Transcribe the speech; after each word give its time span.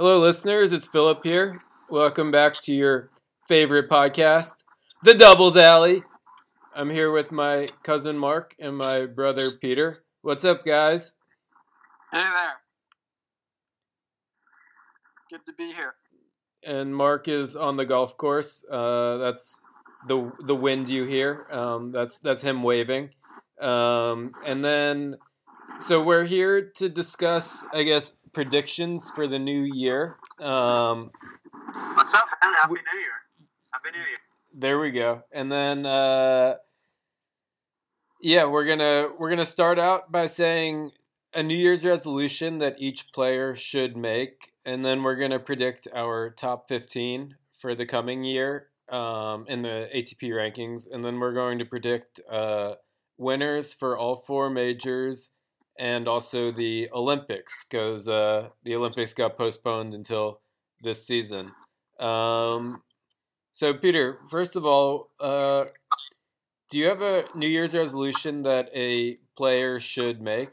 Hello, 0.00 0.18
listeners. 0.18 0.72
It's 0.72 0.86
Philip 0.86 1.22
here. 1.24 1.56
Welcome 1.90 2.30
back 2.30 2.54
to 2.54 2.72
your 2.72 3.10
favorite 3.46 3.90
podcast, 3.90 4.54
The 5.02 5.12
Doubles 5.12 5.58
Alley. 5.58 6.02
I'm 6.74 6.88
here 6.88 7.12
with 7.12 7.30
my 7.30 7.68
cousin 7.82 8.16
Mark 8.16 8.54
and 8.58 8.78
my 8.78 9.04
brother 9.04 9.42
Peter. 9.60 9.98
What's 10.22 10.42
up, 10.42 10.64
guys? 10.64 11.16
Hey 12.10 12.22
there. 12.22 12.52
Good 15.28 15.44
to 15.44 15.52
be 15.52 15.70
here. 15.70 15.96
And 16.66 16.96
Mark 16.96 17.28
is 17.28 17.54
on 17.54 17.76
the 17.76 17.84
golf 17.84 18.16
course. 18.16 18.64
Uh, 18.72 19.18
that's 19.18 19.60
the 20.08 20.32
the 20.46 20.56
wind 20.56 20.88
you 20.88 21.04
hear. 21.04 21.46
Um, 21.50 21.92
that's 21.92 22.18
that's 22.20 22.40
him 22.40 22.62
waving. 22.62 23.10
Um, 23.60 24.32
and 24.46 24.64
then, 24.64 25.18
so 25.80 26.02
we're 26.02 26.24
here 26.24 26.62
to 26.76 26.88
discuss, 26.88 27.64
I 27.72 27.82
guess, 27.82 28.12
predictions 28.32 29.10
for 29.14 29.26
the 29.26 29.38
new 29.38 29.62
year. 29.62 30.16
Um, 30.40 31.10
What's 31.94 32.14
up, 32.14 32.26
man? 32.42 32.54
Happy 32.54 32.74
New 32.74 32.98
Year. 32.98 33.12
Happy 33.72 33.90
New 33.92 33.98
Year. 33.98 34.16
there 34.54 34.78
we 34.78 34.90
go. 34.90 35.22
And 35.32 35.50
then, 35.50 35.86
uh, 35.86 36.56
yeah, 38.20 38.44
we're 38.44 38.66
gonna 38.66 39.08
we're 39.18 39.30
gonna 39.30 39.44
start 39.44 39.78
out 39.78 40.12
by 40.12 40.26
saying 40.26 40.92
a 41.32 41.42
New 41.42 41.56
Year's 41.56 41.84
resolution 41.84 42.58
that 42.58 42.76
each 42.78 43.12
player 43.12 43.54
should 43.54 43.96
make, 43.96 44.52
and 44.64 44.84
then 44.84 45.02
we're 45.02 45.16
gonna 45.16 45.38
predict 45.38 45.88
our 45.94 46.30
top 46.30 46.68
fifteen 46.68 47.36
for 47.58 47.74
the 47.74 47.86
coming 47.86 48.24
year 48.24 48.68
um, 48.90 49.46
in 49.48 49.62
the 49.62 49.88
ATP 49.94 50.30
rankings, 50.30 50.86
and 50.90 51.04
then 51.04 51.18
we're 51.18 51.32
going 51.32 51.58
to 51.58 51.64
predict 51.64 52.20
uh, 52.30 52.74
winners 53.16 53.72
for 53.72 53.96
all 53.96 54.16
four 54.16 54.50
majors 54.50 55.30
and 55.80 56.06
also 56.06 56.52
the 56.52 56.90
Olympics 56.92 57.64
because 57.64 58.06
uh, 58.06 58.50
the 58.62 58.76
Olympics 58.76 59.14
got 59.14 59.38
postponed 59.38 59.94
until 59.94 60.42
this 60.82 61.06
season. 61.06 61.52
Um, 61.98 62.82
so, 63.52 63.72
Peter, 63.72 64.18
first 64.28 64.56
of 64.56 64.66
all, 64.66 65.10
uh, 65.18 65.64
do 66.68 66.78
you 66.78 66.86
have 66.86 67.00
a 67.00 67.24
New 67.34 67.48
Year's 67.48 67.74
resolution 67.74 68.42
that 68.42 68.68
a 68.74 69.18
player 69.36 69.80
should 69.80 70.20
make? 70.20 70.50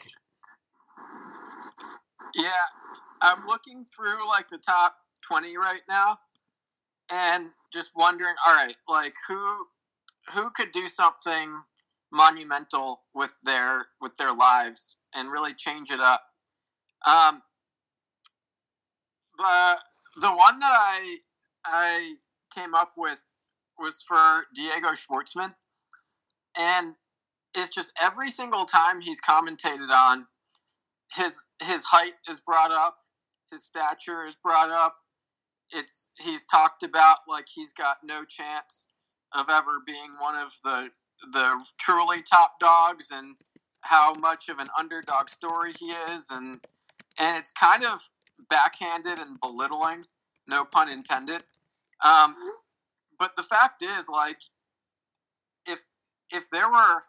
Yeah, 2.33 2.51
I'm 3.21 3.45
looking 3.45 3.83
through 3.83 4.27
like 4.29 4.47
the 4.47 4.57
top 4.57 4.95
20 5.27 5.57
right 5.57 5.81
now 5.89 6.19
and 7.11 7.51
just 7.73 7.97
wondering, 7.97 8.35
all 8.45 8.55
right, 8.55 8.77
like 8.87 9.13
who 9.27 9.67
who 10.33 10.49
could 10.51 10.71
do 10.71 10.87
something 10.87 11.55
monumental 12.11 13.01
with 13.13 13.37
their 13.43 13.87
with 14.01 14.15
their 14.15 14.33
lives 14.33 14.97
and 15.13 15.31
really 15.31 15.53
change 15.53 15.91
it 15.91 15.99
up. 15.99 16.21
Um 17.05 17.41
but 19.37 19.79
the 20.19 20.31
one 20.31 20.59
that 20.59 20.71
I 20.73 21.17
I 21.65 22.15
came 22.55 22.73
up 22.73 22.93
with 22.97 23.33
was 23.77 24.03
for 24.07 24.45
Diego 24.55 24.89
Schwartzman 24.89 25.53
and 26.57 26.95
it's 27.55 27.69
just 27.69 27.93
every 28.01 28.29
single 28.29 28.65
time 28.65 28.99
he's 28.99 29.21
commentated 29.21 29.89
on 29.89 30.27
his 31.15 31.45
his 31.61 31.85
height 31.85 32.13
is 32.29 32.39
brought 32.39 32.71
up 32.71 32.97
his 33.49 33.63
stature 33.63 34.25
is 34.25 34.35
brought 34.35 34.71
up 34.71 34.97
it's 35.71 36.11
he's 36.19 36.45
talked 36.45 36.83
about 36.83 37.19
like 37.27 37.45
he's 37.53 37.73
got 37.73 37.97
no 38.03 38.23
chance 38.23 38.91
of 39.33 39.49
ever 39.49 39.79
being 39.85 40.15
one 40.19 40.35
of 40.35 40.53
the 40.63 40.89
the 41.31 41.63
truly 41.79 42.21
top 42.21 42.59
dogs 42.59 43.11
and 43.11 43.35
how 43.81 44.13
much 44.13 44.49
of 44.49 44.59
an 44.59 44.67
underdog 44.77 45.29
story 45.29 45.71
he 45.79 45.87
is 45.87 46.29
and 46.31 46.59
and 47.19 47.37
it's 47.37 47.51
kind 47.51 47.83
of 47.83 48.09
backhanded 48.49 49.19
and 49.19 49.39
belittling 49.39 50.05
no 50.47 50.63
pun 50.63 50.89
intended 50.89 51.43
um, 52.05 52.35
but 53.17 53.35
the 53.35 53.43
fact 53.43 53.83
is 53.83 54.07
like 54.09 54.41
if 55.65 55.87
if 56.31 56.49
there 56.49 56.69
were 56.69 57.01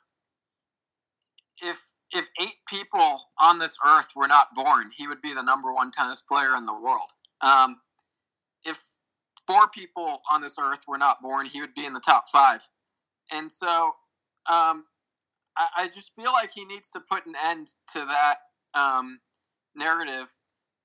if 1.62 1.92
if 2.10 2.26
eight 2.40 2.56
people 2.66 3.20
on 3.40 3.58
this 3.58 3.76
earth 3.86 4.12
were 4.16 4.28
not 4.28 4.54
born, 4.54 4.90
he 4.96 5.06
would 5.06 5.20
be 5.20 5.34
the 5.34 5.42
number 5.42 5.72
one 5.72 5.90
tennis 5.90 6.22
player 6.22 6.54
in 6.56 6.64
the 6.64 6.72
world. 6.72 7.08
Um, 7.42 7.80
if 8.64 8.90
four 9.46 9.68
people 9.68 10.20
on 10.32 10.40
this 10.40 10.58
earth 10.58 10.84
were 10.88 10.98
not 10.98 11.20
born, 11.20 11.46
he 11.46 11.60
would 11.60 11.74
be 11.74 11.84
in 11.84 11.92
the 11.92 12.00
top 12.00 12.28
five. 12.28 12.68
And 13.32 13.50
so 13.50 13.92
um, 14.48 14.84
I, 15.56 15.68
I, 15.78 15.84
just 15.86 16.14
feel 16.14 16.32
like 16.32 16.50
he 16.54 16.64
needs 16.64 16.90
to 16.90 17.00
put 17.00 17.26
an 17.26 17.34
end 17.44 17.66
to 17.92 17.98
that 17.98 18.36
um, 18.74 19.18
narrative. 19.76 20.34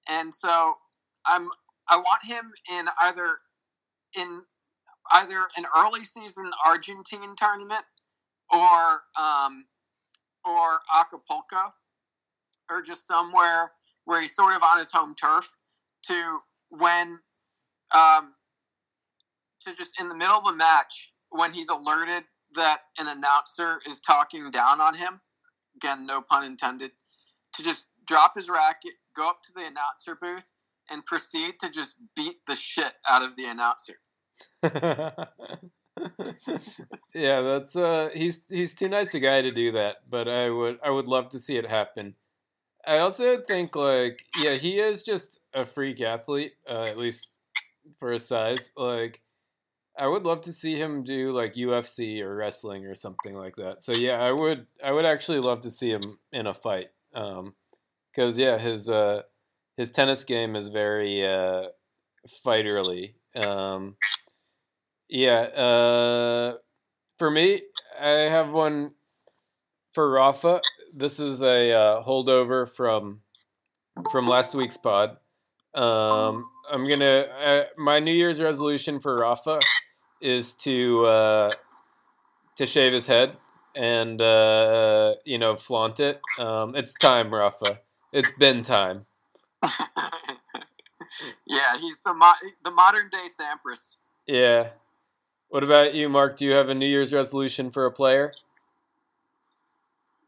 And 0.09 0.33
so 0.33 0.75
I'm 1.25 1.47
I 1.87 1.97
want 1.97 2.25
him 2.25 2.51
in 2.77 2.87
either 3.01 3.37
in 4.19 4.41
either 5.13 5.47
an 5.57 5.65
early 5.77 6.03
season 6.03 6.51
Argentine 6.65 7.35
tournament 7.37 7.83
or 8.51 9.03
um, 9.19 9.65
or 10.45 10.79
Acapulco, 10.99 11.73
or 12.69 12.81
just 12.81 13.07
somewhere 13.07 13.71
where 14.05 14.21
he's 14.21 14.35
sort 14.35 14.55
of 14.55 14.63
on 14.63 14.77
his 14.77 14.91
home 14.91 15.15
turf, 15.15 15.53
to 16.07 16.39
when, 16.69 17.19
um, 17.95 18.33
to 19.61 19.73
just 19.73 19.99
in 19.99 20.09
the 20.09 20.15
middle 20.15 20.35
of 20.35 20.45
the 20.45 20.55
match 20.55 21.13
when 21.29 21.53
he's 21.53 21.69
alerted 21.69 22.23
that 22.55 22.81
an 22.99 23.07
announcer 23.07 23.79
is 23.85 23.99
talking 23.99 24.49
down 24.51 24.79
on 24.79 24.95
him. 24.95 25.21
Again, 25.75 26.05
no 26.05 26.21
pun 26.21 26.43
intended. 26.43 26.91
To 27.53 27.63
just 27.63 27.91
drop 28.05 28.33
his 28.35 28.49
racket, 28.49 28.93
go 29.15 29.29
up 29.29 29.41
to 29.43 29.53
the 29.53 29.61
announcer 29.61 30.17
booth, 30.19 30.51
and 30.91 31.05
proceed 31.05 31.55
to 31.59 31.69
just 31.69 31.99
beat 32.15 32.45
the 32.47 32.55
shit 32.55 32.93
out 33.09 33.23
of 33.23 33.35
the 33.35 33.45
announcer. 33.45 33.99
yeah, 37.13 37.41
that's 37.41 37.75
uh 37.75 38.09
he's 38.13 38.43
he's 38.49 38.73
too 38.75 38.89
nice 38.89 39.13
a 39.13 39.19
guy 39.19 39.41
to 39.41 39.53
do 39.53 39.71
that, 39.71 39.97
but 40.09 40.27
I 40.27 40.49
would 40.49 40.79
I 40.83 40.89
would 40.89 41.07
love 41.07 41.29
to 41.29 41.39
see 41.39 41.57
it 41.57 41.69
happen. 41.69 42.15
I 42.85 42.97
also 42.97 43.37
think 43.37 43.75
like 43.75 44.25
yeah, 44.43 44.55
he 44.55 44.79
is 44.79 45.03
just 45.03 45.39
a 45.53 45.65
freak 45.65 46.01
athlete, 46.01 46.53
uh, 46.69 46.83
at 46.83 46.97
least 46.97 47.31
for 47.99 48.11
his 48.11 48.27
size. 48.27 48.71
Like 48.75 49.21
I 49.97 50.07
would 50.07 50.23
love 50.23 50.41
to 50.41 50.51
see 50.51 50.75
him 50.75 51.03
do 51.03 51.31
like 51.31 51.53
UFC 51.53 52.21
or 52.21 52.35
wrestling 52.35 52.85
or 52.85 52.95
something 52.95 53.35
like 53.35 53.55
that. 53.57 53.83
So 53.83 53.91
yeah, 53.93 54.21
I 54.21 54.31
would 54.31 54.67
I 54.83 54.91
would 54.91 55.05
actually 55.05 55.39
love 55.39 55.61
to 55.61 55.71
see 55.71 55.89
him 55.89 56.19
in 56.31 56.47
a 56.47 56.53
fight. 56.53 56.89
Um 57.13 57.53
cuz 58.15 58.37
yeah, 58.37 58.57
his 58.57 58.89
uh 58.89 59.21
his 59.77 59.91
tennis 59.91 60.23
game 60.23 60.55
is 60.55 60.69
very 60.69 61.25
uh 61.25 61.67
fighterly. 62.27 63.13
Um 63.35 63.97
yeah. 65.13 65.41
Uh, 65.41 66.57
for 67.19 67.29
me, 67.29 67.61
I 67.99 68.07
have 68.07 68.49
one 68.49 68.95
for 69.91 70.09
Rafa. 70.09 70.59
This 70.91 71.19
is 71.19 71.43
a 71.43 71.71
uh, 71.71 72.03
holdover 72.03 72.67
from 72.67 73.21
from 74.11 74.25
last 74.25 74.55
week's 74.55 74.77
pod. 74.77 75.17
Um, 75.75 76.49
I'm 76.69 76.85
gonna 76.85 77.27
uh, 77.45 77.63
my 77.77 77.99
New 77.99 78.11
Year's 78.11 78.41
resolution 78.41 78.99
for 78.99 79.17
Rafa 79.17 79.59
is 80.23 80.53
to 80.53 81.05
uh, 81.05 81.51
to 82.55 82.65
shave 82.65 82.93
his 82.93 83.07
head 83.07 83.37
and 83.75 84.21
uh, 84.21 85.15
you 85.25 85.37
know 85.37 85.55
flaunt 85.55 85.99
it. 85.99 86.21
Um, 86.39 86.75
it's 86.75 86.93
time, 86.93 87.33
Rafa. 87.33 87.81
It's 88.11 88.31
been 88.31 88.63
time. 88.63 89.05
yeah, 91.45 91.77
he's 91.79 92.01
the 92.01 92.13
mo- 92.13 92.33
the 92.63 92.71
modern 92.71 93.09
day 93.09 93.25
Sampras. 93.27 93.97
Yeah. 94.25 94.69
What 95.49 95.63
about 95.63 95.93
you, 95.93 96.09
Mark? 96.09 96.37
Do 96.37 96.45
you 96.45 96.53
have 96.53 96.69
a 96.69 96.73
New 96.73 96.87
Year's 96.87 97.13
resolution 97.13 97.69
for 97.69 97.85
a 97.85 97.91
player? 97.91 98.33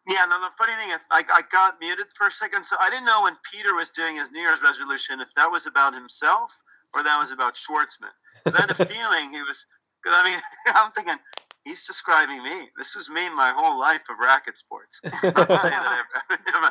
Yeah, 0.08 0.22
no, 0.30 0.40
the 0.40 0.54
funny 0.56 0.74
thing 0.74 0.92
is, 0.92 1.02
I, 1.10 1.24
I 1.34 1.42
got 1.52 1.80
muted 1.80 2.14
for 2.14 2.28
a 2.28 2.32
second, 2.32 2.64
so 2.64 2.76
I 2.80 2.92
didn't 2.92 3.06
know 3.06 3.24
when 3.24 3.36
Peter 3.52 3.74
was 3.74 3.90
doing 3.90 4.18
his 4.18 4.30
New 4.32 4.40
Year's 4.40 4.62
resolution 4.62 5.20
if 5.20 5.34
that 5.34 5.50
was 5.50 5.66
about 5.66 5.96
himself 5.96 6.64
or 6.94 7.02
that 7.02 7.18
was 7.18 7.32
about 7.32 7.56
Schwartzman. 7.56 8.14
Because 8.44 8.56
I 8.56 8.62
had 8.62 8.70
a 8.70 8.86
feeling 8.86 9.32
he 9.32 9.42
was, 9.42 9.66
because 10.06 10.20
I 10.22 10.30
mean, 10.30 10.40
I'm 10.76 10.92
thinking, 10.92 11.18
he's 11.64 11.86
describing 11.86 12.44
me. 12.44 12.70
This 12.78 12.96
was 12.96 13.10
me 13.10 13.30
my 13.30 13.54
whole 13.56 13.80
life 13.80 14.04
of 14.10 14.20
racket 14.20 14.58
sports. 14.58 15.02
Not 15.04 15.14
saying 15.52 15.74
that 15.74 16.06
I, 16.24 16.70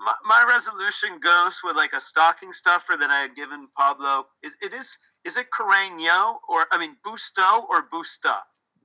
my, 0.00 0.14
my 0.24 0.44
resolution 0.48 1.18
goes 1.20 1.60
with 1.64 1.76
like 1.76 1.92
a 1.92 2.00
stocking 2.00 2.52
stuffer 2.52 2.96
that 2.98 3.10
I 3.10 3.20
had 3.20 3.34
given 3.34 3.68
Pablo. 3.76 4.26
Is 4.42 4.56
it 4.62 4.72
is 4.72 4.98
is 5.24 5.36
it 5.36 5.46
Carreño 5.50 6.36
or 6.48 6.66
I 6.70 6.78
mean 6.78 6.96
Busto 7.04 7.64
or 7.68 7.88
Busta? 7.92 8.36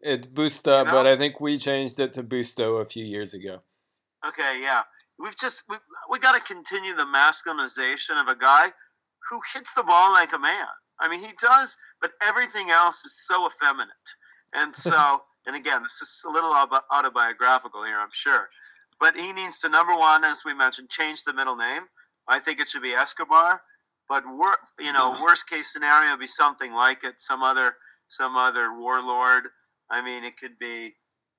It's 0.01 0.27
Busta, 0.27 0.79
you 0.79 0.85
know? 0.85 0.91
but 0.91 1.07
I 1.07 1.17
think 1.17 1.39
we 1.39 1.57
changed 1.57 1.99
it 1.99 2.13
to 2.13 2.23
Busto 2.23 2.81
a 2.81 2.85
few 2.85 3.05
years 3.05 3.33
ago. 3.33 3.61
Okay, 4.27 4.61
yeah, 4.61 4.81
we've 5.19 5.37
just 5.37 5.63
we 5.69 5.75
we 6.09 6.19
got 6.19 6.33
to 6.33 6.53
continue 6.53 6.95
the 6.95 7.05
masculinization 7.05 8.19
of 8.21 8.27
a 8.27 8.35
guy 8.35 8.67
who 9.29 9.39
hits 9.53 9.73
the 9.73 9.83
ball 9.83 10.11
like 10.13 10.33
a 10.33 10.39
man. 10.39 10.67
I 10.99 11.07
mean, 11.07 11.19
he 11.19 11.33
does, 11.39 11.77
but 12.01 12.11
everything 12.21 12.69
else 12.69 13.05
is 13.05 13.25
so 13.25 13.47
effeminate. 13.47 13.91
And 14.53 14.73
so, 14.87 15.21
and 15.45 15.55
again, 15.55 15.83
this 15.83 16.01
is 16.01 16.25
a 16.27 16.31
little 16.31 16.53
autobiographical 16.91 17.83
here, 17.83 17.99
I'm 17.99 18.09
sure. 18.11 18.49
But 18.99 19.15
he 19.15 19.31
needs 19.33 19.59
to 19.59 19.69
number 19.69 19.95
one, 19.97 20.23
as 20.23 20.43
we 20.43 20.53
mentioned, 20.53 20.89
change 20.89 21.23
the 21.23 21.33
middle 21.33 21.55
name. 21.55 21.83
I 22.27 22.39
think 22.39 22.59
it 22.59 22.67
should 22.67 22.81
be 22.81 22.93
Escobar. 22.93 23.61
But 24.09 24.23
wor- 24.25 24.57
you 24.79 24.93
know, 24.93 25.15
worst 25.21 25.49
case 25.49 25.71
scenario 25.71 26.11
would 26.11 26.19
be 26.19 26.27
something 26.27 26.73
like 26.73 27.03
it. 27.03 27.19
Some 27.19 27.43
other 27.43 27.75
some 28.07 28.35
other 28.37 28.79
warlord. 28.79 29.43
I 29.89 30.01
mean, 30.01 30.23
it 30.23 30.37
could 30.37 30.57
be 30.59 30.95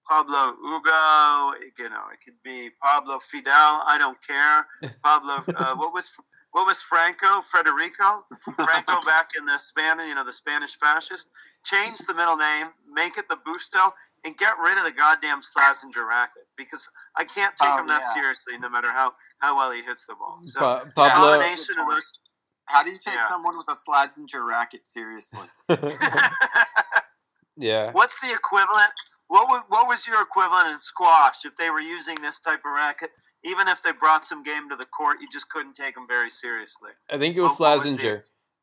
Pablo 0.08 0.54
Hugo. 0.62 1.52
You 1.78 1.88
know, 1.88 2.04
it 2.12 2.18
could 2.22 2.36
be 2.44 2.70
Pablo 2.82 3.18
Fidel. 3.18 3.82
I 3.86 3.96
don't 3.98 4.18
care. 4.26 4.66
Pablo. 5.02 5.42
Uh, 5.56 5.76
what 5.76 5.92
was 5.92 6.12
what 6.58 6.66
was 6.66 6.82
Franco 6.82 7.40
Federico? 7.40 8.26
Franco 8.56 9.00
back 9.06 9.30
in 9.38 9.46
the 9.46 9.58
Spanish, 9.58 10.06
you 10.08 10.14
know, 10.16 10.24
the 10.24 10.32
Spanish 10.32 10.76
fascist. 10.76 11.28
Change 11.64 11.98
the 11.98 12.14
middle 12.14 12.36
name, 12.36 12.66
make 12.92 13.16
it 13.16 13.28
the 13.28 13.36
Busto, 13.46 13.92
and 14.24 14.36
get 14.36 14.54
rid 14.60 14.76
of 14.76 14.84
the 14.84 14.90
goddamn 14.90 15.40
Slazenger 15.40 16.04
racket 16.08 16.48
because 16.56 16.90
I 17.16 17.22
can't 17.22 17.54
take 17.54 17.68
Oh, 17.70 17.78
him 17.78 17.86
that 17.86 18.00
yeah. 18.02 18.12
seriously, 18.12 18.58
no 18.58 18.68
matter 18.68 18.88
how 18.92 19.12
how 19.38 19.56
well 19.56 19.70
he 19.70 19.82
hits 19.82 20.06
the 20.06 20.16
ball. 20.16 20.38
So 20.42 20.58
Pa- 20.58 20.84
Pablo. 20.96 21.30
combination 21.30 21.78
of 21.78 21.88
those. 21.88 22.18
How 22.64 22.82
do 22.82 22.90
you 22.90 22.98
take 22.98 23.14
Yeah. 23.14 23.20
someone 23.20 23.56
with 23.56 23.68
a 23.68 23.74
Slazenger 23.74 24.44
racket 24.44 24.84
seriously? 24.84 25.46
yeah. 27.56 27.92
What's 27.92 28.20
the 28.20 28.34
equivalent? 28.34 28.90
What 29.28 29.48
would, 29.50 29.62
what 29.68 29.86
was 29.86 30.06
your 30.08 30.20
equivalent 30.22 30.68
in 30.68 30.80
squash 30.80 31.44
if 31.44 31.56
they 31.56 31.70
were 31.70 31.80
using 31.80 32.20
this 32.20 32.40
type 32.40 32.60
of 32.64 32.72
racket? 32.74 33.10
Even 33.44 33.68
if 33.68 33.82
they 33.82 33.92
brought 33.92 34.26
some 34.26 34.42
game 34.42 34.68
to 34.68 34.76
the 34.76 34.84
court, 34.86 35.18
you 35.20 35.28
just 35.30 35.48
couldn't 35.48 35.74
take 35.74 35.94
them 35.94 36.06
very 36.08 36.30
seriously. 36.30 36.90
I 37.10 37.18
think 37.18 37.36
it 37.36 37.40
oh, 37.40 37.44
was 37.44 37.58
What- 37.60 37.68
what 37.70 37.74
was 37.84 37.96
the- 37.96 38.02
Slazenger. 38.02 38.22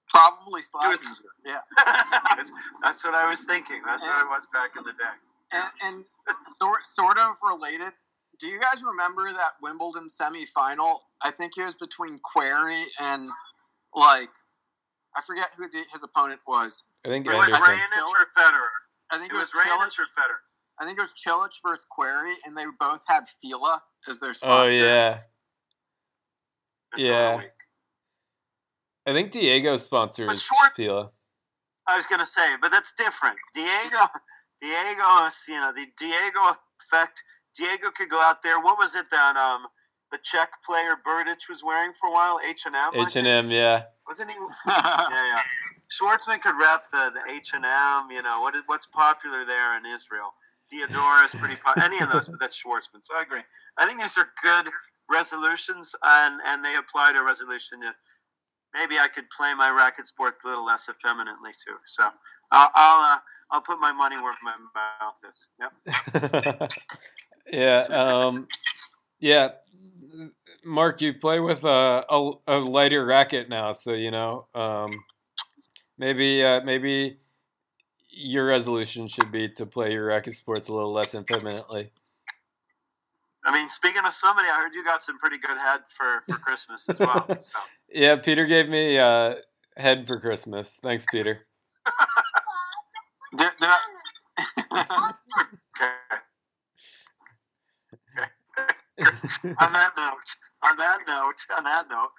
Probably 0.09 0.53
was- 0.53 0.73
Slazenger. 0.73 1.23
Yeah. 1.45 1.59
That's 2.83 3.03
what 3.03 3.13
I 3.15 3.27
was 3.27 3.43
thinking. 3.43 3.81
That's 3.85 4.05
what 4.05 4.19
I 4.19 4.23
was 4.25 4.47
back 4.53 4.75
in 4.77 4.83
the 4.83 4.91
day. 4.93 5.15
And, 5.51 5.71
and 5.83 6.05
sort 6.47 6.85
sort 6.85 7.17
of 7.17 7.35
related. 7.43 7.93
Do 8.39 8.47
you 8.47 8.59
guys 8.59 8.83
remember 8.83 9.31
that 9.31 9.53
Wimbledon 9.61 10.07
semifinal? 10.07 10.99
I 11.21 11.31
think 11.31 11.57
it 11.57 11.63
was 11.63 11.75
between 11.75 12.19
Querrey 12.19 12.83
and 13.01 13.29
like 13.95 14.29
I 15.15 15.21
forget 15.21 15.49
who 15.55 15.69
the, 15.69 15.83
his 15.91 16.03
opponent 16.03 16.41
was. 16.45 16.83
I 17.05 17.09
think 17.09 17.25
It 17.25 17.33
was 17.33 17.53
Anderson. 17.53 17.75
Raonic 17.75 18.01
or 18.01 18.25
Federer. 18.43 18.73
I 19.11 19.17
think 19.17 19.31
It 19.31 19.35
it, 19.35 19.39
was 19.39 19.53
was, 19.53 19.63
Raonic 19.65 19.99
or 19.99 20.03
Federer. 20.03 20.43
I 20.79 20.85
think 20.85 20.97
it 20.97 21.01
was 21.01 21.13
Cilic 21.13 21.51
versus 21.65 21.85
Querrey, 21.97 22.33
and 22.45 22.55
they 22.57 22.65
both 22.79 23.01
had 23.07 23.23
Fila 23.41 23.81
as 24.09 24.19
their 24.19 24.33
sponsor. 24.33 24.63
Oh 24.63 24.67
sponsor. 24.67 24.85
yeah. 24.85 25.09
That's 26.91 27.07
Yeah. 27.07 27.41
I 29.07 29.13
think 29.13 29.31
Diego's 29.31 29.83
sponsor 29.85 30.25
But 30.25 30.33
is 30.33 30.43
Schwartz- 30.45 30.75
Fila. 30.75 31.11
I 31.87 31.95
was 31.95 32.07
gonna 32.07 32.25
say, 32.25 32.55
but 32.61 32.71
that's 32.71 32.93
different. 32.93 33.37
Diego, 33.53 33.97
Diego, 34.61 35.25
is, 35.27 35.45
you 35.47 35.59
know, 35.59 35.71
the 35.71 35.85
Diego 35.97 36.39
effect. 36.81 37.23
Diego 37.55 37.91
could 37.91 38.09
go 38.09 38.19
out 38.19 38.41
there. 38.41 38.59
What 38.59 38.77
was 38.79 38.95
it 38.95 39.09
that 39.11 39.35
um 39.37 39.67
the 40.11 40.17
Czech 40.23 40.49
player 40.65 40.95
Berdych 41.05 41.47
was 41.49 41.63
wearing 41.63 41.93
for 41.93 42.09
a 42.09 42.11
while? 42.11 42.39
H 42.45 42.65
and 42.65 42.75
M. 42.75 42.91
H 43.07 43.15
and 43.15 43.27
M, 43.27 43.51
yeah. 43.51 43.83
Wasn't 44.07 44.31
he? 44.31 44.37
Yeah, 44.67 45.07
yeah. 45.09 45.41
Schwartzman 45.91 46.41
could 46.41 46.57
rep 46.59 46.83
the 46.91 47.11
the 47.13 47.31
H 47.31 47.53
and 47.53 47.65
M. 47.65 48.09
You 48.09 48.23
know 48.23 48.41
what 48.41 48.55
is 48.55 48.63
what's 48.65 48.87
popular 48.87 49.45
there 49.45 49.77
in 49.77 49.85
Israel. 49.85 50.33
Diadora 50.73 51.25
is 51.25 51.35
pretty. 51.35 51.55
Any 51.81 51.99
of 51.99 52.11
those, 52.11 52.27
but 52.27 52.39
that's 52.39 52.61
Schwartzman. 52.61 53.01
So 53.01 53.15
I 53.15 53.21
agree. 53.21 53.41
I 53.77 53.85
think 53.85 53.99
these 53.99 54.17
are 54.17 54.27
good 54.41 54.67
resolutions, 55.11 55.95
and 56.03 56.41
and 56.45 56.63
they 56.63 56.75
apply 56.75 57.13
to 57.13 57.23
resolution. 57.23 57.79
Maybe 58.73 58.97
I 58.99 59.07
could 59.07 59.29
play 59.29 59.53
my 59.53 59.69
racket 59.69 60.05
sports 60.07 60.43
a 60.43 60.47
little 60.47 60.65
less 60.65 60.89
effeminately 60.89 61.51
too. 61.51 61.75
So 61.85 62.03
I'll 62.51 62.69
I'll, 62.75 63.15
uh, 63.15 63.19
I'll 63.51 63.61
put 63.61 63.79
my 63.79 63.91
money 63.91 64.17
where 64.17 64.33
my 64.43 64.55
mouth 65.01 65.15
is. 65.29 65.49
Yep. 66.59 66.71
yeah. 67.51 67.79
Um, 67.95 68.47
yeah. 69.19 69.49
Mark, 70.65 70.99
you 71.01 71.13
play 71.13 71.39
with 71.39 71.63
a, 71.63 72.05
a, 72.09 72.31
a 72.47 72.57
lighter 72.57 73.05
racket 73.05 73.49
now, 73.49 73.71
so 73.71 73.93
you 73.93 74.09
know. 74.09 74.47
Um, 74.55 74.89
maybe 75.97 76.43
uh, 76.43 76.61
maybe 76.61 77.19
your 78.17 78.45
resolution 78.47 79.07
should 79.07 79.31
be 79.31 79.49
to 79.49 79.65
play 79.65 79.91
your 79.91 80.05
racket 80.07 80.35
sports 80.35 80.69
a 80.69 80.73
little 80.73 80.93
less 80.93 81.13
effeminately. 81.13 81.91
I 83.43 83.51
mean, 83.53 83.69
speaking 83.69 84.03
of 84.05 84.13
somebody, 84.13 84.47
I 84.49 84.55
heard 84.57 84.73
you 84.73 84.83
got 84.83 85.03
some 85.03 85.19
pretty 85.19 85.37
good 85.37 85.57
head 85.57 85.81
for 85.89 86.21
for 86.25 86.37
Christmas 86.37 86.89
as 86.89 86.99
well. 86.99 87.25
So 87.39 87.59
Yeah, 87.91 88.15
Peter 88.15 88.45
gave 88.45 88.69
me 88.69 88.97
uh, 88.97 89.35
head 89.77 90.07
for 90.07 90.19
Christmas. 90.19 90.79
Thanks, 90.81 91.05
Peter. 91.11 91.37
There- 93.37 93.51
there- 93.59 93.69
okay. 94.71 95.91
on 99.59 99.73
that 99.73 99.91
note, 99.97 100.35
on 100.63 100.77
that 100.77 100.99
note, 101.05 101.45
on 101.57 101.63
that 101.65 101.89
note, 101.89 102.09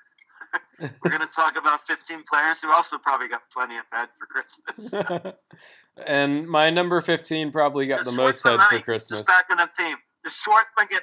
we're 0.81 1.11
going 1.11 1.21
to 1.21 1.27
talk 1.27 1.57
about 1.57 1.87
15 1.87 2.23
players 2.29 2.61
who 2.61 2.71
also 2.71 2.99
probably 2.99 3.29
got 3.29 3.43
plenty 3.53 3.77
of 3.77 3.85
head 3.91 4.09
for 4.19 4.27
Christmas. 4.27 5.35
and 6.07 6.47
my 6.49 6.71
number 6.71 7.01
15 7.01 7.51
probably 7.51 7.87
got 7.87 8.05
the 8.05 8.11
Just 8.11 8.17
most 8.17 8.45
head 8.45 8.61
for 8.69 8.81
Christmas. 8.81 9.21
Just 9.21 9.29
back 9.29 9.47
in 9.51 9.57
the 9.57 9.69
theme. 9.79 9.97
Does 10.25 10.35
Schwartzman 10.35 10.89
get 10.91 11.03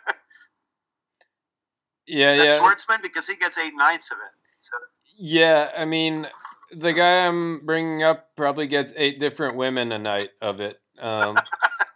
Yeah, 2.08 2.34
yeah. 2.34 2.58
Schwartzman 2.58 3.02
because 3.02 3.28
he 3.28 3.36
gets 3.36 3.56
eight 3.58 3.74
nights 3.76 4.10
of 4.10 4.18
it. 4.18 4.32
So 4.56 4.76
Yeah, 5.16 5.70
I 5.76 5.84
mean, 5.84 6.26
the 6.72 6.92
guy 6.92 7.26
I'm 7.26 7.64
bringing 7.64 8.02
up 8.02 8.34
probably 8.36 8.66
gets 8.66 8.92
eight 8.96 9.18
different 9.20 9.56
women 9.56 9.92
a 9.92 9.98
night 9.98 10.30
of 10.40 10.60
it. 10.60 10.80
Um, 10.98 11.36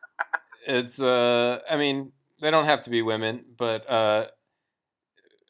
it's, 0.67 1.00
uh, 1.00 1.61
I 1.69 1.76
mean, 1.76 2.12
they 2.41 2.50
don't 2.50 2.67
have 2.67 2.82
to 2.82 2.91
be 2.91 3.02
women, 3.02 3.44
but 3.56 3.91
uh, 3.91 4.26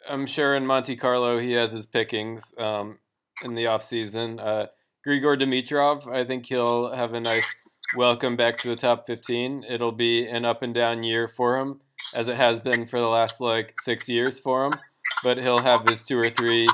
I'm 0.08 0.26
sure 0.26 0.54
in 0.54 0.66
Monte 0.66 0.96
Carlo 0.96 1.38
he 1.38 1.52
has 1.52 1.72
his 1.72 1.86
pickings 1.86 2.52
um, 2.58 2.98
in 3.42 3.54
the 3.54 3.66
off 3.66 3.82
season. 3.82 4.38
Uh, 4.38 4.66
Grigor 5.06 5.38
Dimitrov, 5.40 6.12
I 6.12 6.24
think 6.24 6.46
he'll 6.46 6.94
have 6.94 7.12
a 7.14 7.20
nice 7.20 7.54
welcome 7.96 8.36
back 8.36 8.58
to 8.58 8.68
the 8.68 8.76
top 8.76 9.06
15. 9.06 9.64
It'll 9.68 9.92
be 9.92 10.26
an 10.26 10.44
up 10.44 10.62
and 10.62 10.74
down 10.74 11.02
year 11.02 11.28
for 11.28 11.58
him, 11.58 11.80
as 12.14 12.28
it 12.28 12.36
has 12.36 12.58
been 12.58 12.86
for 12.86 12.98
the 12.98 13.08
last 13.08 13.40
like 13.40 13.74
six 13.80 14.08
years 14.08 14.40
for 14.40 14.64
him. 14.64 14.72
But 15.22 15.38
he'll 15.42 15.60
have 15.60 15.88
his 15.88 16.02
two 16.02 16.18
or 16.18 16.28
three 16.30 16.66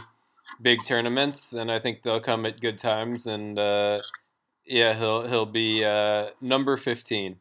big 0.60 0.84
tournaments, 0.86 1.52
and 1.52 1.70
I 1.70 1.78
think 1.78 2.02
they'll 2.02 2.20
come 2.20 2.46
at 2.46 2.60
good 2.60 2.78
times. 2.78 3.26
And 3.26 3.58
uh, 3.58 3.98
yeah, 4.64 4.94
he'll 4.94 5.26
he'll 5.26 5.46
be 5.46 5.84
uh, 5.84 6.28
number 6.40 6.76
15. 6.76 7.36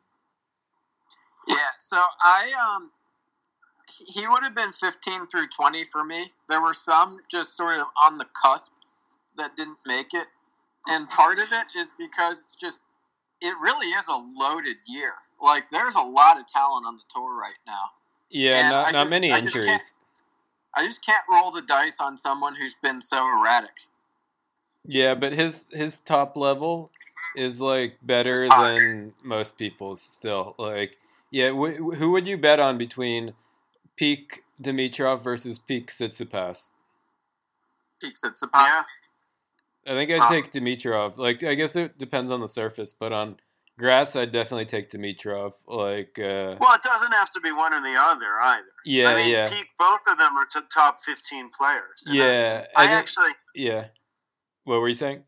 yeah. 1.47 1.55
So 1.79 2.01
I 2.23 2.51
um, 2.75 2.91
he- 3.89 4.27
would 4.27 4.43
have 4.43 4.55
been 4.55 4.71
15 4.71 5.27
through 5.27 5.47
20 5.47 5.83
for 5.83 6.03
me. 6.03 6.27
There 6.47 6.61
were 6.61 6.73
some 6.73 7.19
just 7.29 7.55
sort 7.57 7.79
of 7.79 7.87
on 8.03 8.17
the 8.17 8.25
cusp 8.41 8.73
that 9.37 9.55
didn't 9.55 9.77
make 9.85 10.13
it, 10.13 10.27
and 10.87 11.09
part 11.09 11.39
of 11.39 11.51
it 11.51 11.67
is 11.77 11.91
because 11.97 12.43
it's 12.43 12.55
just 12.55 12.83
it 13.41 13.55
really 13.61 13.87
is 13.87 14.07
a 14.09 14.19
loaded 14.37 14.77
year. 14.87 15.13
Like 15.41 15.69
there's 15.69 15.95
a 15.95 16.01
lot 16.01 16.37
of 16.39 16.45
talent 16.45 16.85
on 16.85 16.95
the 16.97 17.03
tour 17.13 17.37
right 17.39 17.55
now. 17.65 17.91
Yeah, 18.29 18.55
And 18.59 18.69
not 18.69 18.87
I 18.87 18.91
not 18.91 19.03
just- 19.03 19.09
many 19.11 19.31
I 19.31 19.41
just 19.41 19.55
injuries. 19.55 19.93
I 20.75 20.83
just 20.85 21.03
can't 21.05 21.23
roll 21.31 21.49
the 21.51 21.61
dice 21.63 21.99
on 21.99 22.15
someone 22.17 22.55
who's 22.55 22.75
been 22.75 23.01
so 23.01 23.25
erratic. 23.25 23.87
Yeah, 24.85 25.15
but 25.15 25.33
his 25.33 25.69
his 25.71 25.99
top 25.99 26.35
level 26.37 26.91
is 27.35 27.59
like 27.61 27.97
better 28.01 28.33
than 28.47 29.13
most 29.23 29.57
people's 29.57 30.01
still. 30.01 30.55
Like, 30.57 30.97
yeah, 31.31 31.49
wh- 31.51 31.95
who 31.95 32.11
would 32.11 32.27
you 32.27 32.37
bet 32.37 32.59
on 32.59 32.77
between 32.77 33.33
peak 33.99 34.43
Dimitrov 34.61 35.21
versus 35.21 35.59
peak 35.59 35.87
Tsitsipas? 35.87 36.69
Peak 38.01 38.13
Tsitsipas. 38.13 38.69
Yeah. 38.69 38.81
I 39.87 39.91
think 39.91 40.09
I'd 40.11 40.29
take 40.29 40.51
Dimitrov. 40.51 41.17
Like, 41.17 41.43
I 41.43 41.55
guess 41.55 41.75
it 41.75 41.97
depends 41.97 42.31
on 42.31 42.39
the 42.39 42.47
surface, 42.47 42.93
but 42.93 43.11
on 43.11 43.37
grass, 43.77 44.15
I'd 44.15 44.31
definitely 44.31 44.65
take 44.65 44.89
Dimitrov. 44.89 45.53
Like, 45.67 46.17
uh, 46.17 46.55
well, 46.59 46.75
it 46.75 46.81
doesn't 46.81 47.11
have 47.11 47.29
to 47.31 47.41
be 47.41 47.51
one 47.51 47.73
or 47.73 47.81
the 47.81 47.95
other 47.99 48.39
either. 48.41 48.65
yeah, 48.85 49.09
I 49.09 49.15
mean, 49.15 49.31
yeah, 49.31 49.49
peak 49.49 49.67
both 49.77 50.01
of 50.09 50.17
them 50.17 50.37
are 50.37 50.45
to 50.51 50.61
top 50.73 50.99
15 50.99 51.49
players. 51.49 52.03
I- 52.07 52.13
yeah. 52.13 52.65
I, 52.75 52.83
I 52.83 52.87
think- 52.87 52.99
actually, 52.99 53.31
yeah. 53.53 53.85
What 54.63 54.79
were 54.79 54.87
you 54.87 54.95
saying? 54.95 55.23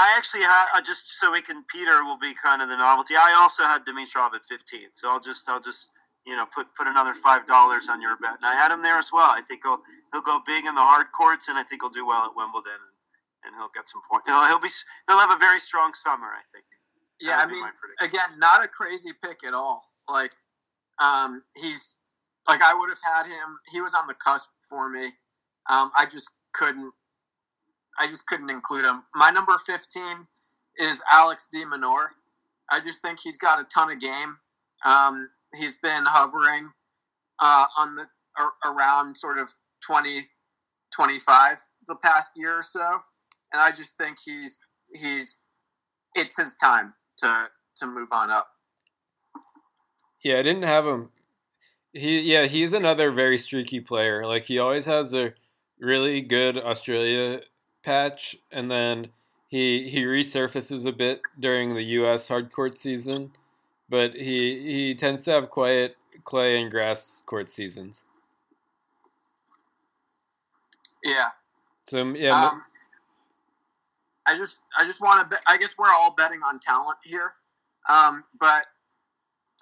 I 0.00 0.14
actually 0.16 0.42
had 0.42 0.66
uh, 0.76 0.80
just 0.80 1.18
so 1.18 1.32
we 1.32 1.40
can. 1.42 1.64
Peter 1.64 2.04
will 2.04 2.18
be 2.18 2.32
kind 2.34 2.62
of 2.62 2.68
the 2.68 2.76
novelty. 2.76 3.16
I 3.16 3.36
also 3.40 3.64
had 3.64 3.84
Dimitrov 3.84 4.32
at 4.32 4.44
15, 4.44 4.90
so 4.92 5.10
I'll 5.10 5.18
just 5.18 5.48
I'll 5.48 5.60
just 5.60 5.90
you 6.28 6.36
know 6.36 6.44
put 6.54 6.68
put 6.76 6.86
another 6.86 7.14
five 7.14 7.46
dollars 7.46 7.88
on 7.88 8.02
your 8.02 8.16
bet, 8.20 8.36
and 8.36 8.44
I 8.44 8.54
had 8.54 8.70
him 8.70 8.82
there 8.82 8.98
as 8.98 9.10
well. 9.10 9.30
I 9.32 9.40
think 9.40 9.62
he'll 9.64 9.80
he'll 10.12 10.20
go 10.20 10.40
big 10.44 10.66
in 10.66 10.74
the 10.74 10.84
hard 10.84 11.06
courts, 11.16 11.48
and 11.48 11.56
I 11.56 11.62
think 11.62 11.80
he'll 11.82 11.90
do 11.90 12.06
well 12.06 12.26
at 12.26 12.36
Wimbledon, 12.36 12.76
and, 12.76 13.48
and 13.48 13.56
he'll 13.56 13.72
get 13.74 13.88
some 13.88 14.02
points. 14.04 14.28
He'll, 14.28 14.46
he'll 14.46 14.60
be 14.60 14.68
he'll 15.08 15.18
have 15.18 15.32
a 15.32 15.40
very 15.40 15.58
strong 15.58 15.94
summer, 15.94 16.28
I 16.28 16.44
think. 16.52 16.66
Yeah, 17.20 17.40
I 17.42 17.46
mean, 17.46 17.64
again, 18.00 18.38
not 18.38 18.62
a 18.62 18.68
crazy 18.68 19.10
pick 19.24 19.38
at 19.44 19.54
all. 19.54 19.82
Like, 20.08 20.32
um, 21.02 21.42
he's 21.56 22.04
like 22.46 22.60
I 22.62 22.74
would 22.74 22.90
have 22.90 23.00
had 23.02 23.26
him. 23.26 23.58
He 23.72 23.80
was 23.80 23.94
on 23.94 24.06
the 24.06 24.14
cusp 24.14 24.52
for 24.68 24.90
me. 24.90 25.06
Um, 25.70 25.90
I 25.96 26.04
just 26.04 26.36
couldn't. 26.52 26.92
I 27.98 28.06
just 28.06 28.26
couldn't 28.26 28.50
include 28.50 28.84
him. 28.84 29.04
My 29.14 29.30
number 29.30 29.56
fifteen 29.56 30.28
is 30.76 31.02
Alex 31.10 31.48
De 31.50 31.64
Minaur. 31.64 32.08
I 32.70 32.80
just 32.80 33.00
think 33.00 33.20
he's 33.20 33.38
got 33.38 33.58
a 33.58 33.64
ton 33.64 33.90
of 33.90 33.98
game. 33.98 34.36
Um, 34.84 35.30
he's 35.56 35.78
been 35.78 36.04
hovering 36.06 36.70
uh, 37.40 37.66
on 37.78 37.96
the 37.96 38.06
around 38.64 39.16
sort 39.16 39.38
of 39.38 39.50
20, 39.84 40.18
25 40.94 41.58
the 41.86 41.96
past 41.96 42.32
year 42.36 42.58
or 42.58 42.62
so, 42.62 43.00
and 43.52 43.60
I 43.60 43.70
just 43.70 43.98
think 43.98 44.18
he's 44.24 44.60
he's 45.02 45.38
it's 46.14 46.38
his 46.38 46.54
time 46.54 46.94
to 47.18 47.46
to 47.76 47.86
move 47.86 48.08
on 48.12 48.30
up. 48.30 48.48
Yeah, 50.22 50.38
I 50.38 50.42
didn't 50.42 50.64
have 50.64 50.86
him. 50.86 51.10
He 51.92 52.20
yeah, 52.20 52.46
he's 52.46 52.72
another 52.72 53.10
very 53.10 53.38
streaky 53.38 53.80
player. 53.80 54.26
Like 54.26 54.44
he 54.44 54.58
always 54.58 54.86
has 54.86 55.14
a 55.14 55.34
really 55.80 56.20
good 56.20 56.56
Australia 56.58 57.40
patch, 57.82 58.36
and 58.52 58.70
then 58.70 59.08
he 59.48 59.88
he 59.88 60.04
resurfaces 60.04 60.86
a 60.86 60.92
bit 60.92 61.22
during 61.38 61.74
the 61.74 61.82
U.S. 61.82 62.28
hardcourt 62.28 62.76
season, 62.76 63.32
but 63.88 64.14
he 64.14 64.60
he 64.60 64.94
tends 64.94 65.22
to 65.22 65.32
have 65.32 65.50
quiet 65.50 65.96
clay 66.24 66.60
and 66.60 66.70
grass 66.70 67.22
court 67.26 67.50
seasons. 67.50 68.04
Yeah. 71.04 71.28
So 71.88 72.14
yeah. 72.14 72.48
Um, 72.48 72.62
I 74.26 74.36
just 74.36 74.66
I 74.78 74.84
just 74.84 75.02
want 75.02 75.30
to. 75.30 75.36
I 75.48 75.56
guess 75.56 75.76
we're 75.78 75.88
all 75.88 76.14
betting 76.14 76.40
on 76.46 76.58
talent 76.58 76.98
here, 77.02 77.32
um, 77.88 78.24
but 78.38 78.66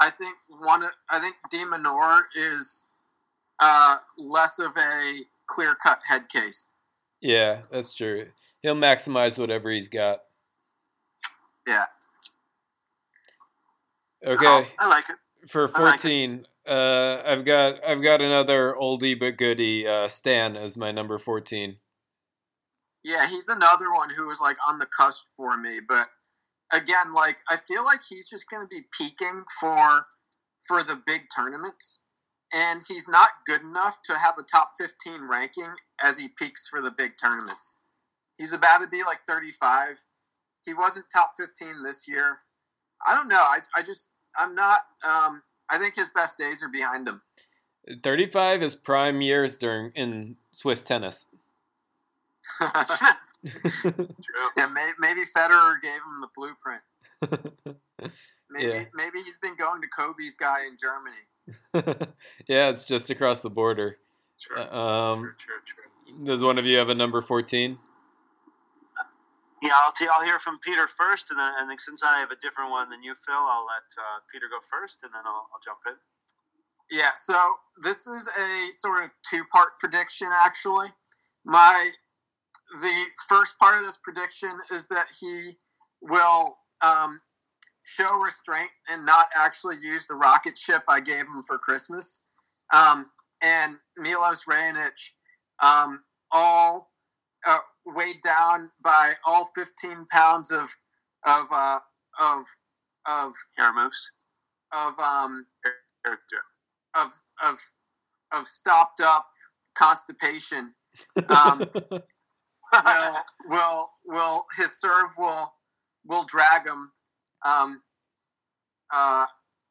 I 0.00 0.11
think 0.11 0.35
one. 0.49 0.83
I 1.11 1.18
think 1.21 1.37
de 1.50 1.59
Minaur 1.59 2.23
is 2.35 2.92
uh, 3.61 3.99
less 4.18 4.59
of 4.59 4.76
a 4.76 5.21
clear 5.47 5.76
cut 5.80 6.00
head 6.09 6.28
case. 6.28 6.75
Yeah, 7.21 7.61
that's 7.71 7.95
true. 7.95 8.28
He'll 8.62 8.75
maximize 8.75 9.38
whatever 9.38 9.71
he's 9.71 9.88
got. 9.88 10.23
Yeah. 11.66 11.87
Okay. 14.25 14.46
Oh, 14.46 14.66
I 14.78 14.88
like 14.88 15.08
it. 15.08 15.16
For 15.49 15.68
fourteen, 15.68 16.46
like 16.66 16.76
uh, 16.76 17.23
I've 17.25 17.44
got 17.44 17.85
I've 17.87 18.02
got 18.02 18.20
another 18.20 18.75
oldie 18.80 19.18
but 19.18 19.37
goodie, 19.37 19.87
uh, 19.87 20.08
Stan 20.08 20.56
as 20.56 20.76
my 20.76 20.90
number 20.90 21.18
fourteen. 21.18 21.76
Yeah, 23.04 23.28
he's 23.28 23.49
another 23.49 23.92
one 23.92 24.11
who 24.11 24.26
was 24.26 24.40
like 24.40 24.56
on 24.68 24.78
the 24.78 24.87
cusp 24.87 25.26
for 25.37 25.56
me, 25.56 25.78
but 25.87 26.08
again, 26.73 27.12
like 27.14 27.37
I 27.49 27.56
feel 27.56 27.85
like 27.85 28.00
he's 28.08 28.28
just 28.28 28.50
going 28.50 28.66
to 28.66 28.76
be 28.76 28.87
peaking 28.99 29.44
for 29.61 30.06
for 30.66 30.82
the 30.82 31.00
big 31.06 31.23
tournaments, 31.35 32.04
and 32.52 32.80
he's 32.87 33.08
not 33.08 33.30
good 33.46 33.61
enough 33.61 33.99
to 34.06 34.14
have 34.14 34.35
a 34.38 34.42
top 34.42 34.70
fifteen 34.76 35.28
ranking 35.30 35.75
as 36.02 36.18
he 36.18 36.28
peaks 36.28 36.66
for 36.68 36.82
the 36.82 36.90
big 36.90 37.12
tournaments. 37.23 37.85
He's 38.38 38.54
about 38.54 38.78
to 38.78 38.88
be 38.88 39.04
like 39.04 39.20
thirty 39.26 39.50
five. 39.50 39.96
He 40.64 40.75
wasn't 40.75 41.06
top 41.14 41.30
fifteen 41.38 41.85
this 41.85 42.08
year. 42.08 42.38
I 43.05 43.15
don't 43.15 43.29
know. 43.29 43.37
I 43.37 43.59
I 43.75 43.83
just 43.83 44.12
I'm 44.37 44.55
not. 44.55 44.81
Um, 45.07 45.43
I 45.69 45.79
think 45.79 45.97
his 45.97 46.11
best 46.11 46.38
days 46.38 46.62
are 46.62 46.69
behind 46.69 47.09
him. 47.09 47.23
Thirty 48.03 48.26
five 48.26 48.62
is 48.62 48.76
prime 48.76 49.21
years 49.21 49.57
during 49.57 49.93
in 49.95 50.37
Swiss 50.53 50.83
tennis. 50.83 51.29
yeah, 52.61 52.71
maybe, 54.73 54.93
maybe 54.99 55.21
Federer 55.23 55.81
gave 55.81 55.95
him 55.95 56.21
the 56.21 56.29
blueprint. 56.35 56.83
Maybe 58.50 58.67
yeah. 58.67 58.85
maybe 58.95 59.19
he's 59.19 59.38
been 59.38 59.57
going 59.57 59.83
to 59.83 59.88
Kobe's 59.88 60.37
guy 60.37 60.59
in 60.67 60.76
Germany. 60.76 62.07
yeah, 62.49 62.69
it's 62.69 62.85
just 62.85 63.11
across 63.11 63.41
the 63.41 63.50
border. 63.50 63.97
True. 64.41 64.62
Um, 64.62 65.19
true, 65.19 65.33
true, 65.37 65.55
true. 65.65 66.25
Does 66.25 66.43
one 66.43 66.59
of 66.59 66.67
you 66.67 66.76
have 66.79 66.88
a 66.88 66.95
number 66.95 67.21
fourteen? 67.21 67.79
Yeah, 69.62 69.72
I'll, 69.75 69.92
t- 69.92 70.06
I'll 70.12 70.25
hear 70.25 70.38
from 70.38 70.58
Peter 70.58 70.86
first, 70.86 71.30
and 71.30 71.38
then 71.38 71.52
and 71.58 71.80
since 71.80 72.02
I 72.02 72.18
have 72.20 72.30
a 72.30 72.36
different 72.36 72.70
one 72.70 72.90
than 72.90 73.02
you, 73.02 73.14
Phil, 73.14 73.34
I'll 73.34 73.64
let 73.64 73.88
uh, 73.96 74.20
Peter 74.30 74.46
go 74.50 74.58
first, 74.60 75.02
and 75.02 75.12
then 75.14 75.22
I'll, 75.25 75.48
I'll 75.52 75.60
jump 75.64 75.78
in. 75.86 75.94
Yeah, 76.90 77.10
so 77.14 77.54
this 77.82 78.06
is 78.06 78.28
a 78.38 78.72
sort 78.72 79.04
of 79.04 79.10
two 79.28 79.44
part 79.52 79.70
prediction, 79.80 80.28
actually. 80.44 80.88
My 81.44 81.90
the 82.80 83.04
first 83.28 83.58
part 83.58 83.76
of 83.76 83.82
this 83.82 83.98
prediction 83.98 84.50
is 84.72 84.88
that 84.88 85.06
he 85.20 85.52
will 86.02 86.54
um, 86.84 87.20
show 87.84 88.16
restraint 88.16 88.70
and 88.90 89.06
not 89.06 89.26
actually 89.36 89.76
use 89.82 90.06
the 90.06 90.14
rocket 90.14 90.58
ship 90.58 90.82
I 90.88 91.00
gave 91.00 91.20
him 91.20 91.42
for 91.46 91.58
Christmas. 91.58 92.28
Um, 92.75 93.10
and 93.42 93.76
Milos 93.96 94.44
Raonic, 94.44 95.12
um, 95.62 96.02
all 96.32 96.88
uh, 97.46 97.58
weighed 97.87 98.21
down 98.23 98.71
by 98.83 99.12
all 99.25 99.45
15 99.55 100.07
pounds 100.11 100.50
of 100.50 100.71
of 101.26 101.47
uh, 101.52 101.78
of 102.21 102.45
of 103.09 103.33
hair 103.57 103.73
moves 103.73 104.11
of 104.73 104.99
um 104.99 105.47
of 106.95 107.11
of 107.45 107.59
of 108.33 108.47
stopped 108.47 109.00
up 109.00 109.26
constipation. 109.75 110.73
Um, 111.28 111.69
will 112.73 113.21
will 113.47 113.90
will 114.05 114.45
his 114.57 114.78
serve 114.78 115.11
will 115.19 115.55
will 116.07 116.25
drag 116.25 116.66
him 116.66 116.90
um, 117.45 117.83
uh, 118.95 119.26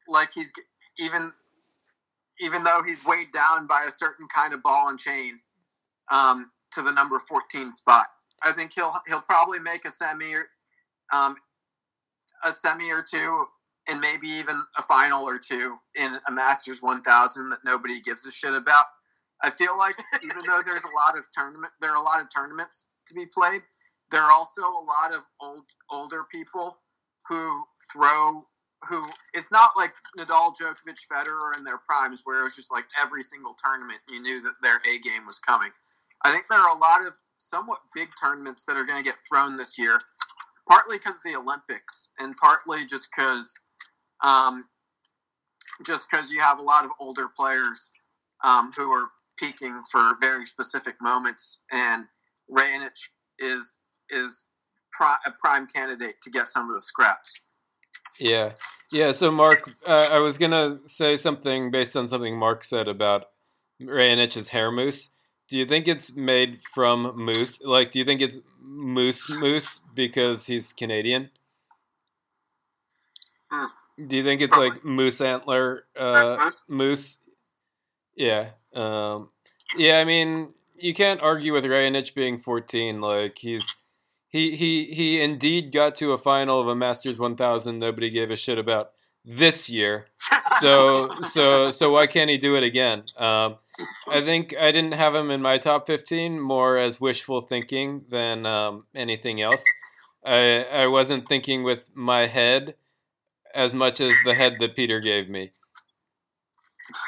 like 0.08 0.30
he's 0.34 0.54
even 1.00 1.32
even 2.42 2.64
though 2.64 2.82
he's 2.86 3.06
weighed 3.06 3.32
down 3.34 3.68
by 3.68 3.84
a 3.86 3.90
certain 3.90 4.28
kind 4.34 4.54
of 4.54 4.62
ball 4.62 4.90
and 4.90 5.00
chain 5.00 5.40
um, 6.12 6.52
to 6.76 6.82
the 6.82 6.92
number 6.92 7.18
14 7.18 7.72
spot. 7.72 8.08
I 8.44 8.52
think 8.52 8.74
he'll 8.74 8.92
he'll 9.08 9.22
probably 9.22 9.60
make 9.60 9.86
a 9.86 9.90
semi 9.90 10.34
um, 11.14 11.36
a 12.46 12.52
semi 12.52 12.92
or 12.92 13.02
two 13.02 13.46
and 13.88 14.00
maybe 14.00 14.28
even 14.28 14.62
a 14.78 14.82
final 14.82 15.24
or 15.24 15.38
two 15.38 15.78
in 16.00 16.18
a 16.28 16.32
Masters 16.32 16.82
1000 16.82 17.50
that 17.50 17.60
nobody 17.64 18.00
gives 18.00 18.26
a 18.26 18.32
shit 18.32 18.54
about. 18.54 18.86
I 19.44 19.50
feel 19.50 19.78
like 19.78 19.96
even 20.24 20.42
though 20.48 20.62
there's 20.66 20.86
a 20.86 20.96
lot 20.96 21.18
of 21.18 21.26
tournament, 21.32 21.74
there 21.82 21.92
are 21.92 21.98
a 21.98 22.02
lot 22.02 22.22
of 22.22 22.28
tournaments 22.36 22.90
to 23.08 23.14
be 23.14 23.26
played. 23.26 23.62
There 24.12 24.22
are 24.22 24.32
also 24.32 24.62
a 24.62 24.86
lot 24.86 25.14
of 25.14 25.26
old 25.42 25.64
older 25.92 26.24
people 26.32 26.78
who 27.28 27.64
throw 27.92 28.46
who 28.90 29.04
it's 29.34 29.52
not 29.52 29.72
like 29.76 29.94
Nadal, 30.18 30.54
Djokovic, 30.60 31.00
Federer 31.12 31.58
in 31.58 31.64
their 31.64 31.80
primes 31.80 32.22
where 32.24 32.40
it 32.40 32.44
was 32.44 32.56
just 32.56 32.72
like 32.72 32.86
every 33.02 33.22
single 33.22 33.56
tournament 33.58 34.00
you 34.10 34.22
knew 34.22 34.42
that 34.42 34.54
their 34.62 34.78
A 34.78 35.00
game 35.00 35.26
was 35.26 35.40
coming. 35.40 35.72
I 36.24 36.32
think 36.32 36.46
there 36.48 36.60
are 36.60 36.76
a 36.76 36.80
lot 36.80 37.06
of 37.06 37.14
somewhat 37.38 37.80
big 37.94 38.10
tournaments 38.20 38.66
that 38.66 38.78
are 38.78 38.86
going 38.86 39.02
to 39.02 39.08
get 39.08 39.20
thrown 39.30 39.56
this 39.56 39.78
year, 39.78 40.00
partly 40.68 40.98
because 40.98 41.18
of 41.18 41.32
the 41.32 41.38
Olympics 41.38 42.14
and 42.20 42.36
partly 42.38 42.86
just 42.86 43.10
because 43.16 43.60
um, 44.24 44.66
just 45.86 46.10
because 46.10 46.32
you 46.32 46.40
have 46.40 46.60
a 46.60 46.64
lot 46.64 46.86
of 46.86 46.92
older 47.00 47.28
players 47.36 47.92
um, 48.44 48.72
who 48.76 48.90
are 48.92 49.08
peaking 49.40 49.82
for 49.92 50.16
very 50.22 50.46
specific 50.46 50.96
moments, 51.02 51.64
and 51.72 52.06
Raonic 52.50 53.10
is 53.40 53.80
is 54.10 54.46
pri- 54.92 55.18
a 55.26 55.32
prime 55.40 55.68
candidate 55.68 56.16
to 56.22 56.30
get 56.30 56.48
some 56.48 56.70
of 56.70 56.76
the 56.76 56.82
scraps. 56.82 57.42
Yeah, 58.20 58.54
yeah. 58.92 59.12
So 59.12 59.32
Mark, 59.32 59.70
uh, 59.88 60.08
I 60.12 60.20
was 60.20 60.38
gonna 60.38 60.78
say 60.86 61.16
something 61.16 61.72
based 61.72 61.98
on 61.98 62.08
something 62.08 62.38
Mark 62.38 62.64
said 62.64 62.88
about 62.88 63.26
Raonic's 63.82 64.50
hair 64.50 64.72
mousse. 64.72 65.10
Do 65.48 65.58
you 65.58 65.66
think 65.66 65.88
it's 65.88 66.16
made 66.16 66.62
from 66.74 67.16
moose? 67.16 67.62
Like, 67.62 67.92
do 67.92 68.00
you 68.00 68.06
think 68.06 68.22
it's 68.22 68.40
moose 68.62 69.40
moose 69.40 69.80
because 69.94 70.48
he's 70.48 70.74
Canadian? 70.74 71.30
Mm. 73.52 73.70
Do 74.08 74.16
you 74.18 74.24
think 74.24 74.42
it's 74.42 74.58
like 74.58 74.84
moose 74.84 75.22
antler 75.22 75.86
uh, 75.98 76.50
moose? 76.68 77.18
Yeah. 78.16 78.50
Um, 78.74 79.30
yeah, 79.78 80.00
I 80.00 80.04
mean, 80.04 80.54
you 80.78 80.94
can't 80.94 81.22
argue 81.22 81.54
with 81.54 81.64
Raonic 81.64 82.14
being 82.14 82.38
14. 82.38 83.00
Like 83.00 83.38
he's 83.38 83.76
he 84.28 84.56
he 84.56 84.86
he 84.86 85.22
indeed 85.22 85.72
got 85.72 85.96
to 85.96 86.12
a 86.12 86.18
final 86.18 86.60
of 86.60 86.68
a 86.68 86.76
Masters 86.76 87.20
1000 87.20 87.80
nobody 87.80 88.10
gave 88.10 88.32
a 88.32 88.36
shit 88.36 88.58
about 88.58 88.92
this 89.24 89.70
year. 89.70 90.08
So 90.60 91.10
so 91.24 91.72
so 91.72 91.92
why 91.92 92.08
can't 92.08 92.30
he 92.30 92.38
do 92.38 92.56
it 92.56 92.64
again? 92.64 93.04
Um, 93.18 93.58
I 94.10 94.22
think 94.22 94.56
I 94.60 94.72
didn't 94.72 94.94
have 94.94 95.16
him 95.16 95.30
in 95.32 95.42
my 95.42 95.58
top 95.58 95.88
15 95.88 96.40
more 96.40 96.78
as 96.78 97.02
wishful 97.02 97.42
thinking 97.42 98.06
than 98.10 98.46
um, 98.46 98.86
anything 98.96 99.42
else. 99.42 99.64
I 100.26 100.64
I 100.64 100.88
wasn't 100.88 101.28
thinking 101.28 101.64
with 101.64 101.92
my 101.96 102.28
head 102.28 102.76
as 103.54 103.74
much 103.74 104.02
as 104.02 104.14
the 104.26 104.34
head 104.34 104.58
that 104.60 104.76
Peter 104.76 105.00
gave 105.00 105.30
me 105.30 105.52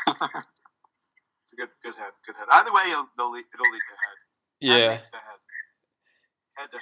it's 0.08 1.54
a 1.54 1.56
good, 1.56 1.70
good 1.84 1.96
head, 1.96 2.12
good 2.26 2.36
head. 2.36 2.48
Either 2.52 2.74
way, 2.74 2.84
it'll, 2.90 3.08
it'll 3.18 3.32
lead, 3.32 3.46
it'll 3.54 3.72
lead 3.72 3.82
to 3.82 3.96
head. 4.06 4.18
Yeah. 4.60 4.92
Head 4.92 5.04
to 5.04 5.18
head. 5.18 5.40
Head 6.56 6.70
to 6.72 6.80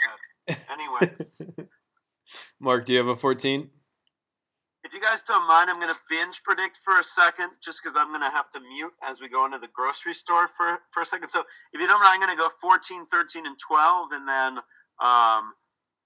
head. 0.48 0.60
Anyway. 0.72 1.68
Mark, 2.60 2.86
do 2.86 2.94
you 2.94 3.00
have 3.00 3.08
a 3.08 3.16
14? 3.16 3.70
If 4.96 5.02
you 5.02 5.08
guys 5.10 5.24
don't 5.24 5.46
mind, 5.46 5.70
I'm 5.70 5.76
going 5.76 5.94
to 5.94 6.00
binge 6.10 6.42
predict 6.44 6.78
for 6.78 6.98
a 6.98 7.04
second, 7.04 7.50
just 7.62 7.84
because 7.84 7.98
I'm 8.00 8.16
going 8.16 8.22
to 8.22 8.30
have 8.30 8.50
to 8.52 8.62
mute 8.62 8.94
as 9.04 9.20
we 9.20 9.28
go 9.28 9.44
into 9.46 9.58
the 9.58 9.68
grocery 9.74 10.14
store 10.14 10.48
for, 10.48 10.80
for 10.92 11.02
a 11.02 11.06
second. 11.06 11.28
So 11.28 11.44
if 11.74 11.82
you 11.82 11.86
don't 11.86 12.00
mind, 12.00 12.22
I'm 12.22 12.26
going 12.26 12.38
to 12.38 12.42
go 12.42 12.48
14, 12.62 13.06
13, 13.06 13.46
and 13.46 13.58
12, 13.60 14.14
and 14.14 14.26
then 14.26 14.60
um, 15.04 15.52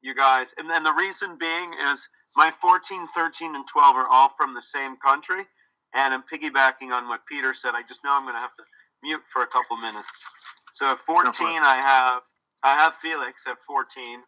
you 0.01 0.15
guys. 0.15 0.55
And 0.57 0.67
then 0.67 0.81
the 0.81 0.91
reason 0.91 1.37
being 1.39 1.69
is 1.91 2.09
my 2.35 2.49
14, 2.49 3.05
13, 3.13 3.53
and 3.53 3.67
12 3.67 3.95
are 3.95 4.09
all 4.09 4.29
from 4.29 4.55
the 4.55 4.61
same 4.63 4.97
country. 4.97 5.43
And 5.93 6.11
I'm 6.11 6.23
piggybacking 6.23 6.89
on 6.89 7.07
what 7.07 7.21
Peter 7.29 7.53
said. 7.53 7.73
I 7.75 7.83
just 7.83 8.03
know 8.03 8.17
I'm 8.17 8.23
going 8.23 8.33
to 8.33 8.41
have 8.41 8.55
to 8.55 8.63
mute 9.03 9.21
for 9.27 9.43
a 9.43 9.47
couple 9.47 9.77
minutes. 9.77 10.25
So 10.71 10.91
at 10.91 10.97
14, 10.97 11.29
I 11.45 11.75
have 11.75 12.23
I 12.63 12.73
have 12.73 12.95
Felix 12.95 13.45
at 13.45 13.61
14. 13.61 14.21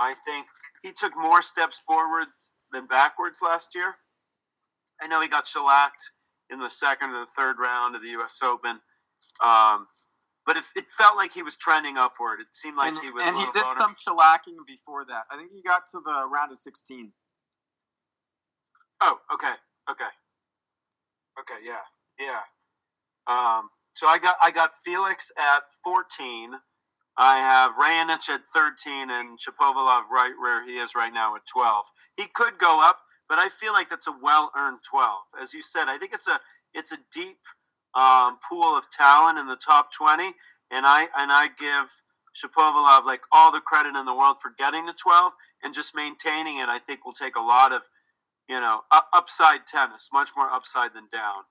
I 0.00 0.14
think 0.26 0.46
he 0.82 0.90
took 0.90 1.16
more 1.16 1.42
steps 1.42 1.78
forward 1.86 2.26
than 2.72 2.86
backwards 2.86 3.40
last 3.42 3.74
year. 3.74 3.94
I 5.00 5.06
know 5.06 5.20
he 5.20 5.28
got 5.28 5.46
shellacked 5.46 6.12
in 6.50 6.58
the 6.58 6.68
second 6.68 7.10
or 7.10 7.20
the 7.20 7.30
third 7.36 7.56
round 7.58 7.94
of 7.94 8.02
the 8.02 8.08
U.S. 8.08 8.40
Open, 8.42 8.80
um, 9.44 9.86
but 10.46 10.56
it, 10.56 10.64
it, 10.76 10.90
felt 10.90 11.16
like 11.16 11.32
he 11.32 11.42
was 11.42 11.56
trending 11.56 11.96
upward. 11.96 12.40
It 12.40 12.48
seemed 12.52 12.76
like 12.76 12.88
and, 12.88 12.98
he 12.98 13.10
was. 13.10 13.22
And 13.26 13.36
he 13.36 13.44
did 13.52 13.72
some 13.72 13.92
shellacking 13.92 14.66
before 14.66 15.04
that. 15.06 15.24
I 15.30 15.36
think 15.36 15.50
he 15.52 15.62
got 15.62 15.86
to 15.92 16.00
the 16.04 16.28
round 16.32 16.50
of 16.50 16.58
16. 16.58 17.12
Oh, 19.02 19.18
okay, 19.32 19.52
okay, 19.90 20.04
okay, 21.40 21.54
yeah, 21.64 21.80
yeah. 22.18 22.40
Um, 23.26 23.70
so 23.94 24.06
I 24.06 24.18
got 24.18 24.36
I 24.42 24.50
got 24.50 24.74
Felix 24.74 25.32
at 25.38 25.62
14. 25.84 26.52
I 27.20 27.38
have 27.38 27.74
Raonic 27.76 28.30
at 28.30 28.46
13 28.46 29.10
and 29.12 29.38
Shapovalov 29.38 30.10
right 30.10 30.32
where 30.40 30.66
he 30.66 30.78
is 30.78 30.96
right 30.96 31.14
now 31.14 31.36
at 31.36 31.42
12. 31.46 31.86
He 32.18 32.26
could 32.34 32.58
go 32.58 32.82
up, 32.82 32.98
but 33.28 33.38
I 33.38 33.50
feel 33.50 33.74
like 33.74 33.90
that's 33.90 34.08
a 34.08 34.14
well-earned 34.22 34.80
12. 34.90 35.20
As 35.42 35.54
you 35.54 35.62
said, 35.62 35.86
I 35.88 35.98
think 35.98 36.14
it's 36.14 36.28
a 36.28 36.40
it's 36.74 36.92
a 36.92 36.98
deep 37.14 37.38
um, 37.94 38.38
pool 38.50 38.76
of 38.76 38.90
talent 38.90 39.38
in 39.38 39.48
the 39.48 39.58
top 39.58 39.92
20, 39.92 40.24
and 40.72 40.86
I 40.86 41.02
and 41.18 41.32
I 41.32 41.50
give 41.60 41.92
Shapovalov 42.36 43.06
like 43.06 43.22
all 43.32 43.52
the 43.52 43.60
credit 43.62 43.96
in 43.96 44.06
the 44.06 44.14
world 44.16 44.38
for 44.42 44.52
getting 44.58 44.88
to 44.88 44.94
12 44.94 45.32
and 45.64 45.74
just 45.74 45.96
maintaining 45.96 46.58
it. 46.60 46.70
I 46.70 46.80
think 46.80 47.06
will 47.06 47.12
take 47.14 47.36
a 47.36 47.42
lot 47.42 47.72
of 47.72 47.82
you 48.48 48.60
know 48.60 48.82
upside 49.14 49.66
tennis, 49.66 50.10
much 50.12 50.30
more 50.36 50.52
upside 50.52 50.94
than 50.94 51.08
down. 51.12 51.42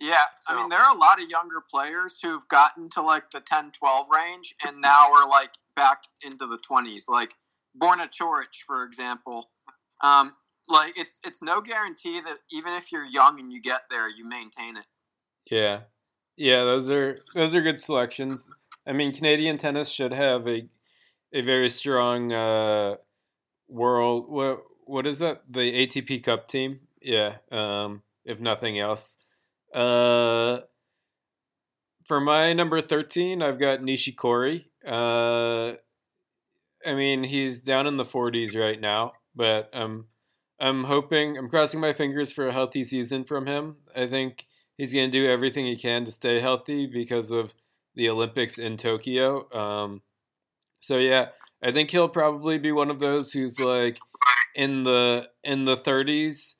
Yeah, 0.00 0.24
so. 0.38 0.54
I 0.54 0.60
mean, 0.60 0.68
there 0.68 0.78
are 0.78 0.94
a 0.94 0.98
lot 0.98 1.20
of 1.20 1.28
younger 1.28 1.60
players 1.60 2.20
who've 2.20 2.46
gotten 2.46 2.88
to 2.90 3.02
like 3.02 3.30
the 3.30 3.40
10 3.40 3.72
12 3.72 4.06
range 4.10 4.54
and 4.64 4.80
now 4.80 5.12
are 5.12 5.28
like 5.28 5.54
back 5.74 6.04
into 6.24 6.46
the 6.46 6.58
20s. 6.58 7.08
Like 7.08 7.34
Borna 7.76 8.08
Coric, 8.08 8.62
for 8.64 8.84
example. 8.84 9.50
Um, 10.02 10.32
like 10.68 10.98
it's 10.98 11.20
it's 11.24 11.42
no 11.42 11.60
guarantee 11.60 12.20
that 12.20 12.38
even 12.52 12.74
if 12.74 12.92
you're 12.92 13.04
young 13.04 13.40
and 13.40 13.52
you 13.52 13.60
get 13.60 13.82
there, 13.90 14.08
you 14.08 14.28
maintain 14.28 14.76
it. 14.76 14.86
Yeah, 15.50 15.80
yeah, 16.36 16.62
those 16.62 16.88
are 16.90 17.18
those 17.34 17.54
are 17.54 17.62
good 17.62 17.80
selections. 17.80 18.48
I 18.86 18.92
mean, 18.92 19.12
Canadian 19.12 19.58
tennis 19.58 19.88
should 19.88 20.12
have 20.12 20.46
a 20.46 20.68
a 21.32 21.40
very 21.40 21.68
strong 21.68 22.32
uh, 22.32 22.96
world. 23.68 24.28
What 24.28 24.62
what 24.84 25.06
is 25.06 25.18
that? 25.18 25.42
The 25.50 25.86
ATP 25.86 26.22
Cup 26.22 26.48
team. 26.48 26.80
Yeah. 27.00 27.36
Um, 27.50 28.02
if 28.24 28.38
nothing 28.38 28.78
else. 28.78 29.16
Uh, 29.74 30.60
for 32.04 32.20
my 32.20 32.52
number 32.52 32.80
13, 32.80 33.42
I've 33.42 33.58
got 33.58 33.80
Nishikori. 33.80 34.66
Uh, 34.86 35.74
I 36.86 36.94
mean, 36.94 37.24
he's 37.24 37.60
down 37.60 37.86
in 37.86 37.96
the 37.96 38.04
40s 38.04 38.58
right 38.58 38.80
now, 38.80 39.12
but 39.34 39.68
um, 39.74 40.06
I'm 40.58 40.84
hoping, 40.84 41.36
I'm 41.36 41.48
crossing 41.50 41.80
my 41.80 41.92
fingers 41.92 42.32
for 42.32 42.48
a 42.48 42.52
healthy 42.52 42.84
season 42.84 43.24
from 43.24 43.46
him. 43.46 43.76
I 43.94 44.06
think 44.06 44.46
he's 44.76 44.94
going 44.94 45.10
to 45.10 45.18
do 45.18 45.30
everything 45.30 45.66
he 45.66 45.76
can 45.76 46.04
to 46.04 46.10
stay 46.10 46.40
healthy 46.40 46.86
because 46.86 47.30
of 47.30 47.52
the 47.94 48.08
Olympics 48.08 48.58
in 48.58 48.76
Tokyo. 48.76 49.52
Um, 49.52 50.02
so 50.80 50.96
yeah, 50.96 51.26
I 51.62 51.72
think 51.72 51.90
he'll 51.90 52.08
probably 52.08 52.58
be 52.58 52.72
one 52.72 52.90
of 52.90 53.00
those 53.00 53.32
who's 53.32 53.58
like 53.58 53.98
in 54.54 54.84
the 54.84 55.28
in 55.42 55.64
the 55.64 55.76
30s, 55.76 56.54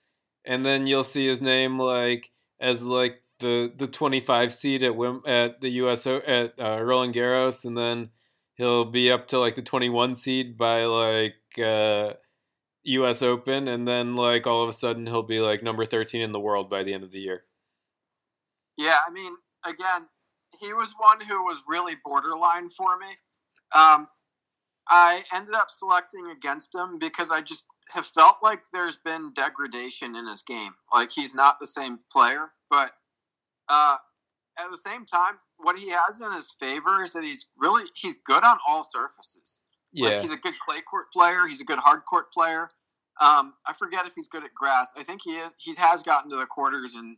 and 0.45 0.67
then 0.67 0.87
you'll 0.87 1.05
see 1.05 1.27
his 1.27 1.41
name 1.41 1.79
like 1.79 2.31
as 2.61 2.83
like 2.83 3.23
the 3.41 3.73
the 3.77 3.87
25 3.87 4.53
seed 4.53 4.83
at 4.83 4.93
Wim, 4.93 5.27
at 5.27 5.61
the 5.61 5.71
US 5.71 6.07
at 6.07 6.55
uh, 6.59 6.83
Roland 6.83 7.15
Garros, 7.15 7.65
and 7.65 7.77
then 7.77 8.11
he'll 8.55 8.85
be 8.85 9.11
up 9.11 9.29
to 9.29 9.39
like 9.39 9.55
the 9.55 9.63
21 9.63 10.15
seed 10.15 10.59
by 10.59 10.85
like 10.85 11.37
uh, 11.63 12.15
U.S. 12.83 13.23
Open, 13.23 13.69
and 13.69 13.87
then 13.87 14.17
like 14.17 14.47
all 14.47 14.63
of 14.63 14.69
a 14.69 14.73
sudden 14.73 15.07
he'll 15.07 15.23
be 15.23 15.41
like 15.41 15.63
number 15.63 15.87
13 15.87 16.21
in 16.21 16.33
the 16.33 16.41
world 16.41 16.69
by 16.69 16.83
the 16.83 16.93
end 16.93 17.05
of 17.05 17.13
the 17.13 17.21
year. 17.21 17.45
Yeah, 18.77 18.97
I 19.07 19.11
mean, 19.11 19.33
again, 19.65 20.09
he 20.61 20.73
was 20.73 20.95
one 20.99 21.21
who 21.21 21.45
was 21.45 21.65
really 21.67 21.95
borderline 22.03 22.69
for 22.69 22.97
me. 22.97 23.17
Um, 23.75 24.09
I 24.89 25.23
ended 25.33 25.55
up 25.55 25.69
selecting 25.71 26.29
against 26.29 26.75
him 26.75 26.99
because 26.99 27.31
I 27.31 27.41
just 27.41 27.67
have 27.95 28.07
felt 28.07 28.37
like 28.43 28.65
there's 28.73 28.97
been 28.97 29.33
degradation 29.33 30.15
in 30.15 30.27
his 30.27 30.43
game. 30.43 30.73
Like 30.93 31.11
he's 31.13 31.35
not 31.35 31.59
the 31.61 31.67
same 31.67 32.01
player, 32.11 32.51
but 32.71 32.93
uh, 33.69 33.97
at 34.59 34.71
the 34.71 34.79
same 34.79 35.07
time, 35.07 35.39
what 35.57 35.79
he 35.79 35.91
has 35.91 36.21
in 36.21 36.33
his 36.33 36.53
favor 36.53 37.03
is 37.03 37.13
that 37.13 37.25
he's 37.25 37.51
really 37.57 37.85
he's 37.95 38.19
good 38.19 38.45
on 38.45 38.59
all 38.67 38.83
surfaces. 38.83 39.63
Yeah. 39.93 40.11
Like 40.11 40.19
he's 40.19 40.33
a 40.33 40.37
good 40.37 40.59
clay 40.59 40.81
court 40.81 41.07
player. 41.13 41.47
He's 41.47 41.61
a 41.61 41.65
good 41.65 41.79
hard 41.79 42.01
court 42.09 42.33
player. 42.33 42.71
Um, 43.21 43.55
I 43.67 43.73
forget 43.73 44.07
if 44.07 44.15
he's 44.15 44.29
good 44.29 44.45
at 44.45 44.55
grass. 44.55 44.95
I 44.97 45.03
think 45.03 45.23
he 45.25 45.33
is. 45.33 45.55
He 45.59 45.73
has 45.79 46.03
gotten 46.03 46.31
to 46.31 46.37
the 46.37 46.47
quarters 46.47 46.97
in 46.97 47.17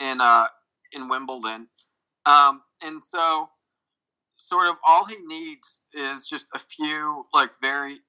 in 0.00 0.20
uh, 0.20 0.46
in 0.94 1.08
Wimbledon, 1.08 1.68
um, 2.26 2.62
and 2.84 3.02
so 3.02 3.48
sort 4.36 4.68
of 4.68 4.76
all 4.86 5.06
he 5.06 5.16
needs 5.24 5.82
is 5.92 6.26
just 6.26 6.48
a 6.54 6.58
few 6.58 7.26
like 7.32 7.52
very 7.60 8.00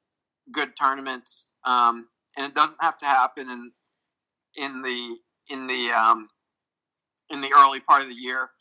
good 0.52 0.76
tournaments, 0.76 1.54
um, 1.66 2.08
and 2.38 2.46
it 2.46 2.54
doesn't 2.54 2.82
have 2.82 2.98
to 2.98 3.06
happen 3.06 3.50
in 3.50 3.72
in 4.58 4.82
the 4.82 5.18
in 5.52 5.68
the 5.68 5.92
um, 5.92 6.30
in 7.32 7.42
the 7.42 7.52
early 7.58 7.80
part 7.80 8.02
of 8.02 8.08
the 8.08 8.16
year. 8.16 8.52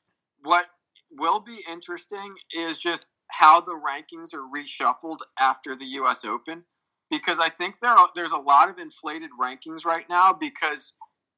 What 0.43 0.67
will 1.11 1.41
be 1.41 1.59
interesting 1.71 2.35
is 2.57 2.79
just 2.79 3.11
how 3.31 3.61
the 3.61 3.79
rankings 3.79 4.35
are 4.35 4.47
reshuffled 4.47 5.19
after 5.41 5.75
the 5.75 5.87
U.S. 5.87 6.25
Open, 6.25 6.65
because 7.11 7.41
I 7.41 7.49
think 7.49 7.79
there 7.79 7.91
are, 7.91 8.09
there's 8.15 8.33
a 8.33 8.39
lot 8.39 8.69
of 8.69 8.79
inflated 8.79 9.31
rankings 9.41 9.85
right 9.85 10.05
now 10.09 10.33
because 10.33 10.95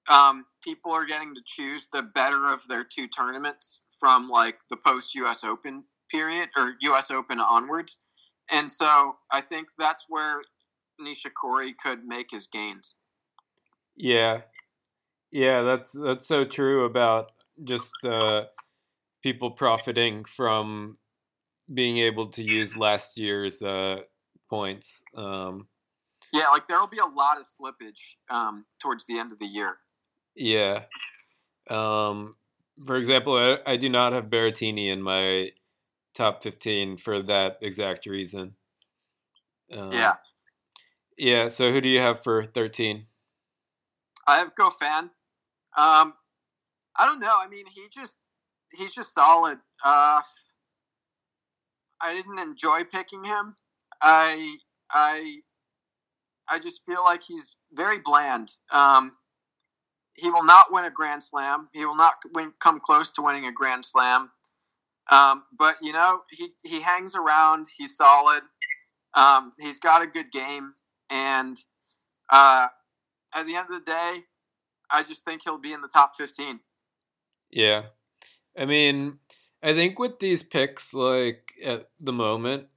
um, 0.09 0.47
people 0.63 0.93
are 0.93 1.07
getting 1.07 1.35
to 1.35 1.43
choose 1.45 1.89
the 1.93 2.03
better 2.03 2.53
of 2.53 2.69
their 2.69 2.85
two 2.85 3.07
tournaments 3.07 3.83
from 3.99 4.29
like 4.29 4.59
the 4.71 4.77
post 4.77 5.15
U.S. 5.15 5.45
Open 5.45 5.85
period 6.11 6.51
or 6.57 6.75
U.S. 6.81 7.11
Open 7.11 7.41
onwards. 7.41 8.03
And 8.53 8.71
so 8.71 9.19
I 9.31 9.41
think 9.41 9.69
that's 9.79 10.07
where 10.09 10.43
Nishikori 11.01 11.77
could 11.77 12.05
make 12.05 12.31
his 12.31 12.47
gains. 12.47 12.99
Yeah, 13.97 14.43
yeah, 15.31 15.63
that's 15.63 15.93
that's 15.93 16.27
so 16.27 16.45
true 16.45 16.85
about 16.85 17.33
just 17.63 17.93
uh, 18.05 18.45
people 19.23 19.51
profiting 19.51 20.25
from 20.25 20.99
being 21.73 21.99
able 21.99 22.29
to 22.29 22.43
use 22.43 22.77
last 22.77 23.19
year's 23.19 23.63
uh, 23.63 24.01
points. 24.51 25.03
Um, 25.17 25.69
yeah, 26.33 26.49
like 26.49 26.67
there 26.67 26.79
will 26.79 26.89
be 26.89 26.99
a 26.99 27.07
lot 27.07 27.39
of 27.39 27.45
slippage 27.45 28.17
um, 28.29 28.67
towards 28.81 29.07
the 29.07 29.19
end 29.19 29.33
of 29.33 29.39
the 29.39 29.47
year. 29.47 29.79
Yeah. 30.35 30.83
Um, 31.71 32.35
for 32.85 32.97
example, 32.97 33.37
I, 33.37 33.73
I 33.73 33.77
do 33.77 33.89
not 33.89 34.13
have 34.13 34.27
Berrettini 34.27 34.89
in 34.93 35.01
my 35.01 35.51
top 36.15 36.43
15 36.43 36.97
for 36.97 37.23
that 37.23 37.59
exact 37.61 38.07
reason. 38.07 38.55
Um, 39.73 39.91
yeah. 39.93 40.15
Yeah, 41.17 41.49
so 41.49 41.73
who 41.73 41.81
do 41.81 41.89
you 41.89 42.01
have 42.01 42.23
for 42.23 42.45
13? 42.45 43.07
I 44.27 44.39
have 44.39 44.55
Goffin. 44.55 45.11
Um, 45.77 46.15
I 46.97 47.07
don't 47.07 47.21
know. 47.21 47.35
I 47.37 47.49
mean, 47.49 47.67
he 47.73 47.83
just 47.91 48.21
he's 48.73 48.95
just 48.95 49.13
solid. 49.13 49.59
Uh, 49.85 50.23
I 52.01 52.13
didn't 52.13 52.39
enjoy 52.39 52.85
picking 52.85 53.25
him. 53.25 53.57
I 54.01 54.57
I 54.91 55.41
I 56.49 56.59
just 56.59 56.85
feel 56.87 57.03
like 57.03 57.23
he's 57.23 57.57
very 57.73 57.99
bland. 57.99 58.53
Um, 58.71 59.13
he 60.15 60.31
will 60.31 60.45
not 60.45 60.73
win 60.73 60.85
a 60.85 60.91
Grand 60.91 61.23
Slam. 61.23 61.69
He 61.73 61.85
will 61.85 61.97
not 61.97 62.15
win, 62.35 62.53
come 62.61 62.79
close 62.79 63.11
to 63.13 63.23
winning 63.23 63.47
a 63.47 63.53
Grand 63.53 63.85
Slam. 63.85 64.31
Um, 65.11 65.45
but 65.57 65.77
you 65.83 65.93
know, 65.93 66.23
he 66.31 66.51
he 66.63 66.83
hangs 66.83 67.15
around. 67.15 67.67
He's 67.77 67.97
solid. 67.97 68.43
Um, 69.15 69.53
he's 69.61 69.79
got 69.79 70.03
a 70.03 70.07
good 70.07 70.31
game, 70.31 70.75
and 71.11 71.57
uh, 72.31 72.69
at 73.35 73.47
the 73.47 73.55
end 73.55 73.69
of 73.71 73.77
the 73.77 73.91
day, 73.91 74.21
I 74.91 75.03
just 75.03 75.25
think 75.25 75.43
he'll 75.45 75.59
be 75.59 75.73
in 75.73 75.83
the 75.83 75.91
top 75.93 76.17
fifteen. 76.17 76.61
Yeah, 77.51 77.85
I 78.59 78.65
mean, 78.65 79.19
I 79.63 79.73
think 79.75 79.99
with 79.99 80.19
these 80.19 80.43
picks, 80.43 80.95
like 80.95 81.53
at 81.65 81.89
the 82.01 82.13
moment, 82.13 82.69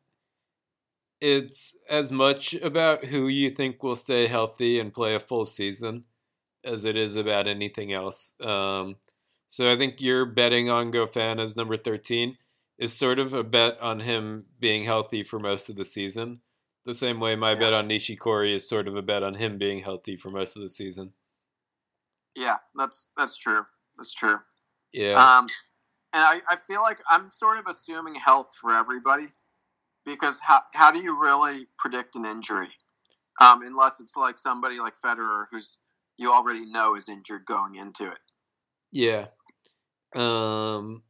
it's 1.19 1.75
as 1.89 2.11
much 2.11 2.53
about 2.55 3.05
who 3.05 3.27
you 3.27 3.49
think 3.49 3.81
will 3.81 3.95
stay 3.95 4.27
healthy 4.27 4.79
and 4.79 4.93
play 4.93 5.15
a 5.15 5.19
full 5.19 5.45
season 5.45 6.03
as 6.63 6.83
it 6.83 6.95
is 6.95 7.15
about 7.15 7.47
anything 7.47 7.93
else. 7.93 8.33
Um, 8.41 8.97
so 9.47 9.71
I 9.71 9.77
think 9.77 10.01
you're 10.01 10.25
betting 10.25 10.69
on 10.69 10.91
Goffin 10.91 11.39
as 11.39 11.55
number 11.55 11.77
13 11.77 12.37
is 12.77 12.93
sort 12.93 13.19
of 13.19 13.33
a 13.33 13.43
bet 13.43 13.79
on 13.81 14.01
him 14.01 14.45
being 14.59 14.85
healthy 14.85 15.23
for 15.23 15.39
most 15.39 15.69
of 15.69 15.75
the 15.75 15.85
season. 15.85 16.41
The 16.85 16.93
same 16.93 17.19
way 17.19 17.35
my 17.35 17.51
yeah. 17.51 17.59
bet 17.59 17.73
on 17.73 17.89
Nishikori 17.89 18.53
is 18.53 18.67
sort 18.67 18.87
of 18.87 18.95
a 18.95 19.01
bet 19.01 19.23
on 19.23 19.35
him 19.35 19.57
being 19.57 19.79
healthy 19.79 20.15
for 20.15 20.29
most 20.29 20.55
of 20.55 20.61
the 20.61 20.69
season. 20.69 21.13
Yeah, 22.35 22.57
that's 22.75 23.09
that's 23.17 23.37
true. 23.37 23.65
That's 23.97 24.13
true. 24.13 24.37
Yeah. 24.93 25.13
Um, 25.13 25.47
and 26.13 26.23
I, 26.23 26.39
I 26.49 26.57
feel 26.67 26.81
like 26.81 26.99
I'm 27.09 27.29
sort 27.31 27.57
of 27.57 27.65
assuming 27.67 28.15
health 28.15 28.51
for 28.59 28.71
everybody 28.71 29.27
because 30.05 30.41
how, 30.45 30.61
how 30.73 30.91
do 30.91 30.99
you 30.99 31.19
really 31.19 31.67
predict 31.77 32.15
an 32.15 32.25
injury? 32.25 32.69
Um, 33.41 33.61
unless 33.63 33.99
it's 33.99 34.15
like 34.15 34.37
somebody 34.37 34.79
like 34.79 34.93
Federer 34.93 35.45
who's 35.51 35.79
you 36.17 36.31
already 36.31 36.65
know 36.65 36.95
is 36.95 37.09
injured 37.09 37.45
going 37.45 37.75
into 37.75 38.07
it. 38.07 38.19
Yeah. 38.91 39.27
Um 40.15 41.03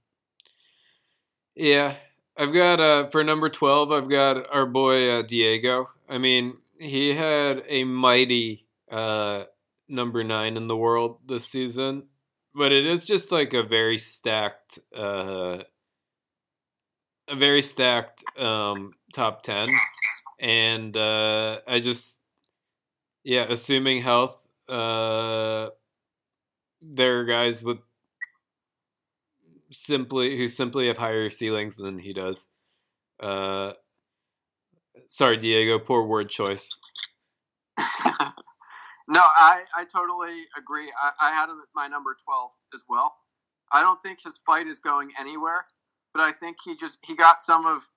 Yeah. 1.55 1.95
I've 2.37 2.53
got 2.53 2.79
uh 2.79 3.07
for 3.07 3.23
number 3.23 3.49
12 3.49 3.91
I've 3.91 4.09
got 4.09 4.51
our 4.53 4.65
boy 4.65 5.09
uh, 5.09 5.21
Diego. 5.23 5.89
I 6.07 6.17
mean, 6.17 6.57
he 6.79 7.13
had 7.13 7.63
a 7.67 7.83
mighty 7.83 8.67
uh 8.91 9.45
number 9.89 10.23
9 10.23 10.57
in 10.57 10.67
the 10.67 10.77
world 10.77 11.19
this 11.25 11.47
season, 11.47 12.03
but 12.53 12.71
it 12.71 12.85
is 12.85 13.05
just 13.05 13.31
like 13.31 13.53
a 13.53 13.63
very 13.63 13.97
stacked 13.97 14.79
uh 14.95 15.63
a 17.29 17.35
very 17.35 17.61
stacked 17.61 18.23
um 18.39 18.93
top 19.13 19.43
10 19.43 19.67
and 20.39 20.95
uh 20.95 21.59
I 21.67 21.79
just 21.79 22.21
yeah, 23.23 23.45
assuming 23.49 24.01
health 24.01 24.47
uh 24.69 25.69
there 26.81 27.19
are 27.19 27.25
guys 27.25 27.63
with 27.63 27.79
simply 29.71 30.37
who 30.37 30.47
simply 30.47 30.87
have 30.87 30.97
higher 30.97 31.29
ceilings 31.29 31.75
than 31.75 31.99
he 31.99 32.13
does. 32.13 32.47
Uh, 33.19 33.73
sorry, 35.09 35.37
Diego, 35.37 35.79
poor 35.79 36.05
word 36.05 36.29
choice. 36.29 36.69
no, 39.07 39.21
I, 39.21 39.63
I 39.75 39.85
totally 39.85 40.43
agree. 40.57 40.91
I, 41.01 41.11
I 41.21 41.33
had 41.33 41.49
him 41.49 41.59
at 41.61 41.69
my 41.75 41.87
number 41.87 42.15
12 42.25 42.51
as 42.73 42.83
well. 42.89 43.11
I 43.71 43.81
don't 43.81 44.01
think 44.01 44.19
his 44.23 44.37
fight 44.37 44.67
is 44.67 44.79
going 44.79 45.11
anywhere, 45.19 45.65
but 46.13 46.21
I 46.21 46.31
think 46.31 46.57
he 46.63 46.75
just 46.75 46.99
he 47.03 47.15
got 47.15 47.41
some 47.41 47.65
of 47.65 47.89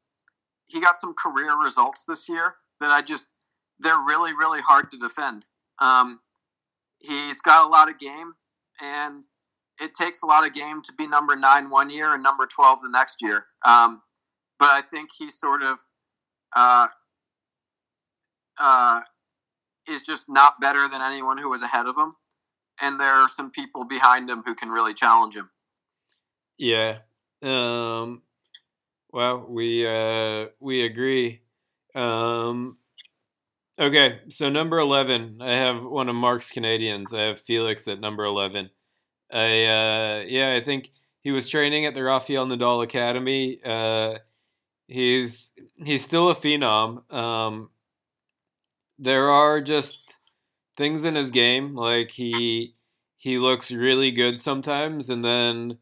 he 0.67 0.81
got 0.81 0.97
some 0.97 1.15
career 1.15 1.57
results 1.57 2.05
this 2.05 2.29
year 2.29 2.55
that 2.81 2.91
I 2.91 3.03
just 3.03 3.33
they're 3.79 3.99
really 3.99 4.35
really 4.35 4.61
hard 4.61 4.91
to 4.91 4.97
defend. 4.99 5.47
Um, 5.81 6.21
he's 6.99 7.41
got 7.41 7.65
a 7.65 7.69
lot 7.69 7.89
of 7.89 7.99
game, 7.99 8.35
and 8.83 9.23
it 9.81 9.95
takes 9.95 10.23
a 10.23 10.27
lot 10.27 10.47
of 10.47 10.53
game 10.53 10.81
to 10.83 10.93
be 10.93 11.07
number 11.07 11.37
nine 11.37 11.71
one 11.71 11.91
year 11.91 12.15
and 12.15 12.23
number 12.23 12.47
twelve 12.47 12.81
the 12.83 12.91
next 12.91 13.23
year. 13.23 13.47
Um, 13.65 14.03
but 14.59 14.71
I 14.71 14.83
think 14.83 15.11
he 15.19 15.31
sort 15.31 15.63
of 15.63 15.81
uh, 16.55 16.89
uh, 18.59 19.01
is 19.89 20.03
just 20.03 20.31
not 20.31 20.61
better 20.61 20.89
than 20.89 21.01
anyone 21.01 21.39
who 21.39 21.49
was 21.49 21.63
ahead 21.63 21.87
of 21.87 21.97
him, 21.97 22.15
and 22.83 23.01
there 23.01 23.15
are 23.15 23.29
some 23.29 23.51
people 23.51 23.85
behind 23.85 24.29
him 24.29 24.43
who 24.45 24.55
can 24.55 24.69
really 24.69 24.95
challenge 24.95 25.37
him. 25.37 25.51
Yeah. 26.59 26.99
Um, 27.43 28.23
well, 29.13 29.47
we 29.49 29.87
uh, 29.87 30.49
we 30.61 30.85
agree. 30.85 31.41
Um, 31.95 32.77
okay, 33.79 34.21
so 34.29 34.51
number 34.51 34.79
eleven, 34.79 35.39
I 35.41 35.53
have 35.53 35.85
one 35.85 36.09
of 36.09 36.15
Mark's 36.15 36.51
Canadians. 36.51 37.15
I 37.15 37.23
have 37.23 37.39
Felix 37.39 37.89
at 37.89 37.99
number 37.99 38.25
eleven. 38.25 38.71
I 39.33 39.65
uh, 39.65 40.25
yeah, 40.27 40.55
I 40.55 40.61
think 40.61 40.91
he 41.21 41.31
was 41.31 41.49
training 41.49 41.87
at 41.87 41.95
the 41.95 42.03
Rafael 42.03 42.47
Nadal 42.47 42.83
Academy. 42.83 43.61
Uh, 43.65 44.19
he's 44.89 45.53
he's 45.85 46.03
still 46.03 46.31
a 46.31 46.35
phenom. 46.35 47.11
Um, 47.13 47.71
there 48.99 49.31
are 49.31 49.61
just 49.61 50.19
things 50.77 51.05
in 51.05 51.15
his 51.15 51.31
game 51.31 51.75
like 51.75 52.13
he 52.13 52.75
he 53.17 53.39
looks 53.39 53.71
really 53.71 54.11
good 54.11 54.41
sometimes, 54.41 55.11
and 55.11 55.25
then 55.25 55.79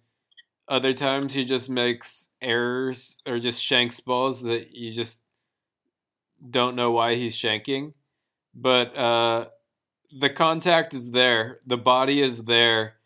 other 0.68 0.92
times 0.92 1.34
he 1.34 1.44
just 1.44 1.70
makes 1.70 2.28
errors 2.42 3.18
or 3.26 3.38
just 3.38 3.62
shanks 3.62 4.00
balls 4.00 4.42
that 4.42 4.72
you 4.72 4.92
just 4.92 5.22
don't 6.50 6.76
know 6.76 6.90
why 6.90 7.14
he's 7.14 7.36
shanking. 7.36 7.94
But 8.54 8.96
uh, 8.96 9.46
the 10.16 10.30
contact 10.30 10.94
is 10.94 11.10
there, 11.12 11.60
the 11.66 11.78
body 11.78 12.20
is 12.20 12.44
there, 12.44 12.97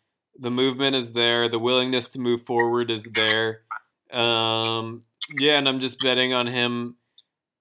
the 0.43 0.51
movement 0.51 0.93
is 0.93 1.13
there, 1.13 1.47
the 1.47 1.57
willingness 1.57 2.09
to 2.09 2.19
move 2.19 2.41
forward 2.41 2.91
is 2.91 3.05
there. 3.05 3.61
Um, 4.11 5.03
yeah, 5.39 5.57
and 5.57 5.69
I'm 5.69 5.79
just 5.79 6.01
betting 6.01 6.33
on 6.33 6.47
him 6.47 6.97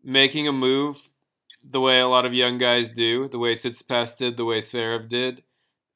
making 0.02 0.48
a 0.48 0.52
move 0.52 1.10
the 1.62 1.80
way 1.80 2.00
a 2.00 2.08
lot 2.08 2.26
of 2.26 2.34
young 2.34 2.58
guys 2.58 2.90
do, 2.90 3.28
the 3.28 3.38
way 3.38 3.54
Tsitsipas 3.54 4.16
did, 4.16 4.36
the 4.36 4.44
way 4.44 4.58
Zverev 4.58 5.08
did, 5.08 5.44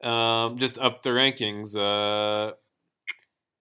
um, 0.00 0.58
just 0.58 0.78
up 0.78 1.02
the 1.02 1.10
rankings. 1.10 1.76
Uh, 1.76 2.52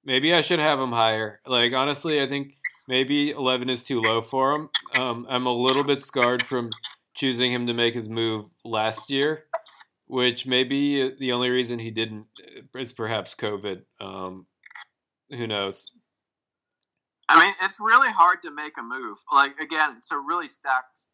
maybe 0.03 0.31
I 0.31 0.41
should 0.41 0.59
have 0.59 0.79
him 0.79 0.91
higher. 0.91 1.41
Like 1.47 1.73
honestly, 1.73 2.21
I 2.21 2.27
think 2.27 2.53
maybe 2.87 3.31
11 3.31 3.71
is 3.71 3.83
too 3.83 4.01
low 4.01 4.21
for 4.21 4.51
him. 4.53 4.69
Um, 4.95 5.25
I'm 5.27 5.47
a 5.47 5.51
little 5.51 5.83
bit 5.83 5.99
scarred 5.99 6.43
from 6.43 6.69
choosing 7.15 7.51
him 7.51 7.65
to 7.65 7.73
make 7.73 7.95
his 7.95 8.07
move 8.07 8.45
last 8.63 9.09
year, 9.09 9.45
which 10.07 10.45
maybe 10.45 11.15
the 11.19 11.31
only 11.31 11.49
reason 11.49 11.79
he 11.79 11.91
didn't 11.91 12.27
is 12.75 12.93
perhaps 12.93 13.35
COVID. 13.35 13.83
Um, 13.99 14.45
who 15.29 15.47
knows? 15.47 15.85
I 17.27 17.43
mean, 17.43 17.55
it's 17.61 17.79
really 17.79 18.11
hard 18.11 18.41
to 18.43 18.51
make 18.51 18.73
a 18.77 18.83
move. 18.83 19.17
Like 19.33 19.59
again, 19.59 19.95
it's 19.97 20.11
a 20.11 20.19
really 20.19 20.47
stacked 20.47 21.05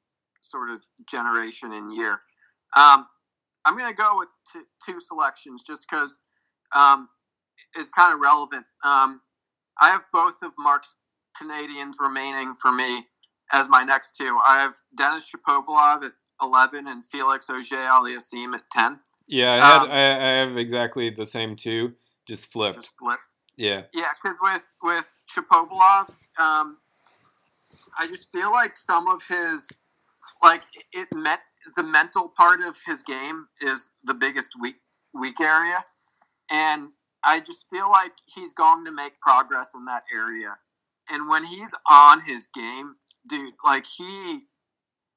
sort 0.42 0.70
of 0.70 0.84
generation 1.10 1.72
and 1.72 1.94
year. 1.94 2.22
Um, 2.76 3.08
I'm 3.66 3.78
going 3.78 3.90
to 3.90 3.96
go 3.96 4.14
with 4.18 4.30
two, 4.52 4.64
two 4.86 5.00
selections 5.00 5.64
just 5.64 5.88
because 5.90 6.20
um, 6.76 7.10
it's 7.76 7.92
kind 7.92 8.14
of 8.14 8.20
relevant. 8.20 8.66
Um, 8.84 9.22
I 9.80 9.90
have 9.90 10.04
both 10.12 10.42
of 10.44 10.54
Mark's 10.58 10.98
Canadians 11.38 11.98
remaining 12.02 12.54
for 12.54 12.72
me 12.72 13.04
as 13.54 13.70
my 13.70 13.84
next 13.84 14.18
two. 14.18 14.40
I 14.46 14.62
have 14.62 14.74
Denis 14.96 15.32
Shapovalov 15.32 16.04
at 16.04 16.14
11 16.42 16.88
and 16.88 17.04
Felix 17.04 17.50
Auger-Aliassime 17.50 18.56
at 18.56 18.70
10. 18.72 19.00
Yeah, 19.28 19.54
I 19.54 19.56
had 19.56 19.82
um, 19.82 19.88
I, 19.90 20.42
I, 20.42 20.46
have 20.46 20.58
exactly 20.58 21.10
the 21.10 21.26
same 21.26 21.56
two, 21.56 21.94
just 22.28 22.52
flipped. 22.52 22.76
Just 22.76 22.98
flipped. 22.98 23.24
Yeah. 23.56 23.84
Yeah, 23.94 24.10
because 24.16 24.38
with 24.42 24.66
with 24.84 25.10
Shapovalov, 25.30 26.18
um, 26.38 26.78
I 27.98 28.08
just 28.08 28.32
feel 28.32 28.52
like 28.52 28.76
some 28.76 29.08
of 29.08 29.22
his 29.28 29.84
like 30.44 30.64
it 30.92 31.08
met 31.14 31.42
the 31.76 31.84
mental 31.84 32.28
part 32.36 32.62
of 32.62 32.76
his 32.86 33.04
game 33.04 33.48
is 33.62 33.92
the 34.04 34.14
biggest 34.14 34.54
weak 34.60 34.78
weak 35.14 35.40
area, 35.40 35.86
and 36.52 36.90
I 37.24 37.40
just 37.40 37.70
feel 37.70 37.90
like 37.90 38.14
he's 38.34 38.54
going 38.54 38.84
to 38.86 38.92
make 38.92 39.20
progress 39.22 39.74
in 39.76 39.86
that 39.86 40.04
area. 40.14 40.58
And 41.12 41.30
when 41.30 41.44
he's 41.44 41.76
on 41.90 42.22
his 42.22 42.48
game, 42.48 42.96
dude, 43.28 43.54
like 43.64 43.86
he, 43.86 44.42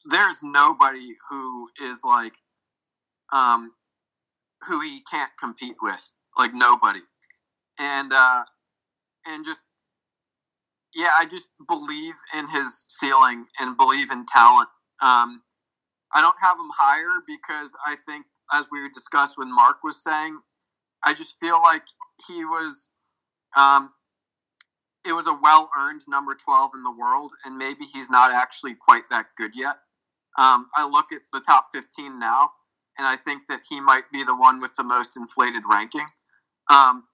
there's 0.04 0.42
nobody 0.42 1.16
who 1.30 1.68
is 1.82 2.02
like, 2.04 2.34
um, 3.32 3.72
who 4.66 4.80
he 4.80 5.00
can't 5.10 5.30
compete 5.38 5.76
with, 5.82 6.14
like 6.38 6.52
nobody. 6.54 7.00
And 7.78 8.12
uh, 8.12 8.44
and 9.26 9.44
just 9.44 9.66
yeah, 10.94 11.10
I 11.18 11.26
just 11.26 11.52
believe 11.66 12.14
in 12.36 12.48
his 12.48 12.86
ceiling 12.88 13.46
and 13.60 13.76
believe 13.76 14.10
in 14.10 14.24
talent. 14.26 14.68
Um, 15.02 15.42
I 16.14 16.20
don't 16.20 16.36
have 16.42 16.56
him 16.56 16.70
higher 16.78 17.22
because 17.26 17.76
I 17.84 17.96
think, 18.06 18.26
as 18.52 18.68
we 18.70 18.88
discussed 18.90 19.36
when 19.36 19.52
Mark 19.52 19.82
was 19.82 20.02
saying, 20.02 20.38
I 21.04 21.12
just 21.12 21.38
feel 21.40 21.60
like 21.62 21.82
he 22.28 22.44
was, 22.44 22.90
um, 23.56 23.90
it 25.06 25.12
was 25.12 25.26
a 25.26 25.34
well 25.34 25.70
earned 25.76 26.02
number 26.08 26.34
12 26.34 26.70
in 26.76 26.84
the 26.84 26.92
world, 26.92 27.32
and 27.44 27.58
maybe 27.58 27.84
he's 27.84 28.10
not 28.10 28.32
actually 28.32 28.74
quite 28.74 29.10
that 29.10 29.26
good 29.36 29.52
yet. 29.56 29.76
Um, 30.36 30.68
I 30.76 30.86
look 30.86 31.12
at 31.12 31.22
the 31.32 31.40
top 31.40 31.66
15 31.72 32.18
now, 32.18 32.50
and 32.98 33.06
I 33.06 33.16
think 33.16 33.46
that 33.46 33.60
he 33.68 33.80
might 33.80 34.10
be 34.12 34.24
the 34.24 34.36
one 34.36 34.60
with 34.60 34.74
the 34.76 34.84
most 34.84 35.16
inflated 35.16 35.62
ranking. 35.68 36.06
Um, 36.70 37.04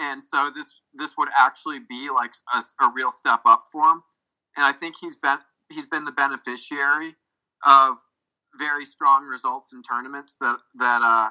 and 0.00 0.22
so 0.22 0.50
this 0.54 0.82
this 0.94 1.16
would 1.18 1.28
actually 1.36 1.80
be 1.80 2.08
like 2.14 2.32
a, 2.54 2.84
a, 2.84 2.90
real 2.94 3.10
step 3.10 3.40
up 3.44 3.64
for 3.72 3.82
him. 3.82 4.02
And 4.56 4.64
I 4.64 4.72
think 4.72 4.94
he's 5.00 5.16
been 5.16 5.38
he's 5.68 5.86
been 5.86 6.04
the 6.04 6.12
beneficiary 6.12 7.16
of 7.66 7.96
very 8.56 8.84
strong 8.84 9.24
results 9.24 9.72
in 9.74 9.82
tournaments 9.82 10.36
that 10.40 10.58
that 10.76 11.02
uh, 11.02 11.30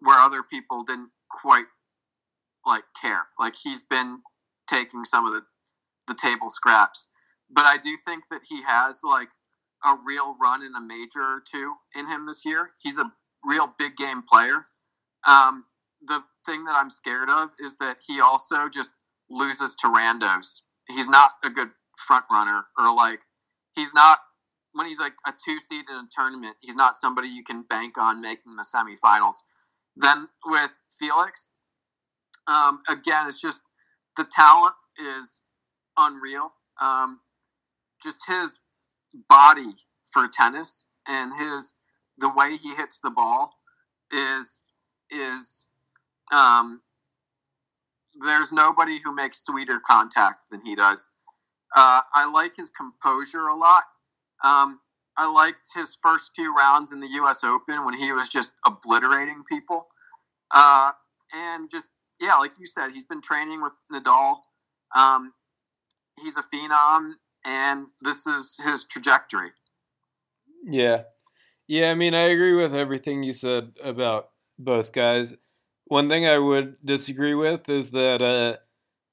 where 0.00 0.18
other 0.18 0.42
people 0.42 0.82
didn't 0.82 1.10
quite 1.30 1.66
like 2.66 2.84
care. 3.00 3.26
Like 3.38 3.54
he's 3.62 3.84
been 3.84 4.22
taking 4.68 5.04
some 5.04 5.26
of 5.26 5.32
the 5.32 5.42
the 6.08 6.14
table 6.20 6.50
scraps, 6.50 7.08
but 7.48 7.64
I 7.64 7.78
do 7.78 7.96
think 7.96 8.28
that 8.28 8.42
he 8.48 8.62
has 8.62 9.00
like 9.04 9.30
a 9.84 9.96
real 10.04 10.36
run 10.40 10.62
in 10.62 10.74
a 10.74 10.80
major 10.80 11.22
or 11.22 11.42
two 11.44 11.74
in 11.96 12.08
him 12.08 12.26
this 12.26 12.44
year. 12.46 12.70
He's 12.80 12.98
a 12.98 13.12
real 13.44 13.72
big 13.78 13.96
game 13.96 14.22
player. 14.22 14.66
Um, 15.26 15.64
the 16.00 16.22
thing 16.44 16.64
that 16.64 16.76
I'm 16.76 16.90
scared 16.90 17.30
of 17.30 17.50
is 17.58 17.76
that 17.76 17.98
he 18.06 18.20
also 18.20 18.68
just 18.68 18.92
loses 19.30 19.74
to 19.76 19.88
randos. 19.88 20.60
He's 20.88 21.08
not 21.08 21.32
a 21.42 21.50
good 21.50 21.68
front 21.96 22.24
runner 22.30 22.64
or 22.78 22.94
like 22.94 23.22
he's 23.74 23.94
not 23.94 24.18
when 24.72 24.86
he's 24.86 25.00
like 25.00 25.14
a 25.26 25.32
two 25.32 25.60
seed 25.60 25.84
in 25.88 25.96
a 25.96 26.06
tournament, 26.14 26.56
he's 26.60 26.74
not 26.76 26.96
somebody 26.96 27.28
you 27.28 27.44
can 27.44 27.62
bank 27.62 27.96
on 27.96 28.20
making 28.20 28.56
the 28.56 28.64
semifinals. 28.64 29.44
Then 29.96 30.28
with 30.44 30.76
Felix, 30.90 31.52
um, 32.48 32.80
again, 32.88 33.26
it's 33.26 33.40
just 33.40 33.62
the 34.16 34.24
talent 34.28 34.74
is 34.98 35.42
unreal. 35.96 36.54
Um, 36.82 37.20
just 38.02 38.26
his 38.26 38.60
body 39.28 39.72
for 40.04 40.28
tennis 40.28 40.86
and 41.08 41.32
his 41.38 41.74
the 42.18 42.28
way 42.28 42.56
he 42.56 42.74
hits 42.74 42.98
the 42.98 43.10
ball 43.10 43.58
is 44.12 44.62
is 45.10 45.66
um, 46.32 46.80
there's 48.24 48.52
nobody 48.52 48.98
who 49.04 49.14
makes 49.14 49.44
sweeter 49.44 49.80
contact 49.84 50.46
than 50.50 50.62
he 50.64 50.74
does. 50.74 51.10
Uh, 51.74 52.02
I 52.14 52.30
like 52.30 52.56
his 52.56 52.70
composure 52.70 53.48
a 53.48 53.56
lot. 53.56 53.84
Um, 54.42 54.80
I 55.16 55.30
liked 55.30 55.68
his 55.74 55.96
first 56.00 56.32
few 56.34 56.54
rounds 56.54 56.92
in 56.92 57.00
the 57.00 57.08
U.S. 57.08 57.44
Open 57.44 57.84
when 57.84 57.94
he 57.94 58.12
was 58.12 58.28
just 58.28 58.54
obliterating 58.64 59.42
people. 59.50 59.88
Uh, 60.52 60.92
and 61.34 61.64
just 61.70 61.90
yeah, 62.20 62.34
like 62.36 62.52
you 62.58 62.66
said, 62.66 62.90
he's 62.92 63.04
been 63.04 63.20
training 63.20 63.62
with 63.62 63.72
Nadal. 63.92 64.36
Um, 64.94 65.32
he's 66.22 66.36
a 66.36 66.42
phenom, 66.42 67.12
and 67.44 67.88
this 68.00 68.26
is 68.26 68.60
his 68.64 68.84
trajectory. 68.84 69.50
Yeah, 70.64 71.02
yeah. 71.66 71.90
I 71.90 71.94
mean, 71.94 72.14
I 72.14 72.22
agree 72.22 72.54
with 72.54 72.74
everything 72.74 73.22
you 73.22 73.32
said 73.32 73.72
about 73.82 74.30
both 74.58 74.92
guys. 74.92 75.36
One 75.86 76.08
thing 76.08 76.26
I 76.26 76.38
would 76.38 76.76
disagree 76.84 77.34
with 77.34 77.68
is 77.68 77.90
that 77.90 78.22
uh, 78.22 78.56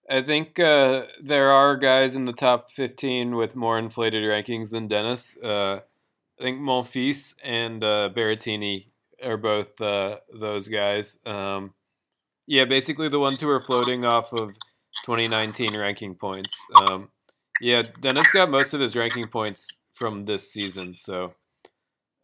I 0.09 0.21
think 0.21 0.59
uh, 0.59 1.03
there 1.21 1.51
are 1.51 1.75
guys 1.75 2.15
in 2.15 2.25
the 2.25 2.33
top 2.33 2.71
15 2.71 3.35
with 3.35 3.55
more 3.55 3.77
inflated 3.77 4.23
rankings 4.23 4.69
than 4.71 4.87
Denis. 4.87 5.37
Uh, 5.37 5.81
I 6.39 6.43
think 6.43 6.59
Monfils 6.59 7.35
and 7.43 7.83
uh, 7.83 8.09
Berrettini 8.13 8.87
are 9.23 9.37
both 9.37 9.79
uh, 9.79 10.17
those 10.33 10.67
guys. 10.67 11.19
Um, 11.25 11.73
yeah, 12.47 12.65
basically 12.65 13.09
the 13.09 13.19
ones 13.19 13.39
who 13.39 13.49
are 13.49 13.59
floating 13.59 14.03
off 14.03 14.33
of 14.33 14.57
2019 15.05 15.77
ranking 15.77 16.15
points. 16.15 16.59
Um, 16.75 17.09
yeah, 17.61 17.83
Denis 17.99 18.31
got 18.31 18.49
most 18.49 18.73
of 18.73 18.81
his 18.81 18.95
ranking 18.95 19.27
points 19.27 19.77
from 19.93 20.25
this 20.25 20.51
season, 20.51 20.95
so 20.95 21.33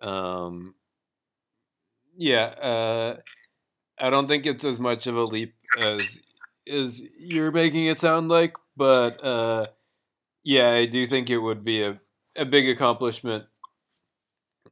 um, 0.02 0.76
yeah, 2.17 2.45
uh, 2.45 3.17
I 4.00 4.10
don't 4.10 4.28
think 4.28 4.45
it's 4.45 4.63
as 4.63 4.80
much 4.80 5.08
of 5.08 5.15
a 5.15 5.23
leap 5.23 5.56
as 5.80 6.19
as 6.69 7.02
you're 7.17 7.52
making 7.52 7.86
it 7.86 7.97
sound 7.97 8.30
like, 8.30 8.58
but 8.76 9.23
uh, 9.23 9.63
yeah, 10.43 10.71
I 10.71 10.86
do 10.86 11.06
think 11.06 11.30
it 11.30 11.38
would 11.38 11.63
be 11.63 11.84
a, 11.84 12.00
a 12.36 12.45
big 12.45 12.67
accomplishment 12.69 13.45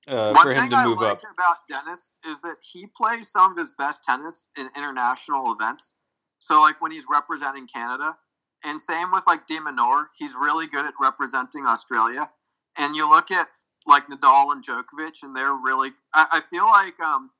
uh, 0.07 0.31
One 0.33 0.43
for 0.43 0.49
him 0.51 0.69
thing 0.69 0.73
I 0.73 0.85
like 0.85 1.01
up. 1.01 1.21
about 1.33 1.57
Denis 1.67 2.13
is 2.27 2.41
that 2.41 2.57
he 2.61 2.85
plays 2.85 3.27
some 3.27 3.51
of 3.51 3.57
his 3.57 3.71
best 3.71 4.03
tennis 4.03 4.49
in 4.57 4.69
international 4.75 5.51
events. 5.51 5.97
So, 6.37 6.61
like 6.61 6.81
when 6.81 6.91
he's 6.91 7.07
representing 7.09 7.67
Canada, 7.67 8.17
and 8.65 8.81
same 8.81 9.11
with 9.11 9.25
like 9.27 9.45
De 9.45 9.59
Minaur, 9.59 10.07
he's 10.17 10.35
really 10.35 10.67
good 10.67 10.85
at 10.85 10.93
representing 10.99 11.65
Australia. 11.65 12.31
And 12.77 12.95
you 12.95 13.09
look 13.09 13.31
at 13.31 13.47
like 13.85 14.07
Nadal 14.07 14.51
and 14.51 14.63
Djokovic, 14.63 15.23
and 15.23 15.35
they're 15.35 15.53
really. 15.53 15.91
I, 16.13 16.27
I 16.33 16.41
feel 16.41 16.65
like, 16.65 16.99
um, 16.99 17.31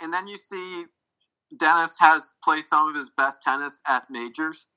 and 0.00 0.12
then 0.12 0.28
you 0.28 0.36
see 0.36 0.84
Denis 1.56 1.98
has 2.00 2.34
played 2.44 2.62
some 2.62 2.88
of 2.88 2.94
his 2.94 3.10
best 3.10 3.42
tennis 3.42 3.80
at 3.88 4.10
majors, 4.10 4.68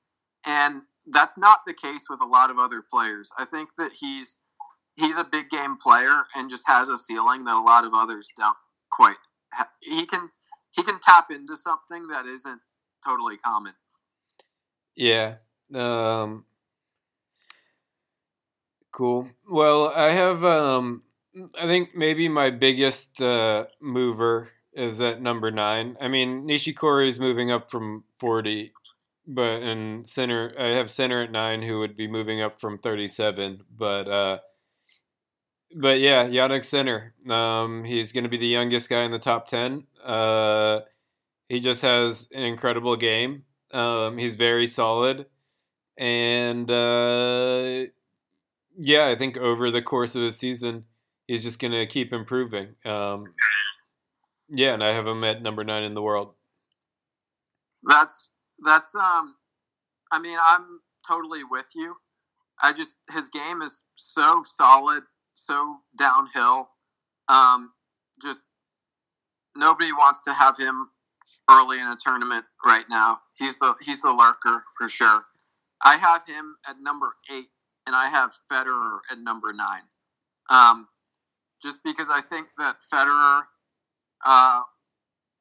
and 0.46 0.82
that's 1.06 1.38
not 1.38 1.60
the 1.66 1.74
case 1.74 2.06
with 2.08 2.20
a 2.20 2.26
lot 2.26 2.50
of 2.50 2.58
other 2.58 2.82
players. 2.88 3.30
I 3.38 3.44
think 3.44 3.74
that 3.76 3.92
he's 4.00 4.40
he's 4.96 5.18
a 5.18 5.24
big 5.24 5.48
game 5.50 5.76
player 5.76 6.22
and 6.34 6.50
just 6.50 6.68
has 6.68 6.88
a 6.88 6.96
ceiling 6.96 7.44
that 7.44 7.56
a 7.56 7.60
lot 7.60 7.84
of 7.84 7.92
others 7.94 8.32
don't 8.36 8.56
quite. 8.90 9.16
He 9.82 10.06
can 10.06 10.30
he 10.74 10.82
can 10.82 10.98
tap 11.00 11.30
into 11.30 11.56
something 11.56 12.08
that 12.08 12.26
isn't 12.26 12.60
totally 13.04 13.36
common. 13.36 13.72
Yeah. 14.96 15.36
Um, 15.74 16.44
cool. 18.90 19.28
Well, 19.48 19.92
I 19.94 20.10
have. 20.12 20.44
Um, 20.44 21.02
I 21.58 21.66
think 21.66 21.94
maybe 21.94 22.28
my 22.28 22.50
biggest 22.50 23.22
uh, 23.22 23.66
mover 23.80 24.50
is 24.72 25.00
at 25.00 25.22
number 25.22 25.50
nine. 25.50 25.96
I 26.00 26.08
mean, 26.08 26.46
Nishikori 26.46 27.08
is 27.08 27.20
moving 27.20 27.50
up 27.50 27.70
from 27.70 28.04
forty, 28.18 28.72
but 29.26 29.62
in 29.62 30.04
Sinner, 30.06 30.52
I 30.58 30.68
have 30.68 30.90
Sinner 30.90 31.22
at 31.22 31.32
nine, 31.32 31.62
who 31.62 31.78
would 31.78 31.96
be 31.96 32.08
moving 32.08 32.40
up 32.40 32.60
from 32.60 32.78
thirty-seven. 32.78 33.62
But 33.76 34.08
uh, 34.08 34.38
but 35.76 36.00
yeah, 36.00 36.26
Jannik 36.26 36.64
Sinner. 36.64 37.14
Um, 37.28 37.84
he's 37.84 38.12
going 38.12 38.24
to 38.24 38.30
be 38.30 38.38
the 38.38 38.46
youngest 38.46 38.88
guy 38.88 39.02
in 39.02 39.12
the 39.12 39.18
top 39.18 39.46
ten. 39.46 39.84
Uh, 40.04 40.80
he 41.48 41.60
just 41.60 41.82
has 41.82 42.28
an 42.32 42.42
incredible 42.42 42.96
game. 42.96 43.44
Um, 43.72 44.18
he's 44.18 44.34
very 44.34 44.66
solid, 44.66 45.26
and 46.00 46.70
uh, 46.70 47.84
yeah, 48.76 49.08
I 49.08 49.16
think 49.16 49.36
over 49.36 49.70
the 49.70 49.82
course 49.82 50.14
of 50.16 50.22
the 50.22 50.32
season, 50.32 50.84
he's 51.26 51.44
just 51.44 51.58
going 51.58 51.72
to 51.72 51.86
keep 51.86 52.12
improving. 52.12 52.74
Um, 52.86 53.26
yeah, 54.48 54.72
and 54.72 54.82
I 54.82 54.94
have 54.94 55.06
him 55.06 55.22
at 55.24 55.42
number 55.42 55.62
nine 55.62 55.82
in 55.82 55.92
the 55.92 56.02
world. 56.02 56.32
That's 57.84 58.32
that's 58.64 58.96
um. 58.96 59.36
I 60.10 60.18
mean, 60.18 60.38
I'm 60.44 60.80
totally 61.06 61.44
with 61.44 61.70
you. 61.74 61.96
I 62.62 62.72
just 62.72 62.96
his 63.12 63.28
game 63.28 63.60
is 63.60 63.84
so 63.96 64.40
solid, 64.42 65.02
so 65.34 65.80
downhill. 65.96 66.70
Um, 67.28 67.72
just 68.22 68.44
nobody 69.54 69.92
wants 69.92 70.22
to 70.22 70.32
have 70.32 70.56
him 70.56 70.90
early 71.50 71.78
in 71.78 71.86
a 71.86 71.96
tournament 72.02 72.46
right 72.64 72.84
now. 72.88 73.20
He's 73.36 73.58
the 73.58 73.74
he's 73.82 74.00
the 74.00 74.12
lurker 74.12 74.62
for 74.78 74.88
sure. 74.88 75.24
I 75.84 75.96
have 75.96 76.26
him 76.26 76.56
at 76.68 76.76
number 76.80 77.14
eight, 77.32 77.48
and 77.86 77.96
I 77.96 78.08
have 78.08 78.32
Federer 78.50 78.98
at 79.10 79.18
number 79.18 79.52
nine. 79.52 79.82
Um, 80.50 80.88
just 81.62 81.80
because 81.84 82.10
I 82.10 82.20
think 82.20 82.48
that 82.58 82.76
Federer 82.92 83.42
uh, 84.24 84.62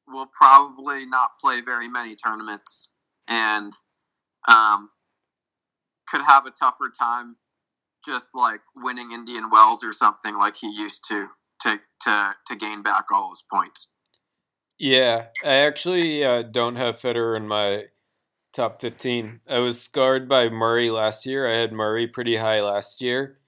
will 0.07 0.27
probably 0.33 1.05
not 1.05 1.31
play 1.41 1.61
very 1.61 1.87
many 1.87 2.15
tournaments 2.15 2.93
and 3.27 3.71
um, 4.47 4.89
could 6.07 6.21
have 6.27 6.45
a 6.45 6.51
tougher 6.51 6.91
time 6.97 7.37
just 8.05 8.31
like 8.33 8.61
winning 8.75 9.11
Indian 9.11 9.49
Wells 9.49 9.83
or 9.83 9.91
something 9.91 10.35
like 10.37 10.55
he 10.57 10.71
used 10.73 11.07
to 11.09 11.27
to 11.61 11.79
to, 12.01 12.35
to 12.47 12.55
gain 12.55 12.81
back 12.81 13.05
all 13.13 13.29
his 13.29 13.45
points. 13.51 13.93
Yeah, 14.77 15.25
I 15.45 15.55
actually 15.55 16.23
uh, 16.23 16.43
don't 16.43 16.77
have 16.77 16.95
Federer 16.95 17.35
in 17.35 17.47
my 17.47 17.85
top 18.53 18.81
15. 18.81 19.41
I 19.49 19.59
was 19.59 19.81
scarred 19.81 20.27
by 20.27 20.49
Murray 20.49 20.89
last 20.89 21.25
year. 21.25 21.51
I 21.51 21.57
had 21.57 21.71
Murray 21.71 22.07
pretty 22.07 22.37
high 22.37 22.61
last 22.61 23.01
year, 23.01 23.39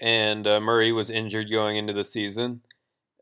and 0.00 0.46
uh, 0.46 0.60
Murray 0.60 0.92
was 0.92 1.10
injured 1.10 1.50
going 1.50 1.76
into 1.76 1.92
the 1.92 2.04
season. 2.04 2.62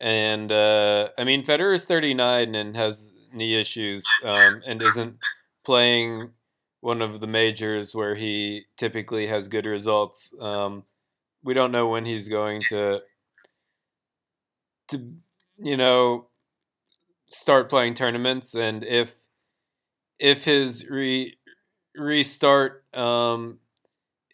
And 0.01 0.51
uh, 0.51 1.11
I 1.17 1.25
mean, 1.25 1.45
Federer 1.45 1.75
is 1.75 1.85
39 1.85 2.55
and 2.55 2.77
has 2.77 3.15
knee 3.33 3.55
issues 3.55 4.05
um, 4.25 4.63
and 4.67 4.83
isn't 4.83 5.17
playing 5.65 6.31
one 6.81 7.01
of 7.01 7.21
the 7.21 7.27
majors 7.29 7.95
where 7.95 8.17
he 8.17 8.65
typically 8.77 9.29
has 9.29 9.47
good 9.47 9.67
results. 9.67 10.35
Um, 10.41 10.85
we 11.45 11.55
don't 11.55 11.73
know 11.73 11.89
when 11.89 12.05
he's 12.05 12.29
going 12.29 12.61
to 12.69 13.03
to 14.89 15.13
you 15.59 15.77
know 15.77 16.27
start 17.29 17.71
playing 17.71 17.95
tournaments 17.95 18.55
and 18.55 18.85
if 18.85 19.21
if 20.23 20.45
his 20.47 20.89
re, 20.89 21.37
restart 21.97 22.85
um, 22.97 23.59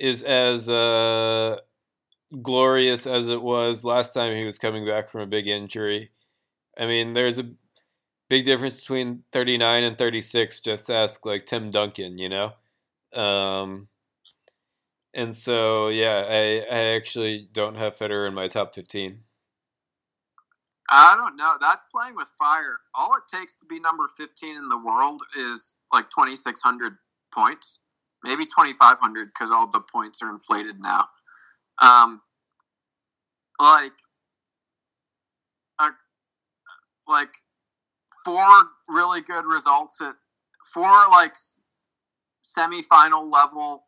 is 0.01 0.22
as 0.22 0.70
uh, 0.70 1.59
glorious 2.42 3.07
as 3.07 3.29
it 3.29 3.42
was 3.42 3.85
last 3.85 4.14
time 4.14 4.37
he 4.37 4.46
was 4.46 4.59
coming 4.59 4.87
back 4.87 5.11
from 5.11 5.22
a 5.22 5.27
big 5.27 5.46
injury. 5.46 6.11
I 6.79 6.87
mean, 6.87 7.14
there's 7.14 7.38
a 7.40 7.51
big 8.31 8.46
difference 8.46 8.77
between 8.81 9.24
39 9.33 9.85
and 9.85 9.98
36. 9.98 10.61
Just 10.61 10.90
ask 10.90 11.27
like 11.27 11.46
Tim 11.46 11.70
Duncan, 11.70 12.18
you 12.18 12.29
know. 12.31 12.53
Um, 13.14 13.88
and 15.14 15.35
so 15.35 15.88
yeah, 15.88 16.24
I 16.29 16.64
I 16.74 16.81
actually 16.96 17.48
don't 17.53 17.77
have 17.77 17.96
Federer 17.96 18.29
in 18.29 18.35
my 18.35 18.48
top 18.48 18.74
15. 18.74 19.20
I 20.90 21.14
don't 21.16 21.37
know. 21.37 21.55
That's 21.61 21.85
playing 21.94 22.16
with 22.16 22.33
fire. 22.38 22.79
All 22.94 23.14
it 23.14 23.24
takes 23.35 23.57
to 23.59 23.66
be 23.66 23.79
number 23.79 24.05
15 24.16 24.57
in 24.57 24.68
the 24.68 24.79
world 24.79 25.22
is 25.38 25.77
like 25.92 26.09
2,600 26.11 26.94
points, 27.35 27.85
maybe 28.24 28.44
2,500 28.44 29.27
because 29.27 29.51
all 29.51 29.68
the 29.68 29.81
points 29.81 30.22
are 30.22 30.31
inflated 30.31 30.81
now. 30.81 31.07
Um, 31.83 32.22
like, 33.61 33.92
uh, 35.79 35.90
like 37.07 37.35
four 38.24 38.48
really 38.88 39.20
good 39.20 39.44
results 39.44 40.01
at 40.01 40.14
four 40.72 40.90
like 41.11 41.35
semifinal 42.44 43.31
level 43.31 43.85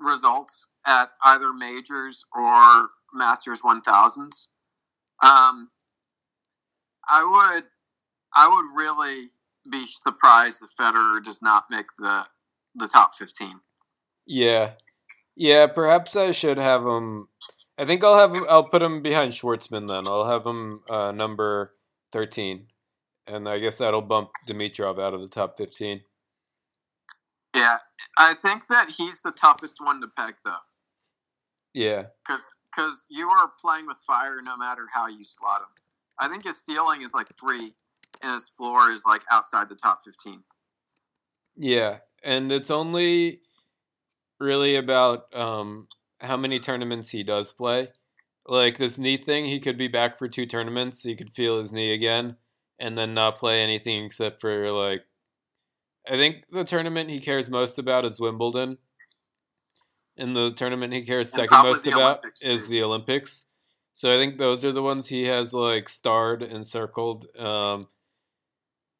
results 0.00 0.70
at 0.86 1.10
either 1.24 1.52
majors 1.52 2.24
or 2.34 2.88
Masters 3.12 3.62
1000s. 3.62 4.48
Um, 5.22 5.68
I 7.08 7.24
would, 7.24 7.64
I 8.34 8.48
would 8.48 8.76
really 8.76 9.24
be 9.70 9.86
surprised 9.86 10.62
if 10.62 10.70
Federer 10.76 11.22
does 11.22 11.42
not 11.42 11.64
make 11.70 11.86
the 11.98 12.26
the 12.74 12.88
top 12.88 13.14
fifteen. 13.14 13.60
Yeah, 14.26 14.72
yeah. 15.36 15.66
Perhaps 15.66 16.16
I 16.16 16.30
should 16.30 16.58
have 16.58 16.86
him. 16.86 17.28
I 17.78 17.84
think 17.84 18.04
I'll 18.04 18.16
have. 18.16 18.36
I'll 18.48 18.68
put 18.68 18.82
him 18.82 19.02
behind 19.02 19.32
Schwartzman 19.32 19.88
then. 19.88 20.06
I'll 20.06 20.26
have 20.26 20.46
him 20.46 20.82
uh, 20.90 21.12
number 21.12 21.74
thirteen, 22.12 22.66
and 23.26 23.48
I 23.48 23.58
guess 23.58 23.78
that'll 23.78 24.02
bump 24.02 24.30
Dimitrov 24.48 24.98
out 24.98 25.14
of 25.14 25.20
the 25.20 25.28
top 25.28 25.56
fifteen. 25.58 26.02
Yeah, 27.54 27.78
I 28.18 28.34
think 28.34 28.66
that 28.68 28.94
he's 28.96 29.20
the 29.20 29.30
toughest 29.30 29.76
one 29.78 30.00
to 30.00 30.08
peg, 30.08 30.36
though, 30.44 30.54
Yeah, 31.74 32.04
because 32.24 32.56
because 32.74 33.06
you 33.10 33.28
are 33.28 33.50
playing 33.60 33.86
with 33.86 34.02
fire 34.06 34.40
no 34.42 34.56
matter 34.56 34.86
how 34.94 35.06
you 35.06 35.22
slot 35.22 35.60
him. 35.60 35.68
I 36.18 36.28
think 36.28 36.44
his 36.44 36.60
ceiling 36.62 37.02
is 37.02 37.14
like 37.14 37.28
three, 37.38 37.72
and 38.22 38.32
his 38.32 38.48
floor 38.48 38.90
is 38.90 39.04
like 39.06 39.22
outside 39.30 39.68
the 39.68 39.74
top 39.74 40.00
fifteen. 40.04 40.44
yeah, 41.56 41.98
and 42.22 42.50
it's 42.52 42.70
only 42.70 43.40
really 44.40 44.76
about 44.76 45.34
um, 45.34 45.88
how 46.20 46.36
many 46.36 46.58
tournaments 46.58 47.10
he 47.10 47.22
does 47.22 47.52
play. 47.52 47.88
Like 48.46 48.76
this 48.76 48.98
knee 48.98 49.16
thing, 49.16 49.44
he 49.44 49.60
could 49.60 49.78
be 49.78 49.88
back 49.88 50.18
for 50.18 50.28
two 50.28 50.46
tournaments. 50.46 51.02
He 51.02 51.14
could 51.14 51.32
feel 51.32 51.60
his 51.60 51.72
knee 51.72 51.92
again, 51.92 52.36
and 52.78 52.96
then 52.98 53.14
not 53.14 53.38
play 53.38 53.62
anything 53.62 54.04
except 54.04 54.40
for 54.40 54.70
like. 54.70 55.04
I 56.08 56.16
think 56.16 56.44
the 56.50 56.64
tournament 56.64 57.10
he 57.10 57.20
cares 57.20 57.48
most 57.48 57.78
about 57.78 58.04
is 58.04 58.18
Wimbledon. 58.18 58.78
And 60.16 60.36
the 60.36 60.50
tournament 60.50 60.92
he 60.92 61.02
cares 61.02 61.32
And 61.32 61.48
second 61.48 61.66
most 61.66 61.86
about 61.86 62.00
Olympics, 62.00 62.44
is 62.44 62.68
the 62.68 62.82
Olympics. 62.82 63.46
So 63.94 64.12
I 64.12 64.16
think 64.16 64.38
those 64.38 64.64
are 64.64 64.72
the 64.72 64.82
ones 64.82 65.08
he 65.08 65.26
has 65.26 65.52
like 65.52 65.88
starred 65.88 66.42
and 66.42 66.66
circled. 66.66 67.26
Um, 67.38 67.88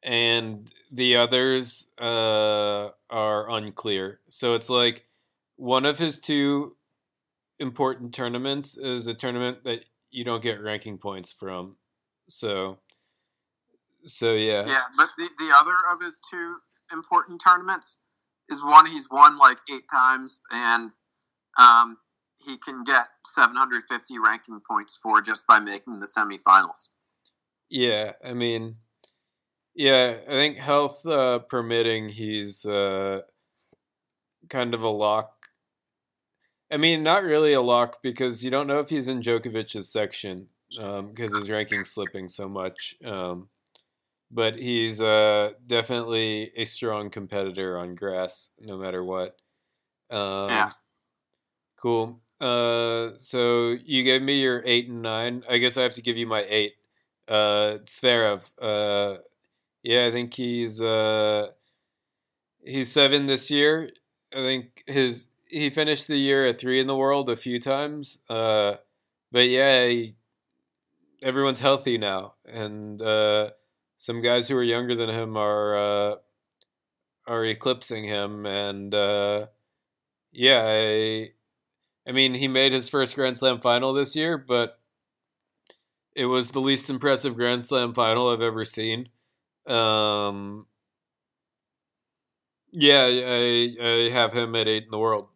and 0.02 0.70
the 0.90 1.16
others 1.16 1.88
uh, 2.00 2.90
are 3.09 3.50
unclear. 3.50 4.20
So 4.28 4.55
it's 4.55 4.68
like 4.68 5.07
one 5.57 5.87
of 5.87 5.98
his 5.98 6.18
two 6.18 6.76
important 7.59 8.12
tournaments 8.12 8.76
is 8.76 9.07
a 9.07 9.14
tournament 9.14 9.64
that 9.64 9.85
you 10.11 10.24
don't 10.24 10.42
get 10.42 10.61
ranking 10.61 10.98
points 10.98 11.33
from. 11.33 11.76
So, 12.28 12.78
so 14.05 14.35
yeah, 14.35 14.66
Yeah, 14.66 14.83
but 14.96 15.09
the, 15.16 15.28
the 15.38 15.55
other 15.55 15.74
of 15.92 16.00
his 16.00 16.20
two 16.31 16.57
important 16.92 17.40
tournaments 17.42 18.00
is 18.48 18.62
one 18.62 18.87
he's 18.87 19.09
won 19.11 19.37
like 19.37 19.59
eight 19.72 19.85
times, 19.90 20.42
and 20.50 20.90
um, 21.59 21.98
he 22.46 22.57
can 22.57 22.85
get 22.85 23.09
750 23.24 24.18
ranking 24.18 24.61
points 24.68 24.96
for 24.96 25.20
just 25.20 25.46
by 25.46 25.59
making 25.59 26.00
the 26.00 26.07
semifinals. 26.07 26.90
yeah. 27.68 28.12
I 28.24 28.35
mean, 28.35 28.76
yeah. 29.74 30.16
I 30.28 30.31
think 30.31 30.59
health 30.59 31.07
uh, 31.07 31.40
permitting, 31.40 32.09
he's 32.09 32.64
uh, 32.64 33.22
kind 34.48 34.74
of 34.74 34.83
a 34.83 34.88
lock. 34.88 35.33
I 36.70 36.78
mean, 36.78 37.02
not 37.02 37.22
really 37.22 37.52
a 37.52 37.61
lock 37.61 37.98
because 38.02 38.42
you 38.42 38.50
don't 38.50 38.66
know 38.66 38.81
if 38.81 38.88
he's 38.88 39.09
in 39.09 39.20
Djokovic's 39.20 39.92
section 39.92 40.48
because 40.70 41.35
his 41.35 41.50
ranking's 41.50 41.90
slipping 41.90 42.28
so 42.28 42.48
much. 42.48 42.96
Um, 43.05 43.48
but 44.31 44.59
he's 44.59 45.00
uh, 45.00 45.50
definitely 45.66 46.50
a 46.57 46.64
strong 46.64 47.11
competitor 47.11 47.76
on 47.76 47.94
grass, 47.94 48.48
no 48.59 48.78
matter 48.78 49.05
what. 49.05 49.37
Um, 50.11 50.48
Yeah. 50.48 50.70
Cool. 51.76 52.20
Uh, 52.42 53.12
so 53.18 53.76
you 53.85 54.02
gave 54.02 54.22
me 54.22 54.42
your 54.42 54.62
eight 54.66 54.88
and 54.88 55.02
nine. 55.02 55.44
I 55.48 55.59
guess 55.59 55.76
I 55.76 55.83
have 55.83 55.94
to 55.94 56.02
give 56.02 56.16
you 56.16 56.26
my 56.26 56.44
eight. 56.48 56.74
Uh, 57.28 57.78
Zverev. 57.87 58.42
Uh, 58.61 59.18
yeah, 59.83 60.07
I 60.07 60.12
think 60.12 60.35
he's 60.35 60.81
uh, 60.83 61.48
he's 62.64 62.90
seven 62.92 63.26
this 63.26 63.50
year. 63.50 63.90
I 64.35 64.38
think 64.38 64.83
his 64.87 65.28
he 65.46 65.70
finished 65.70 66.09
the 66.09 66.16
year 66.16 66.46
at 66.46 66.59
three 66.61 66.81
in 66.81 66.87
the 66.87 66.96
world 66.96 67.31
a 67.31 67.37
few 67.37 67.61
times. 67.61 68.18
Uh, 68.28 68.76
but 69.31 69.48
yeah, 69.48 69.87
he, 69.87 70.16
everyone's 71.22 71.61
healthy 71.61 71.98
now, 71.98 72.35
and 72.46 73.00
uh, 73.00 73.50
some 73.98 74.20
guys 74.22 74.48
who 74.48 74.57
are 74.57 74.62
younger 74.62 74.94
than 74.94 75.11
him 75.11 75.37
are 75.37 75.76
uh, 75.76 76.16
are 77.26 77.44
eclipsing 77.44 78.05
him, 78.05 78.46
and 78.46 78.94
uh, 78.94 79.46
yeah, 80.33 80.64
I, 80.66 81.31
I 82.07 82.12
mean 82.12 82.35
he 82.35 82.49
made 82.49 82.73
his 82.73 82.88
first 82.88 83.15
Grand 83.15 83.38
Slam 83.38 83.61
final 83.61 83.93
this 83.93 84.17
year, 84.17 84.37
but 84.38 84.79
it 86.15 86.27
was 86.27 86.51
the 86.51 86.61
least 86.61 86.91
impressive 86.91 87.35
Grand 87.35 87.67
Slam 87.67 87.95
final 87.95 88.29
I've 88.29 88.43
ever 88.43 88.65
seen. 88.65 89.09
Um, 89.67 90.67
yeah, 92.71 93.05
I 93.05 93.77
I 93.81 94.11
have 94.12 94.33
him 94.33 94.55
at 94.57 94.69
eight 94.69 94.85
in 94.85 94.91
the 94.91 94.99
world. 94.99 95.29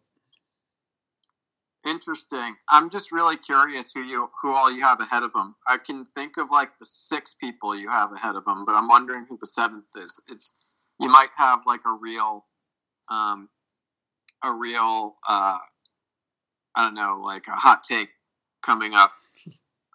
Interesting. 1.87 2.57
I'm 2.69 2.89
just 2.89 3.13
really 3.13 3.37
curious 3.37 3.93
who 3.93 4.01
you 4.01 4.29
who 4.41 4.53
all 4.53 4.69
you 4.69 4.81
have 4.81 4.99
ahead 4.99 5.23
of 5.23 5.31
him. 5.33 5.55
I 5.65 5.77
can 5.77 6.03
think 6.03 6.35
of 6.37 6.51
like 6.51 6.79
the 6.79 6.85
six 6.85 7.33
people 7.33 7.77
you 7.77 7.89
have 7.89 8.11
ahead 8.11 8.35
of 8.35 8.45
him, 8.45 8.65
but 8.65 8.75
I'm 8.75 8.89
wondering 8.89 9.25
who 9.29 9.37
the 9.39 9.45
seventh 9.45 9.95
is. 9.95 10.21
It's 10.27 10.57
you 10.99 11.07
might 11.07 11.29
have 11.37 11.61
like 11.65 11.85
a 11.85 11.93
real, 11.93 12.45
um, 13.09 13.49
a 14.43 14.53
real, 14.53 15.15
uh, 15.29 15.59
I 16.77 16.85
don't 16.85 16.93
know, 16.93 17.19
like 17.23 17.47
a 17.47 17.51
hot 17.51 17.81
take 17.81 18.09
coming 18.61 18.93
up. 18.93 19.11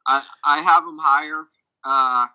I 0.07 0.25
I 0.45 0.61
have 0.63 0.83
him 0.83 0.99
higher. 1.01 1.45
Uh, 1.85 2.27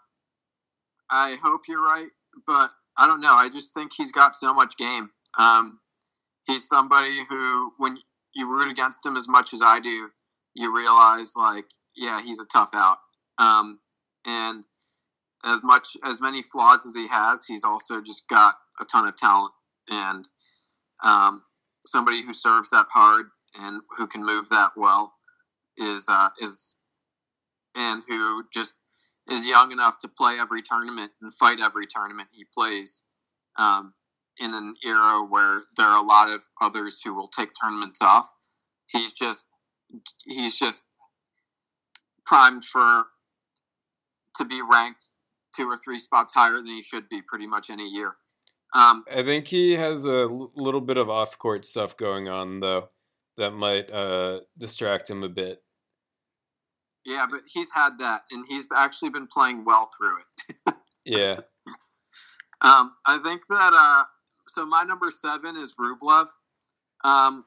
I 1.11 1.37
hope 1.43 1.67
you're 1.67 1.83
right, 1.83 2.07
but 2.45 2.71
I 2.97 3.07
don't 3.07 3.19
know. 3.19 3.35
I 3.35 3.49
just 3.49 3.73
think 3.73 3.91
he's 3.95 4.11
got 4.11 4.33
so 4.33 4.53
much 4.53 4.77
game. 4.77 5.09
Um, 5.37 5.81
he's 6.45 6.65
somebody 6.65 7.23
who, 7.29 7.73
when 7.77 7.97
you 8.33 8.49
root 8.49 8.71
against 8.71 9.05
him 9.05 9.17
as 9.17 9.27
much 9.27 9.53
as 9.53 9.61
I 9.61 9.79
do, 9.81 10.09
you 10.55 10.75
realize 10.75 11.33
like, 11.37 11.65
yeah, 11.95 12.21
he's 12.21 12.39
a 12.39 12.45
tough 12.45 12.71
out. 12.73 12.97
Um, 13.37 13.79
and 14.25 14.65
as 15.45 15.61
much 15.61 15.89
as 16.05 16.21
many 16.21 16.41
flaws 16.41 16.85
as 16.87 16.95
he 16.95 17.07
has, 17.07 17.45
he's 17.47 17.65
also 17.65 18.01
just 18.01 18.29
got 18.29 18.55
a 18.79 18.85
ton 18.85 19.07
of 19.07 19.15
talent 19.17 19.51
and 19.89 20.29
um, 21.03 21.43
somebody 21.85 22.23
who 22.23 22.31
serves 22.33 22.69
that 22.69 22.87
hard 22.93 23.27
and 23.59 23.81
who 23.97 24.07
can 24.07 24.25
move 24.25 24.49
that 24.49 24.71
well 24.75 25.13
is 25.77 26.07
uh, 26.09 26.29
is 26.41 26.77
and 27.75 28.03
who 28.07 28.43
just 28.53 28.75
is 29.29 29.47
young 29.47 29.71
enough 29.71 29.97
to 29.99 30.07
play 30.07 30.37
every 30.39 30.61
tournament 30.61 31.11
and 31.21 31.33
fight 31.33 31.59
every 31.59 31.85
tournament 31.85 32.29
he 32.31 32.45
plays. 32.53 33.05
Um, 33.57 33.93
in 34.39 34.53
an 34.53 34.75
era 34.85 35.23
where 35.23 35.61
there 35.77 35.87
are 35.87 35.97
a 35.97 36.05
lot 36.05 36.31
of 36.31 36.43
others 36.61 37.01
who 37.01 37.13
will 37.13 37.27
take 37.27 37.49
tournaments 37.59 38.01
off. 38.01 38.33
He's 38.91 39.13
just 39.13 39.47
he's 40.25 40.59
just 40.59 40.85
primed 42.25 42.63
for 42.63 43.05
to 44.35 44.45
be 44.45 44.61
ranked 44.61 45.13
two 45.55 45.67
or 45.67 45.75
three 45.75 45.97
spots 45.97 46.33
higher 46.33 46.57
than 46.57 46.67
he 46.67 46.81
should 46.81 47.09
be 47.09 47.21
pretty 47.21 47.47
much 47.47 47.69
any 47.69 47.87
year. 47.87 48.15
Um, 48.73 49.05
I 49.11 49.23
think 49.23 49.47
he 49.47 49.75
has 49.75 50.05
a 50.05 50.27
l- 50.29 50.51
little 50.55 50.81
bit 50.81 50.97
of 50.97 51.09
off 51.09 51.39
court 51.39 51.65
stuff 51.65 51.95
going 51.95 52.27
on 52.27 52.59
though 52.59 52.89
that 53.37 53.51
might 53.51 53.91
uh, 53.91 54.41
distract 54.57 55.09
him 55.09 55.23
a 55.23 55.29
bit. 55.29 55.63
yeah, 57.05 57.25
but 57.29 57.41
he's 57.51 57.71
had 57.73 57.97
that, 57.99 58.23
and 58.31 58.45
he's 58.47 58.67
actually 58.75 59.09
been 59.09 59.27
playing 59.27 59.63
well 59.65 59.89
through 59.97 60.17
it. 60.19 60.75
Yeah, 61.05 61.39
Um, 62.61 62.93
I 63.05 63.19
think 63.19 63.43
that 63.49 63.71
uh, 63.73 64.05
so. 64.47 64.65
My 64.65 64.83
number 64.83 65.09
seven 65.09 65.55
is 65.55 65.75
Rublev. 65.79 66.25
Um, 67.03 67.45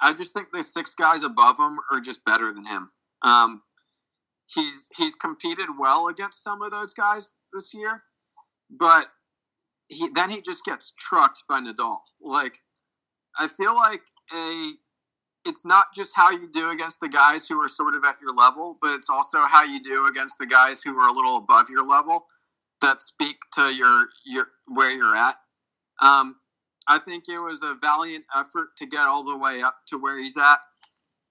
I 0.00 0.12
just 0.12 0.34
think 0.34 0.48
the 0.52 0.62
six 0.62 0.94
guys 0.94 1.24
above 1.24 1.58
him 1.58 1.78
are 1.90 2.00
just 2.00 2.24
better 2.24 2.52
than 2.52 2.66
him. 2.66 2.90
Um, 3.22 3.62
he's 4.54 4.90
he's 4.96 5.14
competed 5.14 5.68
well 5.78 6.06
against 6.06 6.44
some 6.44 6.60
of 6.60 6.70
those 6.70 6.92
guys 6.92 7.38
this 7.52 7.72
year, 7.74 8.02
but 8.70 9.08
he 9.88 10.08
then 10.14 10.28
he 10.30 10.42
just 10.42 10.64
gets 10.66 10.92
trucked 10.98 11.44
by 11.48 11.60
Nadal. 11.60 12.00
Like 12.20 12.58
I 13.38 13.46
feel 13.48 13.74
like 13.74 14.02
a 14.34 14.72
it's 15.46 15.64
not 15.64 15.86
just 15.94 16.14
how 16.16 16.30
you 16.30 16.48
do 16.50 16.70
against 16.70 17.00
the 17.00 17.08
guys 17.08 17.46
who 17.48 17.60
are 17.60 17.68
sort 17.68 17.94
of 17.94 18.04
at 18.04 18.16
your 18.20 18.34
level, 18.34 18.78
but 18.80 18.94
it's 18.94 19.10
also 19.10 19.44
how 19.46 19.64
you 19.64 19.80
do 19.80 20.06
against 20.06 20.38
the 20.38 20.46
guys 20.46 20.82
who 20.82 20.98
are 20.98 21.08
a 21.08 21.12
little 21.12 21.36
above 21.36 21.70
your 21.70 21.86
level 21.86 22.26
that 22.80 23.02
speak 23.02 23.36
to 23.52 23.74
your 23.74 24.06
your 24.24 24.48
where 24.66 24.90
you're 24.90 25.16
at. 25.16 25.36
Um, 26.02 26.36
I 26.88 26.98
think 26.98 27.24
it 27.28 27.40
was 27.40 27.62
a 27.62 27.74
valiant 27.74 28.24
effort 28.36 28.76
to 28.78 28.86
get 28.86 29.06
all 29.06 29.24
the 29.24 29.36
way 29.36 29.62
up 29.62 29.78
to 29.88 29.98
where 29.98 30.18
he's 30.18 30.36
at. 30.36 30.58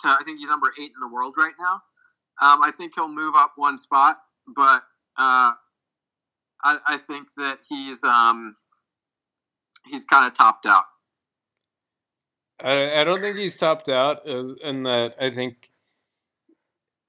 To, 0.02 0.10
I 0.10 0.20
think 0.26 0.40
he's 0.40 0.50
number 0.50 0.68
eight 0.80 0.92
in 0.92 1.00
the 1.00 1.14
world 1.14 1.36
right 1.38 1.54
now. 1.60 1.82
Um, 2.42 2.62
I 2.62 2.72
think 2.76 2.94
he'll 2.96 3.08
move 3.08 3.34
up 3.38 3.54
one 3.56 3.78
spot, 3.78 4.18
but 4.54 4.82
uh, 5.18 5.54
I, 6.64 6.80
I 6.88 6.98
think 6.98 7.28
that 7.38 7.60
he's 7.70 8.04
um, 8.04 8.58
he's 9.88 10.04
kind 10.04 10.26
of 10.26 10.34
topped 10.34 10.66
out. 10.66 10.84
I, 12.64 13.02
I 13.02 13.04
don't 13.04 13.22
think 13.22 13.38
he's 13.38 13.58
topped 13.58 13.90
out, 13.90 14.28
as, 14.28 14.54
in 14.64 14.84
that 14.84 15.16
I 15.20 15.30
think 15.30 15.72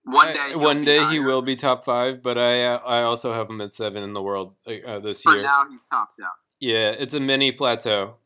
One 0.04 0.32
day, 0.32 0.48
he'll 0.50 0.60
one 0.60 0.80
day 0.80 1.04
he 1.10 1.20
will 1.20 1.42
be 1.42 1.56
top 1.56 1.84
five. 1.84 2.22
But 2.22 2.38
I 2.38 2.64
uh, 2.64 2.78
I 2.78 3.02
also 3.02 3.32
have 3.32 3.48
him 3.48 3.60
at 3.60 3.74
seven 3.74 4.02
in 4.02 4.12
the 4.12 4.22
world 4.22 4.54
uh, 4.66 4.98
this 5.00 5.22
For 5.22 5.34
year. 5.34 5.42
now, 5.42 5.62
he's 5.70 5.80
topped 5.90 6.20
out. 6.22 6.32
Yeah, 6.58 6.90
it's 6.90 7.14
a 7.14 7.20
mini 7.20 7.52
plateau. 7.52 8.16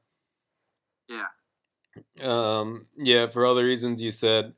Yeah. 1.09 1.27
Um, 2.23 2.87
yeah, 2.97 3.27
for 3.27 3.45
all 3.45 3.55
the 3.55 3.65
reasons 3.65 4.01
you 4.01 4.13
said, 4.13 4.55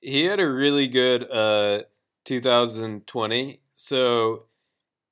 he 0.00 0.24
had 0.24 0.40
a 0.40 0.48
really 0.50 0.88
good 0.88 1.30
uh, 1.30 1.82
2020. 2.24 3.60
So 3.76 4.44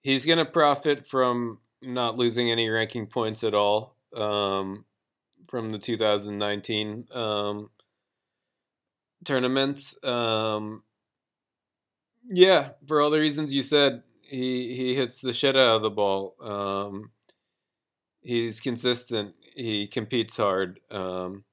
he's 0.03 0.27
going 0.27 0.39
to 0.39 0.45
profit 0.45 1.07
from 1.07 1.59
not 1.81 2.17
losing 2.17 2.51
any 2.51 2.69
ranking 2.69 3.07
points 3.07 3.45
at 3.45 3.55
all 3.55 3.95
um, 4.17 4.85
from 5.49 5.71
the 5.71 5.79
2019 5.79 7.07
um, 7.13 7.71
tournaments. 9.25 9.97
Um, 10.05 10.85
yeah, 12.31 12.71
for 12.87 13.01
all 13.01 13.11
the 13.11 13.19
reasons 13.19 13.55
you 13.55 13.63
said, 13.63 14.03
he 14.23 14.75
he 14.75 14.95
hits 14.95 15.21
the 15.21 15.33
shit 15.33 15.57
out 15.57 15.77
of 15.77 15.83
the 15.83 15.91
ball. 15.91 16.37
Um, 16.41 17.11
he's 18.21 18.61
consistent. 18.61 19.35
He 19.57 19.89
competes 19.89 20.37
hard. 20.37 20.81
Um, 20.91 21.45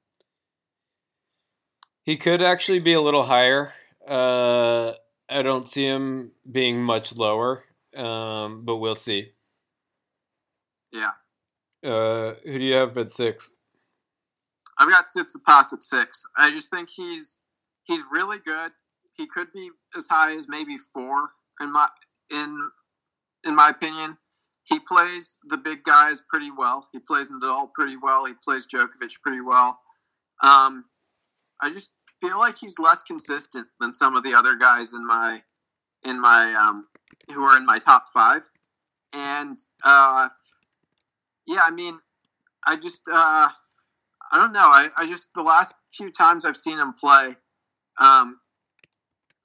he 2.03 2.17
could 2.17 2.41
actually 2.41 2.81
be 2.81 2.93
a 2.93 3.01
little 3.01 3.23
higher. 3.23 3.73
Uh, 4.07 4.91
I 5.27 5.41
don't 5.41 5.67
see 5.67 5.85
him 5.85 6.33
being 6.49 6.83
much 6.83 7.15
lower, 7.15 7.63
um, 7.95 8.63
but 8.63 8.77
we'll 8.77 8.93
see. 8.93 9.31
Yeah. 10.91 11.11
Uh, 11.83 12.35
who 12.43 12.59
do 12.59 12.65
you 12.65 12.75
have 12.75 12.97
at 12.97 13.09
six? 13.09 13.53
I've 14.77 14.89
got 14.89 15.05
Tsitsipas 15.05 15.73
at 15.73 15.83
six. 15.83 16.23
I 16.37 16.51
just 16.51 16.71
think 16.71 16.89
he's 16.95 17.39
he's 17.85 18.03
really 18.11 18.39
good. 18.39 18.71
He 19.17 19.27
could 19.27 19.53
be 19.53 19.69
as 19.95 20.07
high 20.09 20.35
as 20.35 20.49
maybe 20.49 20.75
four 20.77 21.29
in 21.61 21.71
my 21.71 21.87
in 22.31 22.55
in 23.47 23.55
my 23.55 23.69
opinion. 23.69 24.17
He 24.67 24.79
plays 24.79 25.39
the 25.47 25.57
big 25.57 25.83
guys 25.83 26.23
pretty 26.27 26.49
well. 26.51 26.87
He 26.91 26.99
plays 26.99 27.31
Nadal 27.31 27.71
pretty 27.73 27.97
well. 27.97 28.25
He 28.25 28.33
plays 28.43 28.65
Djokovic 28.65 29.21
pretty 29.21 29.41
well. 29.41 29.79
Um, 30.41 30.85
I 31.61 31.67
just 31.67 31.95
feel 32.19 32.39
like 32.39 32.57
he's 32.59 32.79
less 32.79 33.03
consistent 33.03 33.67
than 33.79 33.93
some 33.93 34.15
of 34.15 34.23
the 34.23 34.33
other 34.33 34.55
guys 34.55 34.93
in 34.93 35.05
my 35.05 35.43
in 36.05 36.19
my 36.19 36.53
um, 36.59 36.87
who 37.33 37.43
are 37.43 37.57
in 37.57 37.65
my 37.65 37.77
top 37.77 38.05
five. 38.13 38.49
And 39.13 39.57
uh, 39.83 40.29
yeah, 41.47 41.61
I 41.65 41.71
mean, 41.71 41.99
I 42.65 42.75
just 42.75 43.07
uh, 43.11 43.47
I 44.35 44.37
don't 44.37 44.51
know. 44.51 44.59
I, 44.59 44.89
I 44.97 45.07
just 45.07 45.33
the 45.33 45.43
last 45.43 45.77
few 45.93 46.11
times 46.11 46.45
I've 46.45 46.57
seen 46.57 46.77
him 46.77 46.91
play, 46.91 47.35
um, 48.01 48.41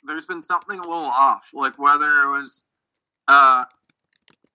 there's 0.03 0.27
been 0.27 0.43
something 0.43 0.81
a 0.81 0.83
little 0.83 0.97
off. 0.97 1.51
Like 1.55 1.79
whether 1.79 2.09
it 2.09 2.27
was 2.27 2.67
uh, 3.29 3.67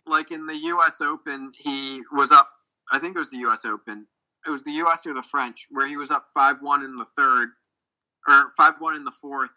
like 0.05 0.31
in 0.31 0.45
the 0.45 0.57
U.S. 0.57 0.99
Open, 0.99 1.53
he 1.57 2.01
was 2.11 2.33
up. 2.33 2.49
I 2.91 2.99
think 2.99 3.15
it 3.15 3.17
was 3.17 3.29
the 3.29 3.37
U.S. 3.37 3.63
Open. 3.63 4.07
It 4.45 4.49
was 4.49 4.63
the 4.63 4.73
U.S. 4.73 5.07
or 5.07 5.13
the 5.13 5.21
French, 5.21 5.67
where 5.71 5.87
he 5.87 5.95
was 5.95 6.11
up 6.11 6.25
five 6.33 6.57
one 6.59 6.83
in 6.83 6.91
the 6.91 7.05
third, 7.05 7.51
or 8.27 8.47
five 8.57 8.73
one 8.79 8.97
in 8.97 9.05
the 9.05 9.11
fourth. 9.11 9.53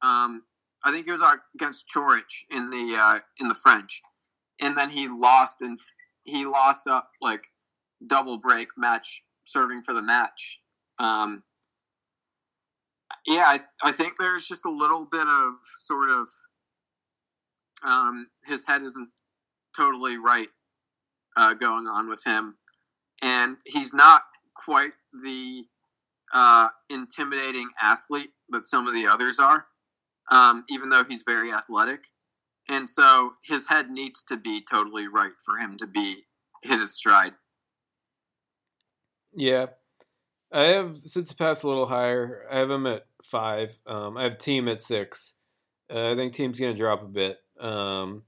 Um, 0.00 0.44
I 0.84 0.92
think 0.92 1.08
it 1.08 1.10
was 1.10 1.24
against 1.56 1.90
Coric 1.92 2.44
in 2.52 2.70
the 2.70 2.96
uh, 2.96 3.18
in 3.40 3.48
the 3.48 3.54
French, 3.54 4.00
and 4.62 4.76
then 4.76 4.90
he 4.90 5.08
lost 5.08 5.60
and 5.60 5.76
he 6.24 6.46
lost 6.46 6.86
up 6.86 7.10
like 7.20 7.48
double 8.06 8.38
break 8.38 8.68
match 8.76 9.24
serving 9.44 9.82
for 9.82 9.92
the 9.92 10.02
match. 10.02 10.60
Um, 10.98 11.44
yeah, 13.26 13.44
I, 13.46 13.58
I 13.82 13.92
think 13.92 14.14
there's 14.18 14.46
just 14.46 14.66
a 14.66 14.70
little 14.70 15.06
bit 15.10 15.26
of 15.26 15.54
sort 15.62 16.10
of 16.10 16.28
um, 17.84 18.28
his 18.46 18.66
head 18.66 18.82
isn't 18.82 19.10
totally 19.76 20.18
right 20.18 20.48
uh, 21.36 21.54
going 21.54 21.86
on 21.86 22.08
with 22.08 22.22
him, 22.26 22.56
and 23.22 23.56
he's 23.66 23.94
not 23.94 24.22
quite 24.54 24.92
the 25.22 25.64
uh, 26.32 26.68
intimidating 26.90 27.68
athlete 27.82 28.30
that 28.50 28.66
some 28.66 28.86
of 28.86 28.94
the 28.94 29.06
others 29.06 29.38
are, 29.38 29.66
um, 30.30 30.64
even 30.70 30.90
though 30.90 31.04
he's 31.04 31.22
very 31.26 31.52
athletic. 31.52 32.06
And 32.68 32.88
so 32.88 33.32
his 33.46 33.68
head 33.68 33.90
needs 33.90 34.24
to 34.24 34.36
be 34.36 34.62
totally 34.62 35.06
right 35.06 35.32
for 35.44 35.58
him 35.58 35.76
to 35.78 35.86
be 35.86 36.24
hit 36.62 36.80
his 36.80 36.96
stride. 36.96 37.34
Yeah. 39.34 39.66
I 40.52 40.64
have 40.64 40.92
Tsitsipas 40.92 41.64
a 41.64 41.68
little 41.68 41.86
higher. 41.86 42.46
I 42.50 42.58
have 42.58 42.70
him 42.70 42.86
at 42.86 43.06
five. 43.22 43.76
Um, 43.86 44.16
I 44.16 44.24
have 44.24 44.38
Thiem 44.38 44.70
at 44.70 44.80
six. 44.80 45.34
Uh, 45.92 46.12
I 46.12 46.14
think 46.14 46.32
Thiem's 46.32 46.60
going 46.60 46.72
to 46.72 46.78
drop 46.78 47.02
a 47.02 47.06
bit. 47.06 47.38
Um, 47.58 48.22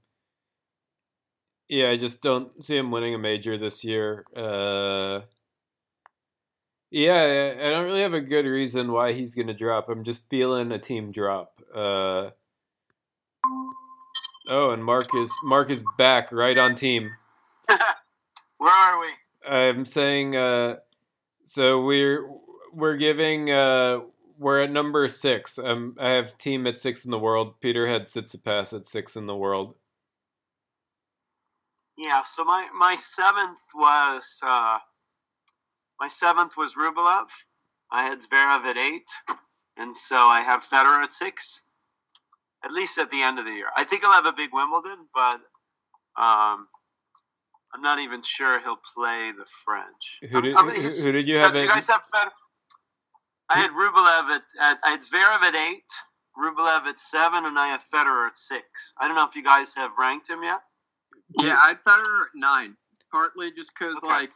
yeah, 1.69 1.89
I 1.89 1.97
just 1.97 2.21
don't 2.21 2.63
see 2.63 2.77
him 2.77 2.91
winning 2.91 3.15
a 3.15 3.17
major 3.17 3.57
this 3.57 3.83
year. 3.83 4.25
Uh, 4.35 5.21
yeah, 6.89 7.55
I 7.61 7.69
don't 7.69 7.85
really 7.85 8.01
have 8.01 8.13
a 8.13 8.21
good 8.21 8.45
reason 8.45 8.91
why 8.91 9.13
he's 9.13 9.35
going 9.35 9.47
to 9.47 9.53
drop. 9.53 9.89
I'm 9.89 10.03
just 10.03 10.29
feeling 10.29 10.71
a 10.71 10.79
Thiem 10.79 11.11
drop. 11.11 11.61
Uh, 11.73 12.31
oh, 14.49 14.71
and 14.71 14.83
Mark 14.83 15.07
is 15.15 15.31
Mark 15.43 15.69
is 15.69 15.83
back 15.97 16.31
right 16.31 16.57
on 16.57 16.75
team. 16.75 17.11
Where 18.57 18.73
are 18.73 18.99
we? 18.99 19.07
I'm 19.45 19.85
saying 19.85 20.35
uh, 20.35 20.77
so 21.47 21.81
we're 21.81 22.29
we're 22.73 22.97
giving 22.97 23.49
uh, 23.49 24.01
we're 24.37 24.63
at 24.63 24.71
number 24.71 25.07
six. 25.07 25.57
Um, 25.57 25.95
I 25.97 26.11
have 26.11 26.37
Thiem 26.37 26.67
at 26.67 26.77
six 26.77 27.05
in 27.05 27.11
the 27.11 27.17
world. 27.17 27.59
Peter 27.61 27.87
had 27.87 28.03
Tsitsipas 28.03 28.75
at 28.75 28.85
six 28.85 29.15
in 29.15 29.27
the 29.27 29.35
world. 29.35 29.75
Yeah, 31.97 32.21
so 32.23 32.43
my 32.43 32.67
my 32.77 32.95
seventh 32.95 33.61
was 33.73 34.41
uh, 34.43 34.79
my 35.99 36.09
seventh 36.09 36.57
was 36.57 36.75
Rublev. 36.75 37.27
I 37.91 38.03
had 38.03 38.19
Zverev 38.19 38.65
at 38.65 38.77
eight, 38.77 39.09
and 39.77 39.95
so 39.95 40.17
I 40.17 40.41
have 40.41 40.61
Federer 40.61 41.01
at 41.01 41.13
six. 41.13 41.63
At 42.65 42.73
least 42.73 42.97
at 42.97 43.09
the 43.09 43.21
end 43.21 43.39
of 43.39 43.45
the 43.45 43.51
year, 43.51 43.69
I 43.77 43.85
think 43.85 44.03
I'll 44.03 44.11
have 44.11 44.25
a 44.25 44.33
big 44.33 44.49
Wimbledon, 44.51 45.07
but 45.13 45.39
um, 46.21 46.67
I'm 47.77 47.83
not 47.83 47.99
even 47.99 48.23
sure 48.23 48.59
he'll 48.59 48.81
play 48.95 49.31
the 49.37 49.45
French. 49.45 50.19
Who 50.31 50.41
did, 50.41 50.55
I 50.55 50.61
who, 50.61 50.67
mean, 50.67 50.81
who 50.81 51.11
did 51.11 51.27
you 51.27 51.37
have? 51.37 51.53
do 51.53 51.59
you 51.59 51.67
guys 51.67 51.87
have 51.89 52.01
Federer? 52.01 52.31
I 53.49 53.59
had 53.59 53.69
Rublev 53.69 54.35
at, 54.35 54.41
at 54.59 54.79
I 54.83 54.89
had 54.91 55.01
Zverev 55.01 55.41
at 55.43 55.55
eight, 55.55 55.85
Rublev 56.37 56.87
at 56.87 56.97
seven, 56.99 57.45
and 57.45 57.57
I 57.59 57.67
have 57.67 57.81
Federer 57.83 58.25
at 58.27 58.35
six. 58.37 58.93
I 58.99 59.07
don't 59.07 59.15
know 59.15 59.25
if 59.27 59.35
you 59.35 59.43
guys 59.43 59.75
have 59.75 59.91
ranked 59.99 60.27
him 60.27 60.41
yet. 60.43 60.59
Yeah, 61.39 61.57
I'd 61.61 61.77
Federer 61.87 62.21
at 62.23 62.35
nine, 62.35 62.77
partly 63.11 63.51
just 63.51 63.73
because 63.77 64.01
Okay. 64.03 64.11
like 64.11 64.31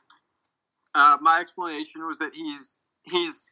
uh, 0.93 1.17
my 1.19 1.39
explanation 1.41 2.05
was 2.05 2.19
that 2.19 2.35
he's 2.35 2.79
he's 3.03 3.47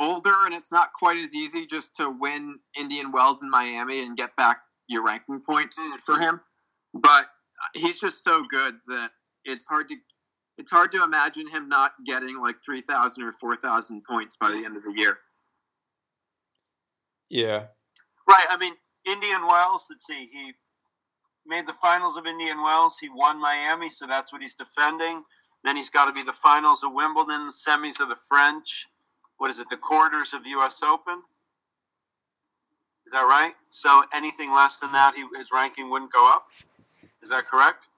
older 0.00 0.32
and 0.46 0.54
it's 0.54 0.72
not 0.72 0.92
quite 0.94 1.18
as 1.18 1.34
easy 1.34 1.66
just 1.66 1.94
to 1.96 2.08
win 2.08 2.60
Indian 2.78 3.12
Wells 3.12 3.42
in 3.42 3.50
Miami 3.50 4.00
and 4.02 4.16
get 4.16 4.34
back 4.36 4.60
your 4.88 5.04
ranking 5.04 5.40
points 5.40 5.78
Mm. 5.78 6.00
for 6.00 6.18
him. 6.18 6.40
But 6.94 7.26
he's 7.74 8.00
just 8.00 8.24
so 8.24 8.42
good 8.42 8.76
that 8.86 9.10
it's 9.44 9.66
hard 9.66 9.88
to 9.88 9.96
it's 10.56 10.72
hard 10.72 10.90
to 10.92 11.04
imagine 11.04 11.48
him 11.48 11.68
not 11.68 11.92
getting 12.04 12.40
like 12.40 12.56
three 12.64 12.80
thousand 12.80 13.24
or 13.24 13.32
four 13.32 13.54
thousand 13.56 14.02
points 14.08 14.36
by 14.36 14.50
the 14.50 14.64
end 14.64 14.76
of 14.76 14.82
the 14.82 14.94
year. 14.96 15.18
yeah, 17.28 17.66
Right. 18.28 18.46
I 18.50 18.56
mean, 18.58 18.74
Indian 19.06 19.46
Wells. 19.46 19.86
Let's 19.90 20.06
see. 20.06 20.28
He 20.30 20.52
made 21.46 21.66
the 21.66 21.72
finals 21.72 22.16
of 22.16 22.26
Indian 22.26 22.62
Wells. 22.62 22.98
He 22.98 23.08
won 23.08 23.40
Miami, 23.40 23.88
so 23.88 24.06
that's 24.06 24.32
what 24.32 24.42
he's 24.42 24.54
defending. 24.54 25.24
Then 25.64 25.76
he's 25.76 25.90
got 25.90 26.06
to 26.06 26.12
be 26.12 26.22
the 26.22 26.32
finals 26.32 26.84
of 26.84 26.92
Wimbledon, 26.92 27.46
the 27.46 27.52
semis 27.52 28.00
of 28.00 28.08
the 28.08 28.18
French. 28.28 28.86
What 29.38 29.50
is 29.50 29.60
it? 29.60 29.68
The 29.70 29.76
quarters 29.76 30.34
of 30.34 30.46
U.S. 30.46 30.82
Open. 30.82 31.22
Is 33.06 33.12
that 33.12 33.22
right? 33.22 33.54
So 33.70 34.02
anything 34.12 34.50
less 34.50 34.78
than 34.78 34.92
that, 34.92 35.14
he, 35.14 35.24
his 35.34 35.50
ranking 35.52 35.88
wouldn't 35.88 36.12
go 36.12 36.30
up. 36.30 36.48
Is 37.22 37.30
that 37.30 37.46
correct? 37.46 37.88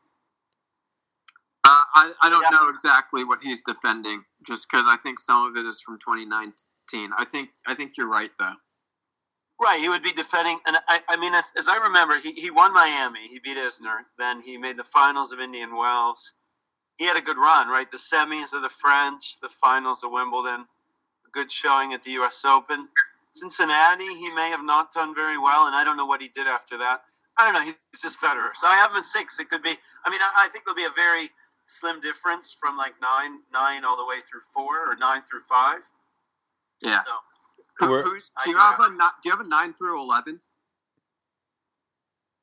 Uh, 1.64 1.84
I, 1.94 2.12
I 2.22 2.30
don't 2.30 2.42
Yeah. 2.42 2.50
know 2.50 2.68
exactly 2.68 3.24
what 3.24 3.42
he's 3.42 3.62
defending, 3.62 4.24
just 4.46 4.68
because 4.70 4.86
I 4.88 4.96
think 4.96 5.18
some 5.18 5.44
of 5.46 5.56
it 5.56 5.66
is 5.66 5.80
from 5.80 5.98
2019. 5.98 7.12
I 7.16 7.24
think 7.24 7.50
I 7.66 7.74
think 7.74 7.96
you're 7.96 8.08
right 8.08 8.32
though. 8.38 8.56
Right, 9.60 9.80
he 9.80 9.88
would 9.88 10.02
be 10.02 10.12
defending, 10.12 10.58
and 10.66 10.76
I, 10.88 11.02
I 11.08 11.16
mean, 11.16 11.34
as 11.34 11.68
I 11.68 11.76
remember, 11.78 12.18
he, 12.18 12.32
he 12.32 12.50
won 12.50 12.72
Miami, 12.74 13.28
he 13.28 13.38
beat 13.40 13.58
Isner, 13.58 13.98
then 14.18 14.40
he 14.42 14.58
made 14.58 14.76
the 14.78 14.84
finals 14.84 15.32
of 15.32 15.40
Indian 15.40 15.76
Wells. 15.76 16.32
He 16.96 17.06
had 17.06 17.16
a 17.16 17.22
good 17.22 17.38
run, 17.38 17.68
right? 17.68 17.88
The 17.90 17.98
semis 17.98 18.54
of 18.54 18.62
the 18.62 18.70
French, 18.70 19.40
the 19.40 19.48
finals 19.50 20.02
of 20.04 20.12
Wimbledon, 20.12 20.62
a 21.26 21.30
good 21.32 21.50
showing 21.52 21.92
at 21.94 22.02
the 22.02 22.12
U.S. 22.12 22.44
Open. 22.44 22.88
Cincinnati, 23.32 24.06
he 24.06 24.28
may 24.36 24.50
have 24.50 24.64
not 24.64 24.92
done 24.92 25.14
very 25.14 25.38
well, 25.38 25.66
and 25.66 25.76
I 25.76 25.84
don't 25.84 25.96
know 25.96 26.06
what 26.06 26.22
he 26.22 26.28
did 26.28 26.46
after 26.48 26.78
that. 26.78 27.02
I 27.40 27.52
don't 27.52 27.54
know. 27.54 27.72
He's 27.92 28.00
just 28.02 28.20
Federer, 28.20 28.54
so 28.54 28.66
I 28.66 28.76
have 28.76 28.90
him 28.90 28.98
at 28.98 29.04
six. 29.04 29.38
It 29.40 29.48
could 29.48 29.62
be. 29.62 29.70
I 30.04 30.10
mean, 30.10 30.20
I, 30.20 30.46
I 30.46 30.48
think 30.52 30.64
there'll 30.64 30.76
be 30.76 30.84
a 30.84 30.94
very 30.94 31.30
slim 31.64 32.00
difference 32.00 32.56
from 32.58 32.76
like 32.76 32.94
nine, 33.00 33.38
nine 33.52 33.84
all 33.84 33.96
the 33.96 34.06
way 34.06 34.16
through 34.28 34.40
four, 34.54 34.90
or 34.90 34.96
nine 34.96 35.22
through 35.22 35.40
five. 35.40 35.80
Yeah. 36.82 37.00
So 37.00 37.86
Who, 37.86 38.02
who's, 38.02 38.30
do 38.44 38.50
you 38.50 38.58
have 38.58 38.76
have- 38.76 38.86
a 38.86 38.96
do 38.96 38.96
you 39.26 39.30
have 39.30 39.40
a 39.40 39.48
nine 39.48 39.72
through 39.74 40.00
eleven? 40.02 40.40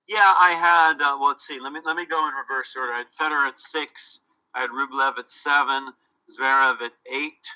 Yeah, 0.07 0.33
I 0.39 0.51
had. 0.51 1.01
Uh, 1.01 1.17
well, 1.19 1.29
let's 1.29 1.45
see. 1.45 1.59
Let 1.59 1.73
me 1.73 1.79
let 1.85 1.95
me 1.97 2.05
go 2.05 2.27
in 2.27 2.33
reverse 2.33 2.75
order. 2.77 2.93
I 2.93 2.99
had 2.99 3.07
Federer 3.07 3.47
at 3.47 3.59
six. 3.59 4.21
I 4.55 4.61
had 4.61 4.69
Rublev 4.71 5.17
at 5.19 5.29
seven. 5.29 5.87
Zverev 6.29 6.81
at 6.81 6.91
eight. 7.13 7.47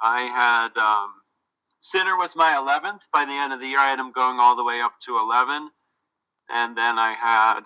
I 0.00 0.22
had 0.22 0.76
um, 0.80 1.10
Sinner 1.78 2.16
was 2.16 2.36
my 2.36 2.52
11th. 2.52 3.10
By 3.12 3.24
the 3.24 3.32
end 3.32 3.52
of 3.52 3.60
the 3.60 3.66
year, 3.66 3.78
I 3.78 3.90
had 3.90 3.98
him 3.98 4.12
going 4.12 4.38
all 4.38 4.54
the 4.56 4.64
way 4.64 4.80
up 4.80 4.92
to 5.06 5.18
11. 5.18 5.68
And 6.50 6.76
then 6.76 6.98
I 6.98 7.12
had 7.12 7.62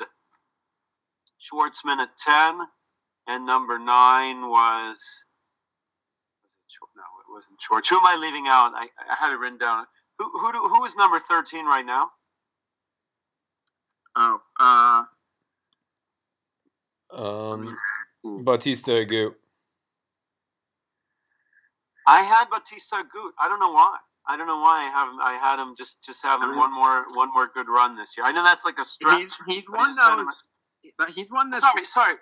Schwartzman 1.40 1.98
at 2.00 2.16
10. 2.16 2.60
And 3.26 3.46
number 3.46 3.78
nine 3.78 4.48
was. 4.48 5.24
was 6.42 6.56
it, 6.56 6.88
no, 6.96 7.02
it 7.02 7.32
wasn't 7.32 7.60
Schwartz. 7.60 7.88
Who 7.90 7.96
am 7.96 8.06
I 8.06 8.16
leaving 8.16 8.46
out? 8.48 8.72
I, 8.74 8.88
I 9.10 9.16
had 9.18 9.32
it 9.32 9.38
written 9.38 9.58
down. 9.58 9.84
Who, 10.18 10.30
who, 10.38 10.52
do, 10.52 10.58
who 10.58 10.84
is 10.84 10.96
number 10.96 11.18
13 11.18 11.66
right 11.66 11.84
now? 11.84 12.10
Oh, 14.16 14.40
uh, 14.58 15.04
Um, 17.12 17.68
Bautista 18.24 18.90
Agut. 18.92 19.34
I 22.06 22.22
had 22.22 22.48
Bautista 22.50 22.96
Agut. 22.96 23.30
I 23.38 23.48
don't 23.48 23.60
know 23.60 23.72
why. 23.72 23.98
I 24.28 24.36
don't 24.36 24.46
know 24.46 24.60
why 24.60 24.84
I 24.86 24.90
have 24.90 25.08
I 25.20 25.38
had 25.40 25.58
him 25.60 25.74
just 25.76 26.04
just 26.04 26.22
having 26.22 26.54
one 26.54 26.72
more 26.72 27.00
one 27.14 27.32
more 27.32 27.48
good 27.52 27.66
run 27.68 27.96
this 27.96 28.14
year. 28.16 28.26
I 28.26 28.32
know 28.32 28.42
that's 28.42 28.64
like 28.64 28.78
a 28.78 28.84
stretch. 28.84 29.16
he's 29.18 29.36
he's 29.46 29.68
but 29.70 29.78
one 29.78 29.88
just 29.88 30.00
those. 30.98 31.14
He's 31.14 31.32
one 31.32 31.46
at- 31.48 31.52
that's. 31.52 31.62
Sorry, 31.70 31.84
sorry. 31.84 32.14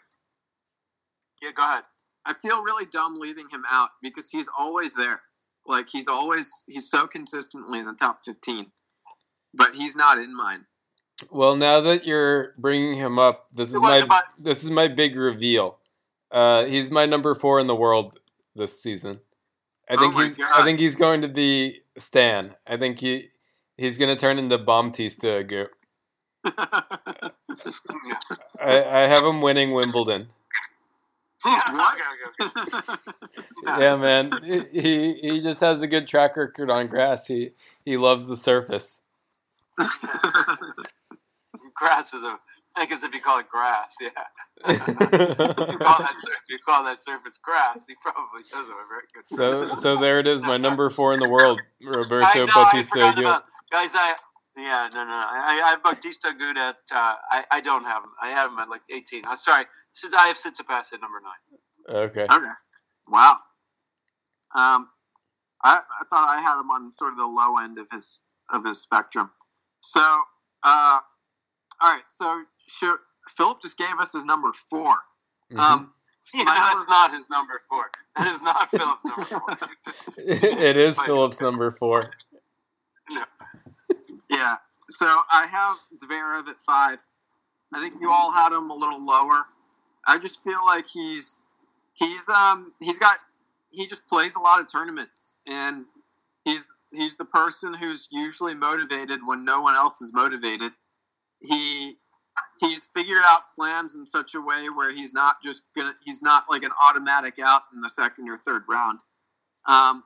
Yeah, 1.42 1.50
go 1.52 1.62
ahead. 1.64 1.84
I 2.24 2.32
feel 2.34 2.62
really 2.62 2.86
dumb 2.86 3.18
leaving 3.18 3.48
him 3.50 3.64
out 3.70 3.90
because 4.02 4.30
he's 4.30 4.48
always 4.58 4.94
there. 4.94 5.20
Like 5.66 5.88
he's 5.88 6.08
always 6.08 6.64
he's 6.68 6.88
so 6.88 7.06
consistently 7.06 7.78
in 7.80 7.84
the 7.86 7.94
top 7.94 8.20
fifteen, 8.24 8.72
but 9.52 9.74
he's 9.74 9.96
not 9.96 10.18
in 10.18 10.34
mine. 10.34 10.66
Well, 11.30 11.56
now 11.56 11.80
that 11.80 12.06
you're 12.06 12.54
bringing 12.58 12.94
him 12.94 13.18
up, 13.18 13.46
this 13.52 13.74
is 13.74 13.80
my 13.80 13.96
about- 13.98 14.22
this 14.38 14.62
is 14.62 14.70
my 14.70 14.86
big 14.88 15.16
reveal. 15.16 15.78
Uh, 16.30 16.64
he's 16.66 16.90
my 16.90 17.06
number 17.06 17.34
four 17.34 17.58
in 17.60 17.66
the 17.66 17.74
world 17.74 18.18
this 18.54 18.80
season. 18.80 19.20
I 19.88 19.94
Oh 19.94 19.98
think 19.98 20.14
my 20.14 20.24
he's 20.26 20.36
God. 20.38 20.48
I 20.54 20.64
think 20.64 20.78
he's 20.78 20.94
going 20.96 21.22
to 21.22 21.28
be 21.28 21.80
Stan. 21.98 22.54
I 22.66 22.76
think 22.76 22.98
he 23.00 23.30
he's 23.76 23.98
going 23.98 24.14
to 24.14 24.20
turn 24.20 24.38
into 24.38 24.58
Bautista 24.58 25.26
Agut. 25.44 25.68
I, 28.60 28.84
I 28.84 29.00
have 29.06 29.22
him 29.24 29.40
winning 29.40 29.72
Wimbledon. 29.72 30.28
Yeah, 33.66 33.96
man. 33.96 34.32
He- 34.44 34.80
He 34.80 35.14
he 35.14 35.40
just 35.40 35.60
has 35.60 35.82
a 35.82 35.86
good 35.86 36.06
track 36.08 36.36
record 36.36 36.70
on 36.70 36.86
grass. 36.88 37.26
He 37.26 37.50
he 37.84 37.96
loves 37.96 38.26
the 38.26 38.36
surface. 38.36 39.00
Grass 41.74 42.14
is 42.14 42.22
a. 42.22 42.38
I 42.78 42.84
guess 42.84 43.02
if 43.04 43.14
you 43.14 43.20
call 43.20 43.38
it 43.38 43.48
grass, 43.48 43.96
yeah. 44.00 44.10
If 44.66 44.88
you 44.88 45.78
call 45.78 45.98
that 45.98 46.14
surf, 46.18 46.38
you 46.48 46.58
call 46.64 46.84
that 46.84 47.02
surface 47.02 47.38
grass. 47.42 47.86
He 47.86 47.94
probably 48.02 48.42
does 48.42 48.68
have 48.68 48.76
a 48.76 48.86
very 48.88 49.06
good. 49.14 49.26
so 49.26 49.74
so 49.74 49.96
there 49.96 50.18
it 50.18 50.26
is. 50.26 50.42
My 50.42 50.58
number 50.58 50.90
four 50.90 51.14
in 51.14 51.20
the 51.20 51.28
world, 51.28 51.60
I 51.82 51.98
Roberto 51.98 52.46
know, 52.46 52.52
Bautista 52.54 52.98
Agut. 52.98 53.20
about 53.20 53.44
guys. 53.72 53.94
I 53.96 54.14
yeah, 54.56 54.88
no, 54.92 55.04
no, 55.04 55.10
no. 55.10 55.14
I, 55.14 55.60
I 55.64 55.70
have 55.70 55.82
Bautista 55.82 56.28
Agut 56.28 56.56
at. 56.56 56.76
Uh, 56.92 57.14
I 57.30 57.44
I 57.50 57.60
don't 57.60 57.84
have 57.84 58.02
him. 58.02 58.10
I 58.20 58.30
have 58.30 58.50
him 58.50 58.58
at 58.58 58.68
like 58.68 58.82
eighteen. 58.90 59.22
I'm 59.26 59.36
sorry. 59.36 59.64
I 60.16 60.26
have 60.28 60.36
Tsitsipas 60.36 60.92
at 60.92 61.00
number 61.00 61.20
nine. 61.22 61.96
Okay. 62.04 62.24
okay. 62.24 62.48
Wow. 63.08 63.38
Um, 64.54 64.88
I 65.62 65.80
I 65.80 66.04
thought 66.10 66.28
I 66.28 66.40
had 66.42 66.60
him 66.60 66.70
on 66.70 66.92
sort 66.92 67.12
of 67.12 67.18
the 67.18 67.26
low 67.26 67.58
end 67.58 67.78
of 67.78 67.88
his 67.90 68.22
of 68.50 68.64
his 68.64 68.80
spectrum. 68.80 69.30
So, 69.80 70.00
uh, 70.62 71.00
all 71.82 71.94
right. 71.94 72.02
So, 72.08 72.44
sure, 72.68 73.00
Philip 73.28 73.60
just 73.62 73.78
gave 73.78 73.98
us 74.00 74.12
his 74.12 74.24
number 74.24 74.52
4 74.52 74.96
Mhm. 75.52 75.58
Um, 75.60 75.92
Yeah, 76.34 76.42
My 76.42 76.54
that's 76.54 76.88
not 76.88 77.12
his 77.12 77.30
number 77.30 77.60
four. 77.68 77.88
That 78.16 78.26
is 78.26 78.42
not 78.42 78.68
Philip's 78.68 79.04
number 79.16 79.24
four. 79.24 79.58
it 80.18 80.76
is 80.76 80.98
Philip's 81.00 81.40
number 81.40 81.70
four. 81.70 82.02
Yeah. 84.28 84.56
So 84.88 85.06
I 85.32 85.46
have 85.46 85.76
Zverev 85.92 86.48
at 86.48 86.60
five. 86.60 86.98
I 87.72 87.80
think 87.80 88.00
you 88.00 88.10
all 88.10 88.32
had 88.32 88.52
him 88.52 88.70
a 88.70 88.74
little 88.74 89.04
lower. 89.04 89.42
I 90.06 90.18
just 90.18 90.42
feel 90.42 90.64
like 90.66 90.86
he's 90.92 91.46
he's 91.94 92.28
um 92.28 92.72
he's 92.80 92.98
got 92.98 93.18
he 93.70 93.86
just 93.86 94.08
plays 94.08 94.36
a 94.36 94.40
lot 94.40 94.60
of 94.60 94.66
tournaments 94.70 95.36
and 95.46 95.86
he's 96.44 96.74
he's 96.92 97.16
the 97.16 97.24
person 97.24 97.74
who's 97.74 98.08
usually 98.12 98.54
motivated 98.54 99.20
when 99.24 99.44
no 99.44 99.60
one 99.60 99.74
else 99.76 100.00
is 100.00 100.12
motivated. 100.12 100.72
He 101.40 101.98
he's 102.60 102.88
figured 102.92 103.22
out 103.24 103.44
slams 103.44 103.96
in 103.96 104.06
such 104.06 104.34
a 104.34 104.40
way 104.40 104.68
where 104.74 104.92
he's 104.92 105.12
not 105.12 105.36
just 105.42 105.66
gonna 105.76 105.94
he's 106.04 106.22
not 106.22 106.44
like 106.50 106.62
an 106.62 106.72
automatic 106.82 107.34
out 107.44 107.62
in 107.74 107.80
the 107.80 107.88
second 107.88 108.28
or 108.28 108.38
third 108.38 108.62
round. 108.68 109.00
Um, 109.68 110.04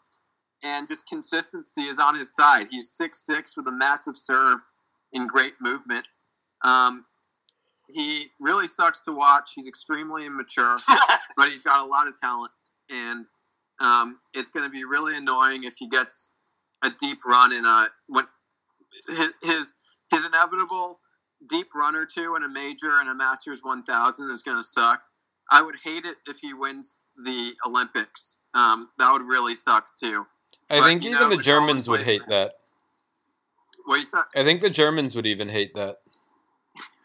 and 0.62 0.88
just 0.88 1.08
consistency 1.08 1.82
is 1.82 1.98
on 1.98 2.14
his 2.14 2.34
side. 2.34 2.68
He's 2.70 2.90
six 2.90 3.24
six 3.24 3.56
with 3.56 3.66
a 3.66 3.72
massive 3.72 4.16
serve 4.16 4.60
and 5.12 5.28
great 5.28 5.54
movement. 5.60 6.08
Um, 6.62 7.06
he 7.88 8.28
really 8.38 8.66
sucks 8.66 9.00
to 9.00 9.12
watch. 9.12 9.50
He's 9.54 9.68
extremely 9.68 10.26
immature, 10.26 10.76
but 11.36 11.48
he's 11.48 11.62
got 11.62 11.84
a 11.84 11.88
lot 11.88 12.06
of 12.06 12.18
talent, 12.20 12.52
and 12.90 13.26
um, 13.80 14.20
it's 14.34 14.50
going 14.50 14.64
to 14.64 14.70
be 14.70 14.84
really 14.84 15.16
annoying 15.16 15.64
if 15.64 15.74
he 15.78 15.88
gets 15.88 16.36
a 16.82 16.90
deep 16.90 17.24
run 17.24 17.52
in 17.52 17.64
a 17.64 17.88
when 18.06 18.26
his 19.08 19.32
his, 19.42 19.74
his 20.10 20.26
inevitable 20.26 21.00
deep 21.48 21.68
run 21.74 21.94
or 21.96 22.06
two 22.06 22.34
in 22.36 22.42
a 22.42 22.48
major 22.48 22.98
and 22.98 23.08
a 23.08 23.14
Masters 23.14 23.60
1000 23.62 24.30
is 24.30 24.42
going 24.42 24.56
to 24.58 24.62
suck. 24.62 25.02
I 25.50 25.62
would 25.62 25.76
hate 25.84 26.04
it 26.04 26.16
if 26.26 26.38
he 26.38 26.54
wins 26.54 26.96
the 27.16 27.54
Olympics. 27.66 28.40
Um, 28.54 28.90
that 28.98 29.12
would 29.12 29.22
really 29.22 29.54
suck 29.54 29.94
too. 29.96 30.26
I 30.68 30.78
But, 30.78 30.84
think 30.86 31.02
even 31.02 31.14
know, 31.14 31.18
the 31.20 31.24
it's 31.24 31.32
all 31.32 31.38
in 31.38 31.44
Germans 31.44 31.88
would 31.88 32.04
hate 32.04 32.22
that. 32.28 32.52
What 33.84 33.96
you 33.96 34.02
said? 34.04 34.22
I 34.36 34.44
think 34.44 34.60
the 34.60 34.70
Germans 34.70 35.16
would 35.16 35.26
even 35.26 35.48
hate 35.48 35.74
that. 35.74 35.96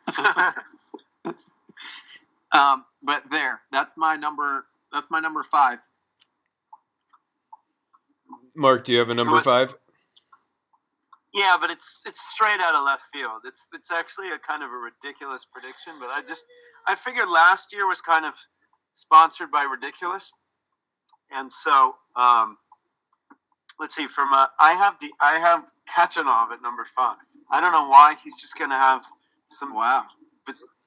Um, 2.51 2.85
but 3.03 3.29
there, 3.29 3.61
that's 3.71 3.97
my 3.97 4.15
number. 4.15 4.67
That's 4.93 5.11
my 5.11 5.19
number 5.19 5.43
five. 5.43 5.79
Mark, 8.55 8.85
do 8.85 8.93
you 8.93 8.99
have 8.99 9.09
a 9.09 9.13
number 9.13 9.33
was- 9.33 9.45
five? 9.45 9.75
Yeah, 11.35 11.57
but 11.61 11.71
it's 11.71 12.03
it's 12.07 12.21
straight 12.31 12.61
out 12.61 12.75
of 12.75 12.85
left 12.85 13.05
field. 13.13 13.41
It's 13.45 13.69
it's 13.75 13.91
actually 13.91 14.31
a 14.31 14.39
kind 14.39 14.63
of 14.63 14.71
a 14.71 14.77
ridiculous 14.77 15.45
prediction, 15.45 15.93
but 16.01 16.09
I 16.09 16.21
just 16.27 16.45
I 16.87 16.95
figured 16.95 17.29
last 17.29 17.73
year 17.73 17.87
was 17.87 18.01
kind 18.01 18.25
of 18.25 18.35
sponsored 18.93 19.51
by 19.51 19.63
ridiculous, 19.63 20.33
and 21.31 21.51
so 21.51 21.95
um, 22.15 22.57
let's 23.79 23.95
see. 23.95 24.07
From 24.07 24.33
uh, 24.33 24.47
I 24.59 24.73
have 24.73 24.97
the 25.01 25.11
I 25.21 25.39
have 25.39 25.71
Khachanov 25.89 26.51
at 26.53 26.61
number 26.63 26.85
five. 26.85 27.17
I 27.51 27.61
don't 27.61 27.73
know 27.73 27.89
why 27.89 28.15
he's 28.23 28.41
just 28.41 28.57
going 28.57 28.71
to 28.71 28.77
have 28.77 29.05
some 29.47 29.73
Wow. 29.75 30.05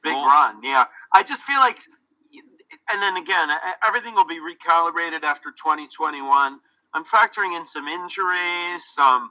big 0.05 0.15
Cool. 0.15 0.27
run. 0.27 0.63
Yeah, 0.65 0.87
I 1.15 1.23
just 1.25 1.45
feel 1.45 1.61
like, 1.61 1.79
and 2.93 3.03
then 3.03 3.17
again, 3.19 3.51
everything 3.87 4.15
will 4.15 4.27
be 4.27 4.41
recalibrated 4.41 5.25
after 5.25 5.51
2021. 5.51 6.61
I'm 6.95 7.05
factoring 7.05 7.57
in 7.57 7.67
some 7.67 7.89
injuries, 7.89 8.85
some 8.85 9.31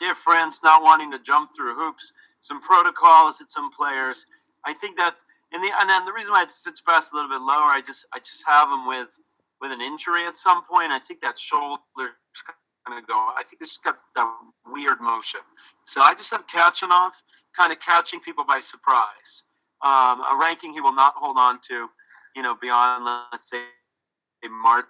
indifference, 0.00 0.62
not 0.62 0.82
wanting 0.82 1.10
to 1.12 1.18
jump 1.18 1.50
through 1.54 1.74
hoops, 1.74 2.12
some 2.40 2.60
protocols 2.60 3.40
at 3.40 3.50
some 3.50 3.70
players. 3.70 4.24
I 4.64 4.72
think 4.74 4.96
that, 4.96 5.16
and 5.52 5.62
the 5.62 5.70
and 5.80 5.88
then 5.88 6.04
the 6.04 6.12
reason 6.12 6.32
why 6.32 6.44
Tsitsipas 6.44 7.12
a 7.12 7.16
little 7.16 7.30
bit 7.30 7.40
lower, 7.40 7.70
I 7.70 7.82
just 7.84 8.06
I 8.14 8.18
just 8.18 8.44
have 8.46 8.68
him 8.70 8.86
with 8.86 9.18
with 9.60 9.72
an 9.72 9.80
injury 9.80 10.26
at 10.26 10.36
some 10.36 10.62
point. 10.64 10.92
I 10.92 10.98
think 10.98 11.20
that 11.20 11.38
shoulder's 11.38 11.80
going 11.96 13.00
to 13.00 13.06
go. 13.06 13.14
I 13.14 13.42
think 13.44 13.60
this 13.60 13.76
got 13.78 14.00
that 14.14 14.34
weird 14.66 15.00
motion. 15.00 15.40
So 15.84 16.00
I 16.00 16.14
just 16.14 16.32
have 16.32 16.46
Khachanov 16.46 17.12
kind 17.56 17.72
of 17.72 17.80
catching 17.80 18.20
people 18.20 18.44
by 18.44 18.60
surprise. 18.60 19.42
Um, 19.84 20.20
a 20.20 20.36
ranking 20.40 20.72
he 20.72 20.80
will 20.80 20.94
not 20.94 21.14
hold 21.16 21.36
on 21.38 21.58
to, 21.68 21.88
you 22.36 22.42
know, 22.42 22.56
beyond 22.60 23.04
let's 23.04 23.50
say 23.50 23.58
March 24.48 24.86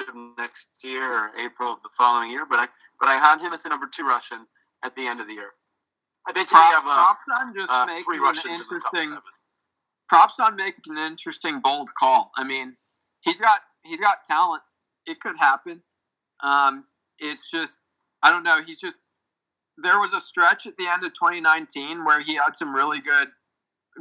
of 0.00 0.14
next 0.36 0.68
year 0.82 1.10
or 1.10 1.30
April 1.38 1.72
of 1.72 1.82
the 1.82 1.88
following 1.96 2.30
year. 2.30 2.44
But 2.48 2.60
I 2.60 2.68
but 3.00 3.08
I 3.08 3.16
had 3.18 3.40
him 3.40 3.52
as 3.52 3.60
the 3.62 3.68
number 3.68 3.88
two 3.94 4.04
Russian 4.06 4.46
at 4.84 4.94
the 4.96 5.06
end 5.06 5.20
of 5.20 5.26
the 5.26 5.34
year. 5.34 5.50
I 6.26 6.32
basically 6.32 6.56
Props, 6.58 6.74
have 6.74 6.86
uh, 6.86 6.94
props 6.96 7.28
on 7.40 7.54
just 7.54 7.70
uh, 7.70 7.86
making 7.86 8.04
an 8.14 8.20
Russians 8.20 8.44
in 8.46 8.52
the 8.52 8.58
top 8.58 8.64
interesting. 8.94 9.16
Props 10.08 10.40
on 10.40 10.56
making 10.56 10.96
an 10.96 10.98
interesting 11.10 11.60
bold 11.60 11.90
call. 11.98 12.30
I 12.36 12.44
mean, 12.44 12.76
he's 13.20 13.40
got 13.40 13.60
he's 13.84 14.00
got 14.00 14.24
talent. 14.24 14.62
It 15.06 15.20
could 15.20 15.36
happen. 15.38 15.82
Um, 16.42 16.86
it's 17.18 17.50
just 17.50 17.80
I 18.22 18.30
don't 18.30 18.42
know. 18.42 18.60
He's 18.62 18.80
just 18.80 19.00
there 19.76 19.98
was 19.98 20.12
a 20.12 20.20
stretch 20.20 20.66
at 20.66 20.76
the 20.76 20.88
end 20.88 21.04
of 21.04 21.12
2019 21.14 22.04
where 22.04 22.20
he 22.20 22.34
had 22.34 22.56
some 22.56 22.74
really 22.74 23.00
good, 23.00 23.28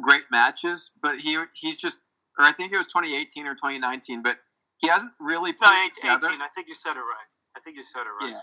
great 0.02 0.24
matches, 0.32 0.92
but 1.02 1.22
he 1.22 1.38
he's 1.54 1.78
just 1.78 2.00
or 2.38 2.46
I 2.46 2.52
think 2.52 2.72
it 2.74 2.78
was 2.78 2.88
2018 2.88 3.46
or 3.48 3.54
2019, 3.56 4.22
but 4.22 4.38
he 4.78 4.88
hasn't 4.90 5.14
really 5.20 5.54
put 5.54 5.66
No, 5.68 5.72
it 5.72 5.86
eight- 5.86 5.94
together. 5.94 6.30
18. 6.30 6.42
I 6.42 6.48
think 6.54 6.68
you 6.68 6.76
said 6.76 6.92
it 6.94 7.00
right. 7.00 7.28
I 7.58 7.60
think 7.60 7.76
you 7.76 7.84
said 7.84 8.02
it 8.02 8.24
right. 8.24 8.34
Yeah. 8.34 8.40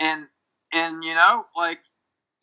yeah. 0.00 0.12
and 0.12 0.26
and 0.72 1.04
you 1.04 1.14
know 1.14 1.46
like 1.56 1.84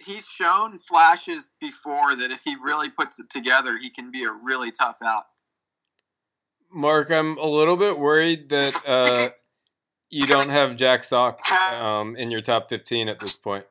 he's 0.04 0.28
shown 0.28 0.78
flashes 0.78 1.52
before 1.62 2.16
that 2.16 2.32
if 2.32 2.44
he 2.44 2.56
really 2.56 2.90
puts 2.90 3.20
it 3.20 3.30
together 3.30 3.78
he 3.80 3.90
can 3.90 4.12
be 4.12 4.24
a 4.24 4.32
really 4.32 4.72
tough 4.72 4.98
out 5.04 5.26
Mark, 6.72 7.10
I'm 7.10 7.38
a 7.38 7.46
little 7.46 7.78
bit 7.78 7.98
worried 7.98 8.50
that 8.50 8.84
uh, 8.88 9.30
you 10.10 10.22
don't 10.22 10.50
have 10.50 10.76
Jack 10.76 11.04
Sock 11.04 11.40
um, 11.52 12.16
in 12.16 12.32
your 12.32 12.42
top 12.42 12.70
15 12.70 13.08
at 13.08 13.20
this 13.20 13.36
point. 13.36 13.66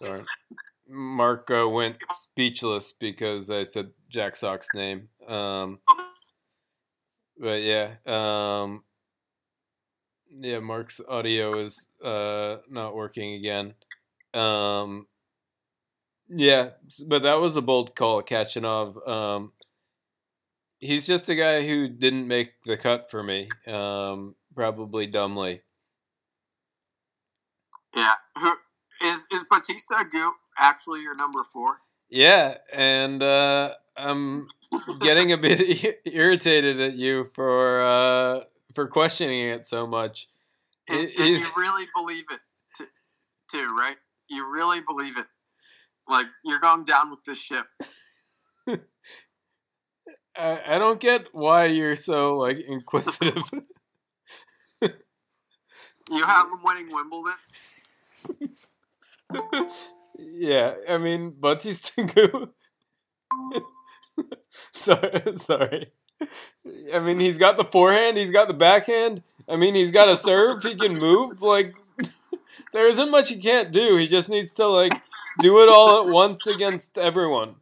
Darn. 0.00 0.26
Mark 0.92 1.50
uh, 1.50 1.68
went 1.68 1.96
speechless 2.12 2.92
because 2.92 3.50
I 3.50 3.62
said 3.62 3.90
Jack 4.10 4.36
Sock's 4.36 4.68
name. 4.74 5.08
Um, 5.26 5.78
but 7.38 7.62
yeah, 7.62 7.94
um, 8.06 8.84
yeah, 10.30 10.60
Mark's 10.60 11.00
audio 11.08 11.58
is 11.58 11.86
uh, 12.04 12.58
not 12.68 12.94
working 12.94 13.34
again. 13.34 13.74
Um, 14.34 15.06
yeah, 16.28 16.70
but 17.06 17.22
that 17.22 17.40
was 17.40 17.56
a 17.56 17.62
bold 17.62 17.96
call, 17.96 18.22
Khachanov. 18.22 19.08
Um, 19.08 19.52
he's 20.78 21.06
just 21.06 21.28
a 21.28 21.34
guy 21.34 21.66
who 21.66 21.88
didn't 21.88 22.28
make 22.28 22.52
the 22.64 22.76
cut 22.76 23.10
for 23.10 23.22
me, 23.22 23.48
um, 23.66 24.34
probably 24.54 25.06
dumbly. 25.06 25.62
Yeah, 27.96 28.14
who 28.38 28.54
is 29.02 29.26
is 29.30 29.44
Bautista 29.44 29.94
Agut 29.94 30.32
actually 30.58 31.02
your 31.02 31.14
number 31.14 31.42
four? 31.42 31.78
Yeah, 32.08 32.58
and 32.72 33.22
uh, 33.22 33.74
I'm 33.96 34.48
getting 35.00 35.32
a 35.32 35.38
bit 35.38 36.00
irritated 36.04 36.80
at 36.80 36.94
you 36.94 37.30
for 37.34 37.82
uh, 37.82 38.40
for 38.74 38.86
questioning 38.86 39.48
it 39.48 39.66
so 39.66 39.86
much. 39.86 40.28
And, 40.88 41.00
and 41.00 41.16
you 41.16 41.46
really 41.56 41.86
believe 41.94 42.24
it, 42.30 42.40
t- 42.74 42.84
too, 43.50 43.74
right? 43.76 43.96
You 44.28 44.50
really 44.52 44.80
believe 44.80 45.16
it. 45.16 45.26
Like 46.08 46.26
you're 46.44 46.60
going 46.60 46.84
down 46.84 47.10
with 47.10 47.22
this 47.24 47.42
ship. 47.42 47.66
I, 50.36 50.60
I 50.66 50.78
don't 50.78 51.00
get 51.00 51.28
why 51.32 51.66
you're 51.66 51.96
so 51.96 52.36
like 52.36 52.58
inquisitive. 52.60 53.42
you 54.82 56.26
have 56.26 56.46
him 56.46 56.58
winning 56.62 56.88
Wimbledon. 56.90 57.34
Yeah, 60.38 60.74
I 60.88 60.98
mean 60.98 61.34
Bautista 61.38 61.92
sorry, 64.72 65.36
sorry. 65.36 65.92
I 66.94 67.00
mean, 67.00 67.20
he's 67.20 67.38
got 67.38 67.56
the 67.56 67.64
forehand, 67.64 68.16
he's 68.16 68.30
got 68.30 68.48
the 68.48 68.54
backhand. 68.54 69.22
I 69.48 69.56
mean, 69.56 69.74
he's 69.74 69.90
got 69.90 70.08
a 70.08 70.16
serve, 70.16 70.62
he 70.62 70.76
can 70.76 70.98
move. 70.98 71.42
Like, 71.42 71.72
there 72.72 72.86
isn't 72.88 73.10
much 73.10 73.30
he 73.30 73.38
can't 73.38 73.72
do. 73.72 73.96
He 73.96 74.06
just 74.06 74.28
needs 74.28 74.52
to 74.54 74.66
like 74.66 74.92
do 75.40 75.60
it 75.62 75.68
all 75.68 76.02
at 76.02 76.12
once 76.12 76.46
against 76.46 76.96
everyone. 76.98 77.56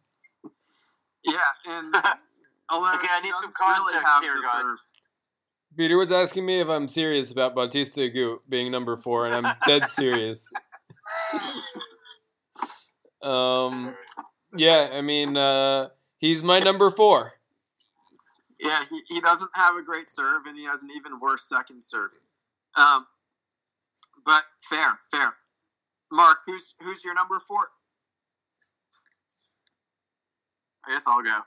Yeah, 1.24 1.36
and 1.68 1.94
okay, 1.94 2.04
I 3.10 3.20
need 3.22 3.34
some 3.34 3.52
context 3.56 3.94
really 3.94 4.24
here, 4.24 4.34
guys. 4.42 4.76
Peter 5.76 5.96
was 5.96 6.10
asking 6.10 6.44
me 6.44 6.60
if 6.60 6.68
I'm 6.68 6.88
serious 6.88 7.30
about 7.30 7.54
Bautista 7.54 8.00
Agut 8.00 8.40
being 8.48 8.70
number 8.70 8.96
four, 8.96 9.26
and 9.26 9.34
I'm 9.34 9.56
dead 9.66 9.88
serious. 9.88 10.48
um, 13.22 13.94
yeah, 14.56 14.90
I 14.92 15.00
mean, 15.00 15.36
uh, 15.36 15.88
he's 16.18 16.42
my 16.42 16.58
number 16.58 16.90
four. 16.90 17.34
Yeah, 18.60 18.84
he, 18.90 19.00
he 19.08 19.20
doesn't 19.20 19.50
have 19.54 19.76
a 19.76 19.82
great 19.82 20.10
serve, 20.10 20.46
and 20.46 20.56
he 20.56 20.64
has 20.66 20.82
an 20.82 20.90
even 20.94 21.18
worse 21.20 21.48
second 21.48 21.82
serve. 21.82 22.10
Um, 22.76 23.06
but 24.24 24.44
fair, 24.60 24.98
fair. 25.10 25.34
Mark, 26.12 26.38
who's 26.46 26.74
who's 26.80 27.04
your 27.04 27.14
number 27.14 27.38
four? 27.38 27.68
I 30.86 30.92
guess 30.92 31.06
I'll 31.06 31.22
go. 31.22 31.38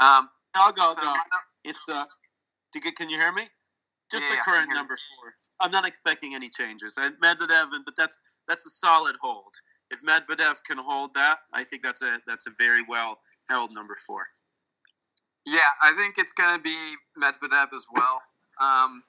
Um, 0.00 0.30
I'll 0.54 0.72
go. 0.72 0.94
So 0.94 1.02
go. 1.02 1.14
It's 1.64 1.82
uh, 1.88 2.04
can 2.72 3.10
you 3.10 3.18
hear 3.18 3.32
me? 3.32 3.42
Just 4.10 4.24
yeah, 4.24 4.36
the 4.36 4.42
current 4.42 4.70
number 4.72 4.94
four. 4.94 5.34
I'm 5.60 5.70
not 5.70 5.86
expecting 5.86 6.34
any 6.34 6.48
changes. 6.48 6.96
And 6.98 7.14
Medvedev, 7.20 7.66
but 7.84 7.94
that's 7.96 8.20
that's 8.48 8.66
a 8.66 8.70
solid 8.70 9.16
hold. 9.20 9.54
If 9.90 10.02
Medvedev 10.02 10.62
can 10.64 10.78
hold 10.78 11.14
that, 11.14 11.38
I 11.52 11.64
think 11.64 11.82
that's 11.82 12.02
a 12.02 12.20
that's 12.26 12.46
a 12.46 12.50
very 12.58 12.82
well 12.86 13.20
held 13.48 13.72
number 13.72 13.96
four. 14.06 14.26
Yeah, 15.46 15.70
I 15.80 15.94
think 15.94 16.16
it's 16.18 16.32
going 16.32 16.54
to 16.54 16.60
be 16.60 16.76
Medvedev 17.16 17.68
as 17.72 17.86
well. 17.94 18.20
Um, 18.60 19.04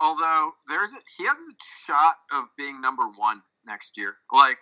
although 0.00 0.52
there's 0.66 0.92
a, 0.92 0.98
he 1.18 1.26
has 1.26 1.38
a 1.38 1.54
shot 1.86 2.16
of 2.32 2.44
being 2.56 2.80
number 2.80 3.04
one 3.04 3.42
next 3.66 3.98
year. 3.98 4.16
Like 4.32 4.58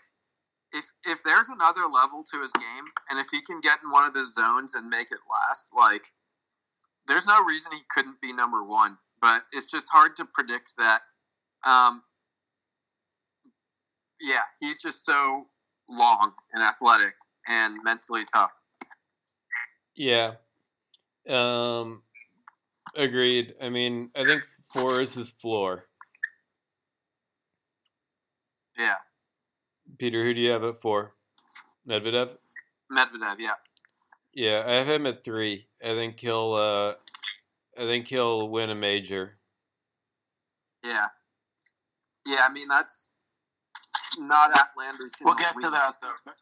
if 0.72 0.92
if 1.06 1.22
there's 1.22 1.48
another 1.48 1.86
level 1.86 2.24
to 2.32 2.42
his 2.42 2.52
game, 2.52 2.84
and 3.08 3.20
if 3.20 3.28
he 3.30 3.40
can 3.40 3.60
get 3.60 3.78
in 3.84 3.90
one 3.90 4.04
of 4.04 4.14
his 4.14 4.34
zones 4.34 4.74
and 4.74 4.88
make 4.88 5.12
it 5.12 5.20
last, 5.30 5.70
like 5.76 6.12
there's 7.06 7.26
no 7.26 7.42
reason 7.42 7.72
he 7.72 7.82
couldn't 7.88 8.20
be 8.20 8.32
number 8.32 8.62
one. 8.62 8.98
But 9.20 9.44
it's 9.52 9.66
just 9.66 9.88
hard 9.92 10.16
to 10.16 10.24
predict 10.24 10.74
that. 10.76 11.02
Um, 11.64 12.02
yeah, 14.20 14.42
he's 14.60 14.80
just 14.80 15.04
so 15.04 15.46
long 15.88 16.32
and 16.52 16.62
athletic 16.62 17.14
and 17.48 17.76
mentally 17.84 18.24
tough. 18.32 18.60
Yeah. 19.94 20.34
Um, 21.28 22.02
agreed. 22.96 23.54
I 23.60 23.68
mean, 23.68 24.10
I 24.14 24.24
think 24.24 24.42
four 24.72 25.00
is 25.00 25.14
his 25.14 25.30
floor. 25.30 25.80
Yeah. 28.78 28.96
Peter, 29.98 30.24
who 30.24 30.34
do 30.34 30.40
you 30.40 30.50
have 30.50 30.64
at 30.64 30.80
four? 30.80 31.14
Medvedev. 31.88 32.36
Medvedev, 32.90 33.36
yeah. 33.38 33.54
Yeah, 34.32 34.64
I 34.66 34.72
have 34.74 34.88
him 34.88 35.06
at 35.06 35.22
three. 35.22 35.68
I 35.82 35.94
think 35.94 36.18
he'll. 36.18 36.54
Uh, 36.54 36.94
I 37.80 37.88
think 37.88 38.08
he'll 38.08 38.48
win 38.48 38.70
a 38.70 38.74
major. 38.74 39.38
Yeah. 40.84 41.06
Yeah, 42.26 42.40
I 42.48 42.52
mean 42.52 42.68
that's 42.68 43.10
not 44.18 44.50
outlandish. 44.56 45.12
We'll 45.22 45.34
get 45.34 45.54
to 45.54 45.70
that 45.70 45.94
though. 46.00 46.32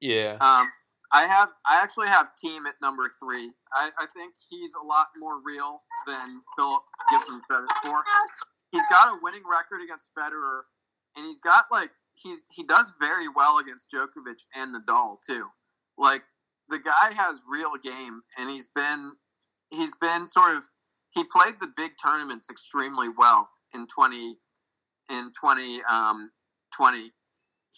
Yeah. 0.00 0.36
Um, 0.40 0.66
I 1.12 1.26
have 1.26 1.50
I 1.68 1.80
actually 1.82 2.08
have 2.08 2.30
Thiem 2.44 2.66
at 2.66 2.74
number 2.82 3.04
three. 3.22 3.52
I, 3.72 3.90
I 3.98 4.06
think 4.16 4.34
he's 4.50 4.74
a 4.74 4.84
lot 4.84 5.06
more 5.18 5.40
real 5.44 5.80
than 6.06 6.42
Philip 6.56 6.82
gives 7.10 7.28
him 7.28 7.40
credit 7.48 7.70
for. 7.84 8.02
He's 8.72 8.84
got 8.90 9.14
a 9.14 9.18
winning 9.22 9.42
record 9.48 9.82
against 9.84 10.12
Federer, 10.18 10.62
and 11.16 11.24
he's 11.24 11.38
got 11.38 11.64
like 11.70 11.90
he's 12.20 12.44
he 12.54 12.64
does 12.64 12.96
very 13.00 13.28
well 13.34 13.58
against 13.58 13.92
Djokovic 13.92 14.44
and 14.56 14.74
Nadal 14.74 15.18
too. 15.24 15.46
Like 15.96 16.22
the 16.68 16.78
guy 16.78 17.14
has 17.16 17.42
real 17.48 17.72
game, 17.80 18.22
and 18.38 18.50
he's 18.50 18.70
been 18.74 19.12
he's 19.70 19.96
been 19.96 20.26
sort 20.26 20.56
of 20.56 20.64
he 21.14 21.22
played 21.30 21.60
the 21.60 21.72
big 21.76 21.92
tournaments 22.02 22.50
extremely 22.50 23.08
well 23.08 23.50
in 23.72 23.86
twenty 23.86 24.38
in 25.10 25.30
twenty 25.38 25.78
um, 25.84 26.30
twenty. 26.76 27.10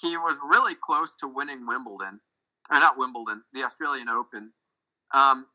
He 0.01 0.16
was 0.16 0.40
really 0.47 0.74
close 0.80 1.14
to 1.16 1.28
winning 1.28 1.66
Wimbledon 1.66 2.20
or 2.70 2.80
not 2.80 2.99
Wimbledon, 2.99 3.44
the 3.53 3.62
Australian 3.62 4.09
Open. 4.09 4.53
Um, 5.14 5.47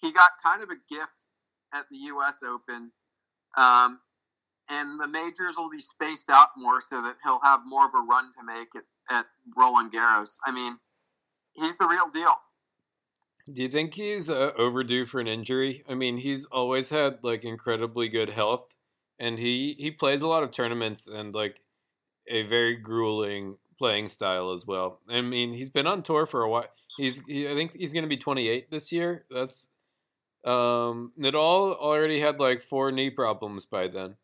he 0.00 0.12
got 0.12 0.32
kind 0.44 0.62
of 0.62 0.70
a 0.70 0.76
gift 0.92 1.26
at 1.74 1.84
the 1.90 1.98
U.S. 1.98 2.42
Open, 2.42 2.92
um, 3.56 4.00
and 4.70 5.00
the 5.00 5.08
majors 5.08 5.56
will 5.56 5.70
be 5.70 5.78
spaced 5.78 6.30
out 6.30 6.48
more 6.56 6.80
so 6.80 7.00
that 7.02 7.16
he'll 7.24 7.40
have 7.44 7.60
more 7.66 7.86
of 7.86 7.94
a 7.94 8.00
run 8.00 8.30
to 8.38 8.44
make 8.44 8.74
at, 8.74 8.84
at 9.10 9.26
Roland 9.56 9.92
Garros. 9.92 10.38
I 10.44 10.52
mean, 10.52 10.78
he's 11.54 11.78
the 11.78 11.86
real 11.86 12.08
deal. 12.12 12.34
Do 13.52 13.62
you 13.62 13.68
think 13.68 13.94
he's 13.94 14.30
uh, 14.30 14.52
overdue 14.56 15.06
for 15.06 15.20
an 15.20 15.26
injury? 15.26 15.84
I 15.88 15.94
mean, 15.94 16.18
he's 16.18 16.44
always 16.46 16.90
had 16.90 17.18
like 17.22 17.44
incredibly 17.44 18.08
good 18.08 18.30
health, 18.30 18.76
and 19.18 19.38
he 19.38 19.76
he 19.78 19.90
plays 19.90 20.22
a 20.22 20.28
lot 20.28 20.42
of 20.42 20.50
tournaments 20.50 21.06
and 21.06 21.34
like 21.34 21.60
a 22.30 22.42
very 22.42 22.76
grueling 22.76 23.56
playing 23.78 24.08
style 24.08 24.52
as 24.52 24.66
well. 24.66 25.00
I 25.08 25.20
mean, 25.20 25.54
he's 25.54 25.70
been 25.70 25.86
on 25.86 26.02
tour 26.02 26.26
for 26.26 26.42
a 26.42 26.48
while. 26.48 26.66
He's 26.96 27.20
he, 27.26 27.48
I 27.48 27.54
think 27.54 27.74
he's 27.74 27.92
going 27.92 28.04
to 28.04 28.08
be 28.08 28.16
28 28.16 28.70
this 28.70 28.92
year. 28.92 29.24
That's 29.30 29.68
um 30.44 31.12
Nadal 31.18 31.76
already 31.76 32.20
had 32.20 32.40
like 32.40 32.62
four 32.62 32.92
knee 32.92 33.10
problems 33.10 33.66
by 33.66 33.88
then. 33.88 34.16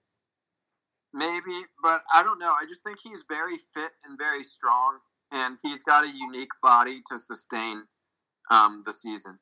Maybe, 1.13 1.67
but 1.83 2.03
I 2.15 2.23
don't 2.23 2.39
know. 2.39 2.53
I 2.53 2.65
just 2.69 2.85
think 2.85 2.99
he's 3.03 3.25
very 3.29 3.57
fit 3.57 3.93
and 4.07 4.19
very 4.19 4.43
strong 4.43 4.99
and 5.33 5.57
he's 5.63 5.83
got 5.83 6.05
a 6.05 6.09
unique 6.09 6.53
body 6.63 7.01
to 7.07 7.19
sustain 7.19 7.85
um 8.51 8.81
the 8.85 8.93
season. 8.93 9.39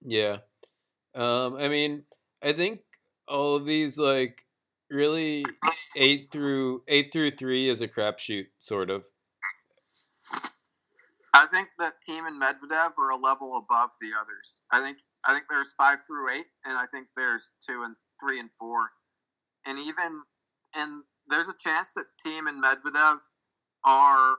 Yeah. 0.00 0.38
Um 1.14 1.56
I 1.56 1.68
mean, 1.68 2.04
I 2.42 2.52
think 2.52 2.80
all 3.26 3.56
of 3.56 3.66
these 3.66 3.98
like 3.98 4.42
really 4.90 5.44
eight 5.96 6.30
through 6.30 6.82
eight 6.88 7.12
through 7.12 7.32
three 7.32 7.68
is 7.68 7.80
a 7.80 7.88
crapshoot, 7.88 8.46
sort 8.60 8.90
of. 8.90 9.06
I 11.34 11.46
think 11.46 11.68
that 11.78 11.94
Thiem 12.02 12.26
and 12.26 12.40
Medvedev 12.40 12.98
are 12.98 13.10
a 13.10 13.16
level 13.16 13.56
above 13.56 13.90
the 14.00 14.10
others. 14.20 14.62
I 14.72 14.80
think 14.80 14.98
I 15.26 15.32
think 15.32 15.44
there's 15.48 15.74
five 15.74 15.98
through 16.06 16.30
eight, 16.30 16.46
and 16.66 16.76
I 16.76 16.84
think 16.92 17.08
there's 17.16 17.52
two 17.64 17.82
and 17.84 17.94
three 18.20 18.40
and 18.40 18.50
four, 18.50 18.90
and 19.66 19.78
even 19.78 20.22
and 20.76 21.04
there's 21.28 21.48
a 21.48 21.54
chance 21.58 21.92
that 21.92 22.06
Thiem 22.24 22.48
and 22.48 22.62
Medvedev 22.62 23.18
are 23.84 24.36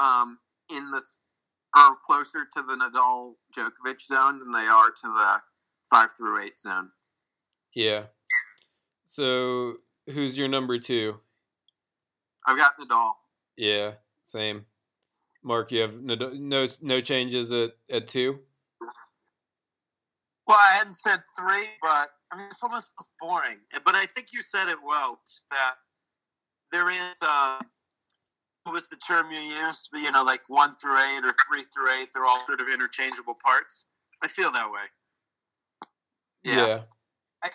um, 0.00 0.38
in 0.70 0.90
this 0.90 1.20
are 1.74 1.96
closer 2.04 2.46
to 2.52 2.62
the 2.62 2.74
Nadal 2.74 3.34
Djokovic 3.56 4.00
zone 4.00 4.38
than 4.38 4.52
they 4.52 4.66
are 4.66 4.90
to 4.90 5.08
the 5.08 5.40
five 5.90 6.10
through 6.16 6.42
eight 6.42 6.58
zone. 6.58 6.90
Yeah. 7.74 8.04
So 9.06 9.74
who's 10.06 10.36
your 10.36 10.48
number 10.48 10.78
two? 10.78 11.16
I've 12.46 12.56
got 12.56 12.78
Nadal. 12.78 13.12
Yeah, 13.56 13.92
same. 14.24 14.66
Mark, 15.42 15.72
you 15.72 15.82
have 15.82 15.92
Nadal, 15.92 16.38
no 16.38 16.66
no 16.80 17.00
changes 17.00 17.52
at, 17.52 17.72
at 17.90 18.08
two. 18.08 18.40
Well, 20.46 20.58
I 20.58 20.76
hadn't 20.76 20.94
said 20.94 21.20
three, 21.38 21.66
but 21.82 22.08
I 22.32 22.36
mean, 22.36 22.46
it's 22.46 22.62
almost 22.62 22.92
boring. 23.20 23.58
But 23.84 23.94
I 23.94 24.04
think 24.06 24.28
you 24.32 24.40
said 24.40 24.68
it 24.68 24.78
well 24.84 25.20
that 25.50 25.74
there 26.72 26.88
is. 26.88 27.20
Uh, 27.22 27.60
what 28.64 28.72
was 28.72 28.88
the 28.88 28.96
term 28.96 29.30
you 29.30 29.38
used? 29.38 29.90
You 29.94 30.10
know, 30.10 30.24
like 30.24 30.42
one 30.48 30.72
through 30.74 30.98
eight 30.98 31.24
or 31.24 31.32
three 31.48 31.62
through 31.72 31.92
eight. 32.00 32.08
They're 32.12 32.26
all 32.26 32.44
sort 32.46 32.60
of 32.60 32.66
interchangeable 32.68 33.36
parts. 33.44 33.86
I 34.22 34.28
feel 34.28 34.50
that 34.52 34.70
way. 34.70 34.80
Yeah. 36.42 36.66
yeah. 36.66 37.50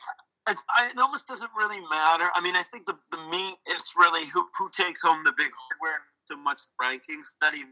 It's, 0.49 0.65
I, 0.77 0.89
it 0.89 0.99
almost 0.99 1.27
doesn't 1.27 1.51
really 1.55 1.79
matter. 1.81 2.25
I 2.35 2.41
mean, 2.41 2.55
I 2.55 2.63
think 2.63 2.85
the, 2.85 2.97
the 3.11 3.23
meat 3.29 3.55
is 3.69 3.93
really 3.97 4.27
who, 4.33 4.47
who 4.57 4.69
takes 4.71 5.01
home 5.01 5.21
the 5.23 5.33
big 5.37 5.51
hardware, 5.55 6.01
so 6.25 6.37
much 6.37 6.61
rankings. 6.81 7.35
Not 7.41 7.53
even 7.53 7.69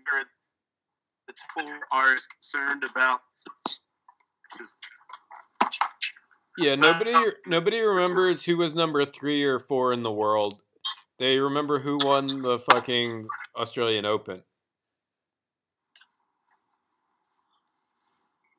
the 1.28 1.34
tour 1.58 1.80
are 1.92 2.14
as 2.14 2.26
concerned 2.26 2.84
about. 2.84 3.22
Yeah, 6.58 6.76
nobody 6.76 7.14
nobody 7.46 7.80
remembers 7.80 8.44
who 8.44 8.58
was 8.58 8.76
number 8.76 9.06
three 9.06 9.44
or 9.44 9.60
four 9.60 9.94
in 9.94 10.04
the 10.04 10.12
world. 10.12 10.60
They 11.18 11.38
remember 11.38 11.80
who 11.80 12.00
won 12.02 12.42
the 12.42 12.60
fucking 12.60 13.28
Australian 13.56 14.06
Open. 14.06 14.44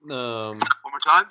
Um, 0.04 0.10
One 0.10 0.56
more 0.92 1.00
time. 1.04 1.26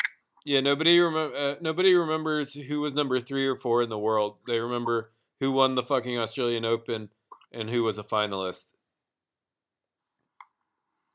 Yeah, 0.49 0.61
nobody 0.61 0.99
remember. 0.99 1.37
Uh, 1.37 1.55
nobody 1.61 1.93
remembers 1.93 2.55
who 2.55 2.81
was 2.81 2.95
number 2.95 3.19
three 3.19 3.45
or 3.45 3.55
four 3.55 3.83
in 3.83 3.89
the 3.89 3.99
world. 3.99 4.37
They 4.47 4.59
remember 4.59 5.11
who 5.39 5.51
won 5.51 5.75
the 5.75 5.83
fucking 5.83 6.17
Australian 6.17 6.65
Open 6.65 7.09
and 7.51 7.69
who 7.69 7.83
was 7.83 7.99
a 7.99 8.03
finalist. 8.03 8.73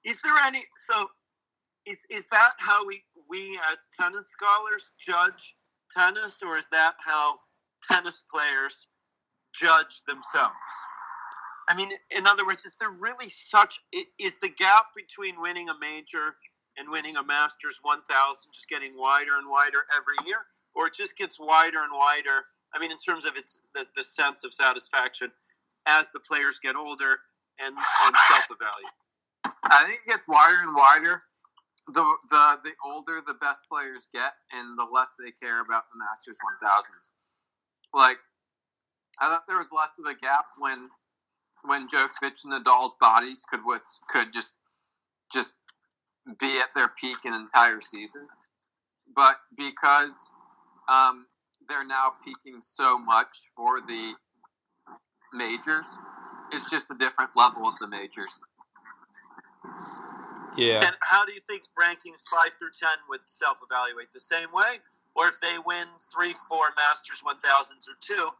Is 0.04 0.14
there 0.22 0.40
any? 0.46 0.62
So, 0.88 1.08
is 1.84 1.98
is 2.10 2.22
that 2.30 2.52
how 2.58 2.86
we 2.86 3.02
we 3.28 3.58
as 3.72 3.76
tennis 4.00 4.24
scholars 4.36 4.84
judge 5.04 5.42
tennis, 5.98 6.34
or 6.40 6.56
is 6.56 6.66
that 6.70 6.94
how 7.04 7.40
tennis 7.90 8.22
players 8.32 8.86
judge 9.52 10.02
themselves? 10.06 10.54
I 11.68 11.74
mean, 11.74 11.88
in 12.16 12.28
other 12.28 12.46
words, 12.46 12.64
is 12.64 12.76
there 12.78 12.92
really 13.00 13.28
such 13.28 13.80
is 13.92 14.38
the 14.38 14.50
gap 14.50 14.94
between 14.94 15.34
winning 15.40 15.70
a 15.70 15.74
major 15.80 16.36
and 16.78 16.90
winning 16.90 17.16
a 17.16 17.24
Masters 17.24 17.80
1000 17.82 18.52
just 18.52 18.68
getting 18.68 18.96
wider 18.96 19.36
and 19.38 19.48
wider 19.48 19.84
every 19.94 20.16
year, 20.26 20.46
or 20.74 20.86
it 20.86 20.94
just 20.94 21.16
gets 21.16 21.38
wider 21.40 21.78
and 21.78 21.92
wider? 21.92 22.46
I 22.74 22.78
mean, 22.78 22.90
in 22.90 22.98
terms 22.98 23.24
of 23.24 23.36
its 23.36 23.62
the, 23.74 23.86
the 23.94 24.02
sense 24.02 24.44
of 24.44 24.52
satisfaction 24.52 25.30
as 25.86 26.10
the 26.10 26.20
players 26.20 26.58
get 26.58 26.76
older 26.76 27.18
and, 27.60 27.76
and 27.76 28.16
self 28.28 28.46
evaluate. 28.50 28.94
I 29.70 29.84
think 29.84 30.00
it 30.06 30.10
gets 30.10 30.24
wider 30.28 30.56
and 30.60 30.74
wider. 30.74 31.22
The, 31.88 32.02
the 32.30 32.58
the 32.64 32.72
older 32.84 33.20
the 33.26 33.34
best 33.34 33.68
players 33.68 34.08
get, 34.12 34.32
and 34.54 34.78
the 34.78 34.86
less 34.90 35.14
they 35.18 35.30
care 35.30 35.60
about 35.60 35.84
the 35.92 35.98
Masters 35.98 36.38
1000s. 36.62 37.12
Like, 37.92 38.18
I 39.20 39.28
thought 39.28 39.46
there 39.46 39.58
was 39.58 39.70
less 39.70 39.98
of 39.98 40.06
a 40.06 40.14
gap 40.14 40.46
when 40.58 40.88
when 41.64 41.86
Djokovic 41.86 42.44
and 42.44 42.64
Nadal's 42.64 42.94
bodies 43.00 43.44
could 43.48 43.60
with 43.64 43.82
could 44.08 44.32
just 44.32 44.56
just 45.32 45.56
be 46.40 46.58
at 46.58 46.74
their 46.74 46.88
peak 46.88 47.18
an 47.24 47.34
entire 47.34 47.80
season. 47.80 48.28
But 49.14 49.36
because 49.56 50.32
um, 50.88 51.26
they're 51.68 51.86
now 51.86 52.12
peaking 52.24 52.62
so 52.62 52.98
much 52.98 53.50
for 53.56 53.80
the 53.80 54.14
majors, 55.32 55.98
it's 56.52 56.70
just 56.70 56.90
a 56.90 56.94
different 56.94 57.30
level 57.36 57.66
of 57.66 57.78
the 57.78 57.88
majors. 57.88 58.42
Yeah. 60.56 60.80
And 60.84 60.94
how 61.10 61.24
do 61.24 61.32
you 61.32 61.40
think 61.40 61.62
rankings 61.78 62.22
five 62.30 62.54
through 62.58 62.74
ten 62.78 62.98
would 63.08 63.26
self-evaluate 63.26 64.12
the 64.12 64.20
same 64.20 64.52
way, 64.52 64.78
or 65.16 65.26
if 65.26 65.40
they 65.40 65.56
win 65.64 65.86
three, 66.14 66.32
four 66.48 66.70
Masters 66.76 67.22
one 67.22 67.38
thousands 67.40 67.88
or 67.88 67.96
two, 68.00 68.30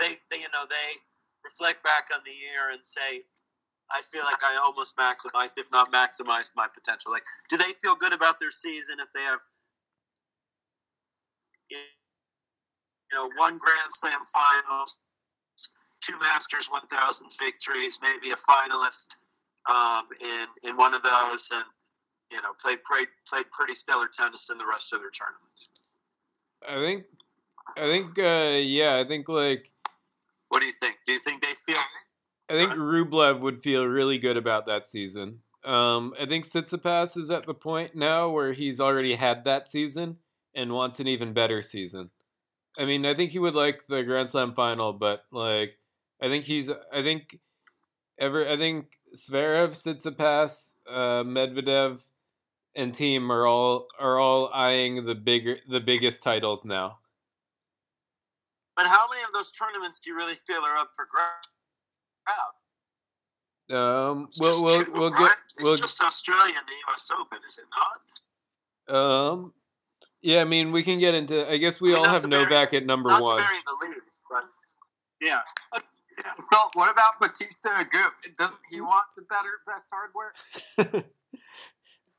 they, 0.00 0.14
they 0.30 0.38
you 0.38 0.50
know 0.52 0.66
they 0.68 0.98
reflect 1.44 1.82
back 1.82 2.08
on 2.14 2.20
the 2.24 2.32
year 2.32 2.70
and 2.72 2.84
say, 2.84 3.22
I 3.92 4.00
feel 4.00 4.22
like 4.24 4.42
I 4.42 4.56
almost 4.64 4.96
maximized, 4.96 5.58
if 5.58 5.70
not 5.70 5.92
maximized, 5.92 6.52
my 6.56 6.66
potential. 6.72 7.12
Like, 7.12 7.24
do 7.50 7.56
they 7.56 7.72
feel 7.80 7.94
good 7.94 8.12
about 8.12 8.38
their 8.40 8.50
season 8.50 8.96
if 9.00 9.12
they 9.12 9.20
have, 9.20 9.40
you 11.70 11.76
know, 13.14 13.28
one 13.36 13.58
Grand 13.58 13.90
Slam 13.90 14.20
finals, 14.32 15.02
two 16.00 16.18
Masters 16.18 16.68
1000s 16.68 17.38
victories, 17.38 17.98
maybe 18.02 18.32
a 18.32 18.36
finalist 18.36 19.16
um, 19.68 20.08
in 20.20 20.46
in 20.68 20.76
one 20.76 20.94
of 20.94 21.02
those, 21.02 21.46
and 21.52 21.64
you 22.30 22.40
know, 22.40 22.52
played 22.62 22.78
played 22.90 23.08
played 23.28 23.46
pretty 23.52 23.74
stellar 23.82 24.08
tennis 24.18 24.40
in 24.50 24.58
the 24.58 24.66
rest 24.66 24.86
of 24.92 25.00
their 25.00 25.12
tournaments. 25.12 25.52
I 26.66 26.74
think, 26.76 27.04
I 27.76 27.90
think, 27.90 28.18
uh, 28.18 28.58
yeah, 28.58 28.98
I 28.98 29.04
think 29.06 29.28
like. 29.28 29.70
What 30.48 30.60
do 30.60 30.66
you 30.66 30.74
think? 30.80 30.96
Do 31.06 31.12
you 31.14 31.20
think 31.24 31.42
they 31.42 31.54
feel 31.66 31.80
I 32.52 32.54
think 32.54 32.72
Rublev 32.72 33.40
would 33.40 33.62
feel 33.62 33.86
really 33.86 34.18
good 34.18 34.36
about 34.36 34.66
that 34.66 34.86
season. 34.86 35.38
Um, 35.64 36.12
I 36.20 36.26
think 36.26 36.44
Tsitsipas 36.44 37.16
is 37.16 37.30
at 37.30 37.44
the 37.44 37.54
point 37.54 37.94
now 37.94 38.28
where 38.28 38.52
he's 38.52 38.78
already 38.78 39.14
had 39.14 39.44
that 39.44 39.70
season 39.70 40.18
and 40.54 40.74
wants 40.74 41.00
an 41.00 41.08
even 41.08 41.32
better 41.32 41.62
season. 41.62 42.10
I 42.78 42.84
mean, 42.84 43.06
I 43.06 43.14
think 43.14 43.30
he 43.30 43.38
would 43.38 43.54
like 43.54 43.86
the 43.86 44.02
Grand 44.02 44.28
Slam 44.28 44.52
final, 44.52 44.92
but 44.92 45.24
like, 45.32 45.78
I 46.20 46.28
think 46.28 46.44
he's, 46.44 46.70
I 46.92 47.02
think, 47.02 47.38
ever, 48.18 48.46
I 48.46 48.58
think 48.58 48.98
Zverev, 49.16 49.70
Tsitsipas, 49.70 50.72
uh, 50.90 51.24
Medvedev, 51.24 52.06
and 52.74 52.92
Thiem 52.92 53.30
are 53.30 53.46
all 53.46 53.86
are 53.98 54.18
all 54.18 54.50
eyeing 54.52 55.06
the 55.06 55.14
bigger, 55.14 55.56
the 55.66 55.80
biggest 55.80 56.22
titles 56.22 56.66
now. 56.66 56.98
But 58.76 58.86
how 58.86 59.06
many 59.10 59.22
of 59.22 59.32
those 59.32 59.50
tournaments 59.50 60.00
do 60.00 60.10
you 60.10 60.16
really 60.16 60.34
feel 60.34 60.60
are 60.64 60.76
up 60.76 60.90
for 60.94 61.06
grabs? 61.10 61.51
Um, 63.72 64.28
we'll, 64.38 64.64
we'll, 64.64 64.84
we'll 64.92 65.10
get. 65.10 65.34
We'll, 65.60 65.72
it's 65.72 65.80
just 65.80 66.02
Australia 66.02 66.54
and 66.58 66.66
the 66.66 66.74
U.S. 66.88 67.10
Open, 67.18 67.38
is 67.48 67.58
it 67.58 67.64
not? 68.90 68.94
Um, 68.94 69.54
yeah, 70.20 70.42
I 70.42 70.44
mean, 70.44 70.72
we 70.72 70.82
can 70.82 70.98
get 70.98 71.14
into. 71.14 71.50
I 71.50 71.56
guess 71.56 71.80
we 71.80 71.92
I 71.92 71.96
mean, 71.96 72.06
all 72.06 72.12
have 72.12 72.26
Novak 72.26 72.74
at 72.74 72.84
number 72.84 73.08
not 73.08 73.22
one. 73.22 73.38
Lead, 73.38 73.96
but 74.30 74.44
yeah. 75.20 75.40
yeah. 75.74 75.78
Well, 76.52 76.70
what 76.74 76.92
about 76.92 77.18
Bautista 77.18 77.70
Agut? 77.70 78.36
Doesn't 78.36 78.60
he 78.70 78.82
want 78.82 79.04
the 79.16 79.22
better, 79.22 79.60
best 79.66 79.90
hardware? 79.90 81.04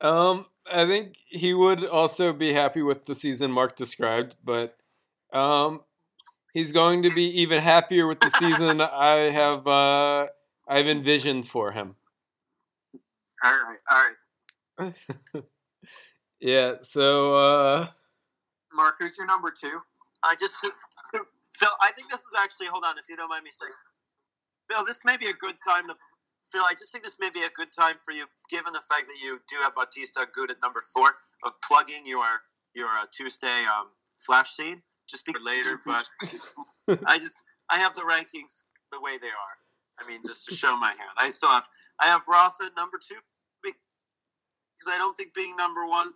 um, 0.00 0.46
I 0.70 0.84
think 0.86 1.14
he 1.28 1.54
would 1.54 1.84
also 1.84 2.32
be 2.32 2.52
happy 2.52 2.82
with 2.82 3.04
the 3.06 3.14
season 3.14 3.52
Mark 3.52 3.76
described, 3.76 4.34
but 4.42 4.76
um, 5.32 5.82
he's 6.54 6.72
going 6.72 7.02
to 7.02 7.10
be 7.10 7.24
even 7.40 7.60
happier 7.60 8.06
with 8.06 8.20
the 8.20 8.30
season 8.30 8.80
I 8.80 9.30
have 9.30 9.66
uh, 9.66 10.28
I've 10.66 10.86
envisioned 10.86 11.46
for 11.46 11.72
him. 11.72 11.96
All 13.44 13.52
right, 13.52 13.78
all 13.90 14.88
right. 14.88 14.94
yeah. 16.40 16.74
So, 16.80 17.34
uh, 17.34 17.88
Mark, 18.72 18.94
who's 18.98 19.18
your 19.18 19.26
number 19.26 19.52
two? 19.54 19.80
I 20.22 20.34
just 20.40 20.56
Phil. 20.62 21.68
I 21.82 21.90
think 21.94 22.08
this 22.08 22.20
is 22.20 22.34
actually. 22.42 22.68
Hold 22.68 22.84
on, 22.86 22.96
if 22.96 23.04
you 23.10 23.16
don't 23.16 23.28
mind 23.28 23.44
me 23.44 23.50
saying, 23.50 23.72
Phil, 24.70 24.84
this 24.86 25.04
may 25.04 25.16
be 25.18 25.26
a 25.26 25.34
good 25.34 25.56
time 25.62 25.88
to. 25.88 25.94
Phil, 26.42 26.62
I 26.62 26.72
just 26.72 26.92
think 26.92 27.04
this 27.04 27.18
may 27.20 27.30
be 27.30 27.40
a 27.40 27.52
good 27.54 27.68
time 27.72 27.96
for 28.02 28.12
you, 28.12 28.26
given 28.50 28.72
the 28.72 28.80
fact 28.80 29.08
that 29.08 29.18
you 29.22 29.40
do 29.48 29.56
have 29.62 29.74
Bautista 29.74 30.20
Agut 30.20 30.50
at 30.50 30.56
number 30.62 30.80
four, 30.80 31.16
of 31.44 31.52
plugging 31.66 32.06
your 32.06 32.48
your 32.74 32.88
uh, 32.88 33.04
Tuesday 33.12 33.64
um, 33.68 33.88
flash 34.18 34.48
scene 34.48 34.82
just 35.08 35.26
be 35.26 35.34
later, 35.44 35.80
but 35.84 36.08
I 37.08 37.16
just 37.16 37.42
I 37.70 37.78
have 37.78 37.94
the 37.94 38.02
rankings 38.02 38.64
the 38.92 39.00
way 39.00 39.18
they 39.18 39.32
are. 39.32 39.56
I 39.98 40.08
mean, 40.10 40.22
just 40.26 40.46
to 40.48 40.54
show 40.54 40.76
my 40.76 40.90
hand, 40.90 41.14
I 41.18 41.28
still 41.28 41.50
have 41.50 41.66
I 42.00 42.06
have 42.06 42.22
Rafa 42.28 42.70
number 42.76 42.98
two 42.98 43.20
because 43.62 44.90
I 44.90 44.98
don't 44.98 45.14
think 45.14 45.34
being 45.34 45.54
number 45.56 45.86
one. 45.86 46.10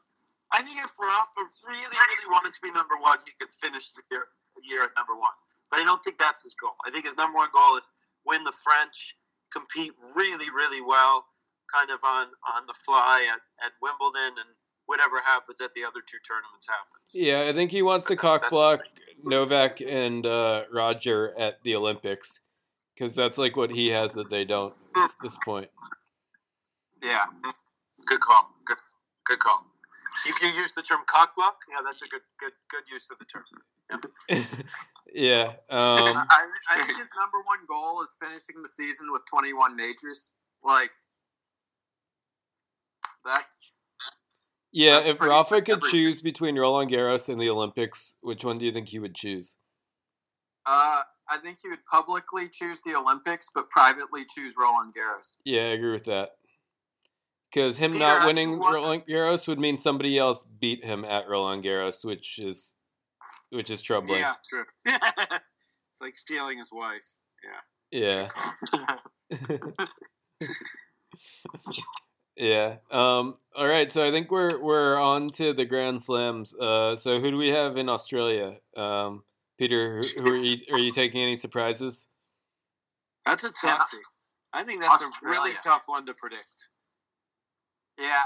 I 0.51 0.62
think 0.62 0.80
if 0.82 0.91
Rafa 0.99 1.43
really 1.68 1.86
really 1.86 2.28
wanted 2.32 2.53
to 2.53 2.61
be 2.62 2.72
number 2.72 2.97
one, 2.99 3.18
he 3.24 3.32
could 3.39 3.53
finish 3.55 3.93
the 3.93 4.03
year, 4.11 4.26
the 4.57 4.64
year 4.66 4.82
at 4.82 4.97
number 4.97 5.14
one. 5.14 5.34
But 5.70 5.80
I 5.80 5.84
don't 5.84 6.03
think 6.03 6.18
that's 6.18 6.43
his 6.43 6.57
goal. 6.59 6.74
I 6.82 6.91
think 6.91 7.05
his 7.05 7.14
number 7.14 7.36
one 7.36 7.53
goal 7.55 7.76
is 7.78 7.86
win 8.26 8.43
the 8.43 8.57
French, 8.64 8.97
compete 9.53 9.93
really 10.16 10.51
really 10.51 10.82
well, 10.82 11.24
kind 11.70 11.91
of 11.95 12.03
on 12.03 12.34
on 12.57 12.66
the 12.66 12.74
fly 12.82 13.28
at, 13.30 13.41
at 13.62 13.72
Wimbledon 13.78 14.43
and 14.43 14.51
whatever 14.89 15.20
happens 15.24 15.61
at 15.61 15.74
the 15.74 15.84
other 15.84 16.01
two 16.05 16.16
tournaments 16.26 16.66
happens. 16.66 17.14
Yeah, 17.14 17.47
I 17.49 17.53
think 17.53 17.70
he 17.70 17.82
wants 17.82 18.07
to 18.07 18.16
cock 18.16 18.43
block 18.51 18.80
Novak 19.22 19.80
and 19.82 20.24
uh, 20.26 20.64
Roger 20.72 21.39
at 21.39 21.61
the 21.62 21.76
Olympics 21.76 22.41
because 22.95 23.14
that's 23.14 23.36
like 23.36 23.55
what 23.55 23.70
he 23.70 23.89
has 23.89 24.14
that 24.14 24.30
they 24.30 24.45
don't 24.45 24.74
at 24.97 25.11
this 25.22 25.36
point. 25.45 25.68
Yeah, 27.05 27.26
good 28.07 28.20
call. 28.20 28.51
Good, 28.64 28.78
good 29.24 29.39
call. 29.39 29.66
You 30.26 30.32
can 30.32 30.49
use 30.57 30.74
the 30.74 30.82
term 30.82 31.01
cock 31.07 31.34
block. 31.36 31.59
Yeah, 31.70 31.82
that's 31.84 32.03
a 32.03 32.09
good 32.09 32.22
good 32.41 32.53
good 32.70 32.91
use 32.91 33.11
of 33.11 33.18
the 33.18 33.26
term. 33.26 33.45
yeah. 35.14 35.53
Um, 35.70 36.05
I, 36.30 36.45
I 36.70 36.82
think 36.82 36.99
his 36.99 37.18
number 37.18 37.39
one 37.45 37.61
goal 37.66 38.03
is 38.03 38.16
finishing 38.20 38.61
the 38.61 38.68
season 38.68 39.09
with 39.11 39.22
21 39.30 39.76
majors. 39.76 40.34
Like, 40.62 40.91
that's 43.24 43.72
yeah. 44.72 44.92
That's 44.92 45.08
if 45.08 45.20
Rafa 45.20 45.62
could 45.62 45.78
everything. 45.78 45.90
choose 45.90 46.22
between 46.22 46.58
Roland 46.58 46.90
Garros 46.90 47.28
and 47.28 47.40
the 47.40 47.50
Olympics, 47.50 48.14
which 48.20 48.44
one 48.44 48.58
do 48.58 48.64
you 48.64 48.72
think 48.72 48.88
he 48.88 48.98
would 48.98 49.14
choose? 49.14 49.56
uh, 50.68 51.00
I 51.30 51.38
think 51.38 51.58
he 51.62 51.68
would 51.68 51.84
publicly 51.90 52.48
choose 52.50 52.80
the 52.84 52.94
Olympics, 52.94 53.50
but 53.54 53.70
privately 53.70 54.24
choose 54.28 54.54
Roland 54.58 54.94
Garros. 54.94 55.36
Yeah, 55.44 55.62
I 55.62 55.72
agree 55.72 55.92
with 55.92 56.04
that. 56.04 56.30
Because 57.52 57.78
him 57.78 57.92
Peter, 57.92 58.04
not 58.04 58.26
winning 58.26 58.58
Roland 58.58 59.04
Garros 59.08 59.48
would 59.48 59.58
mean 59.58 59.78
somebody 59.78 60.18
else 60.18 60.44
beat 60.44 60.84
him 60.84 61.04
at 61.04 61.28
Roland 61.28 61.64
Garros, 61.64 62.04
which 62.04 62.38
is 62.38 62.74
which 63.50 63.70
is 63.70 63.80
troubling. 63.80 64.20
Yeah, 64.20 64.34
true. 64.50 64.64
it's 64.84 66.02
like 66.02 66.14
stealing 66.14 66.58
his 66.58 66.70
wife. 66.70 67.16
Yeah. 67.90 68.28
Yeah. 69.30 69.48
yeah. 72.39 72.76
Um, 72.91 73.36
all 73.57 73.66
right. 73.66 73.91
So 73.91 74.07
I 74.07 74.11
think 74.11 74.30
we're 74.30 74.62
we're 74.62 74.97
on 75.01 75.28
to 75.30 75.53
the 75.53 75.64
Grand 75.64 76.01
Slams. 76.01 76.55
Uh, 76.55 76.97
so 76.97 77.20
who 77.20 77.30
do 77.30 77.36
we 77.36 77.49
have 77.49 77.76
in 77.76 77.89
Australia? 77.89 78.55
Um, 78.76 79.24
Peter, 79.59 80.01
who, 80.16 80.24
who 80.24 80.30
are 80.30 80.36
you? 80.36 80.57
Are 80.72 80.78
you 80.78 80.93
taking 80.93 81.20
any 81.20 81.36
surprises? 81.36 82.07
That's 83.26 83.45
a 83.45 83.51
Yeah. 83.66 83.78
toughie. 83.78 84.01
I 84.55 84.62
think 84.62 84.80
that's 84.80 85.03
a 85.03 85.11
really 85.22 85.53
tough 85.62 85.84
one 85.86 86.07
to 86.07 86.14
predict. 86.14 86.70
Yeah. 87.99 88.22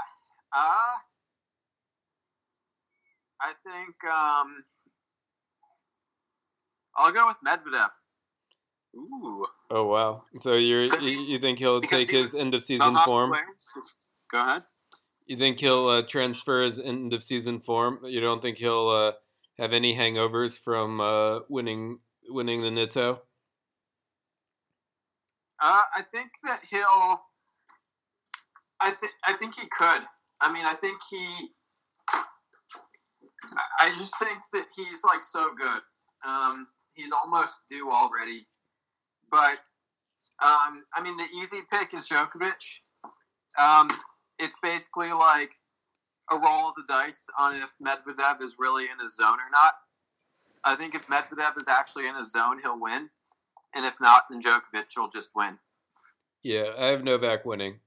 Uh, 0.55 0.93
I 3.41 3.51
think 3.65 3.95
um, 4.05 4.57
I'll 6.95 7.11
go 7.11 7.25
with 7.27 7.39
Medvedev. 7.45 7.89
Ooh. 8.95 9.47
Oh 9.71 9.85
wow. 9.87 10.23
So 10.39 10.53
you're 10.53 10.83
you, 10.83 11.25
you 11.27 11.39
think 11.39 11.59
he'll 11.59 11.81
take 11.81 12.09
he 12.09 12.17
his 12.17 12.35
end 12.35 12.53
of 12.53 12.63
season 12.63 12.95
form? 13.03 13.31
player. 13.31 13.45
Go 14.33 14.41
ahead. 14.41 14.63
You 15.27 15.37
think 15.37 15.59
he'll 15.59 15.87
uh, 15.87 16.01
transfer 16.01 16.63
his 16.63 16.79
end 16.79 17.13
of 17.13 17.21
season 17.21 17.59
form? 17.59 17.99
You 18.03 18.19
don't 18.19 18.41
think 18.41 18.57
he'll 18.57 18.89
uh, 18.89 19.11
have 19.61 19.71
any 19.71 19.95
hangovers 19.95 20.59
from 20.59 20.99
uh, 20.99 21.41
winning 21.49 21.99
winning 22.27 22.61
the 22.63 22.69
Nitto? 22.69 23.19
Uh, 25.61 25.81
I 25.95 26.01
think 26.01 26.31
that 26.43 26.61
he'll. 26.69 27.25
I 28.81 28.89
think 28.89 29.13
I 29.25 29.33
think 29.33 29.53
he 29.55 29.67
could. 29.71 30.01
I 30.41 30.51
mean, 30.51 30.65
I 30.65 30.73
think 30.73 30.97
he. 31.09 31.49
I- 32.09 32.25
I 33.81 33.89
just 33.89 34.17
think 34.19 34.39
that 34.53 34.67
he's 34.75 35.03
like 35.05 35.21
so 35.21 35.51
good. 35.55 35.81
Um, 36.25 36.67
he's 36.93 37.11
almost 37.11 37.67
due 37.67 37.91
already, 37.91 38.39
but 39.29 39.59
um, 40.41 40.81
I 40.95 41.03
mean, 41.03 41.15
the 41.17 41.27
easy 41.37 41.59
pick 41.71 41.93
is 41.93 42.09
Djokovic. 42.09 42.79
Um, 43.61 43.87
it's 44.39 44.59
basically 44.61 45.11
like 45.11 45.53
a 46.31 46.35
roll 46.35 46.69
of 46.69 46.75
the 46.75 46.83
dice 46.87 47.29
on 47.39 47.55
if 47.55 47.75
Medvedev 47.83 48.41
is 48.41 48.57
really 48.59 48.83
in 48.83 48.99
his 48.99 49.15
zone 49.15 49.37
or 49.39 49.51
not. 49.51 49.73
I 50.63 50.75
think 50.75 50.95
if 50.95 51.07
Medvedev 51.07 51.57
is 51.57 51.67
actually 51.67 52.07
in 52.07 52.15
his 52.15 52.31
zone, 52.31 52.59
he'll 52.61 52.79
win. 52.79 53.09
And 53.75 53.85
if 53.85 53.99
not, 53.99 54.23
then 54.29 54.41
Djokovic 54.41 54.97
will 54.97 55.09
just 55.09 55.31
win. 55.35 55.59
Yeah, 56.43 56.65
I 56.77 56.87
have 56.87 57.03
Novak 57.03 57.45
winning, 57.45 57.79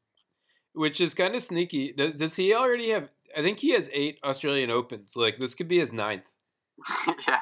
which 0.72 1.00
is 1.00 1.14
kind 1.14 1.34
of 1.34 1.42
sneaky. 1.42 1.92
Does, 1.92 2.14
does 2.14 2.36
he 2.36 2.54
already 2.54 2.90
have? 2.90 3.08
I 3.36 3.42
think 3.42 3.60
he 3.60 3.72
has 3.72 3.90
eight 3.92 4.18
Australian 4.24 4.70
Opens. 4.70 5.14
Like 5.14 5.38
this 5.38 5.54
could 5.54 5.68
be 5.68 5.78
his 5.78 5.92
ninth. 5.92 6.32
yeah. 7.28 7.40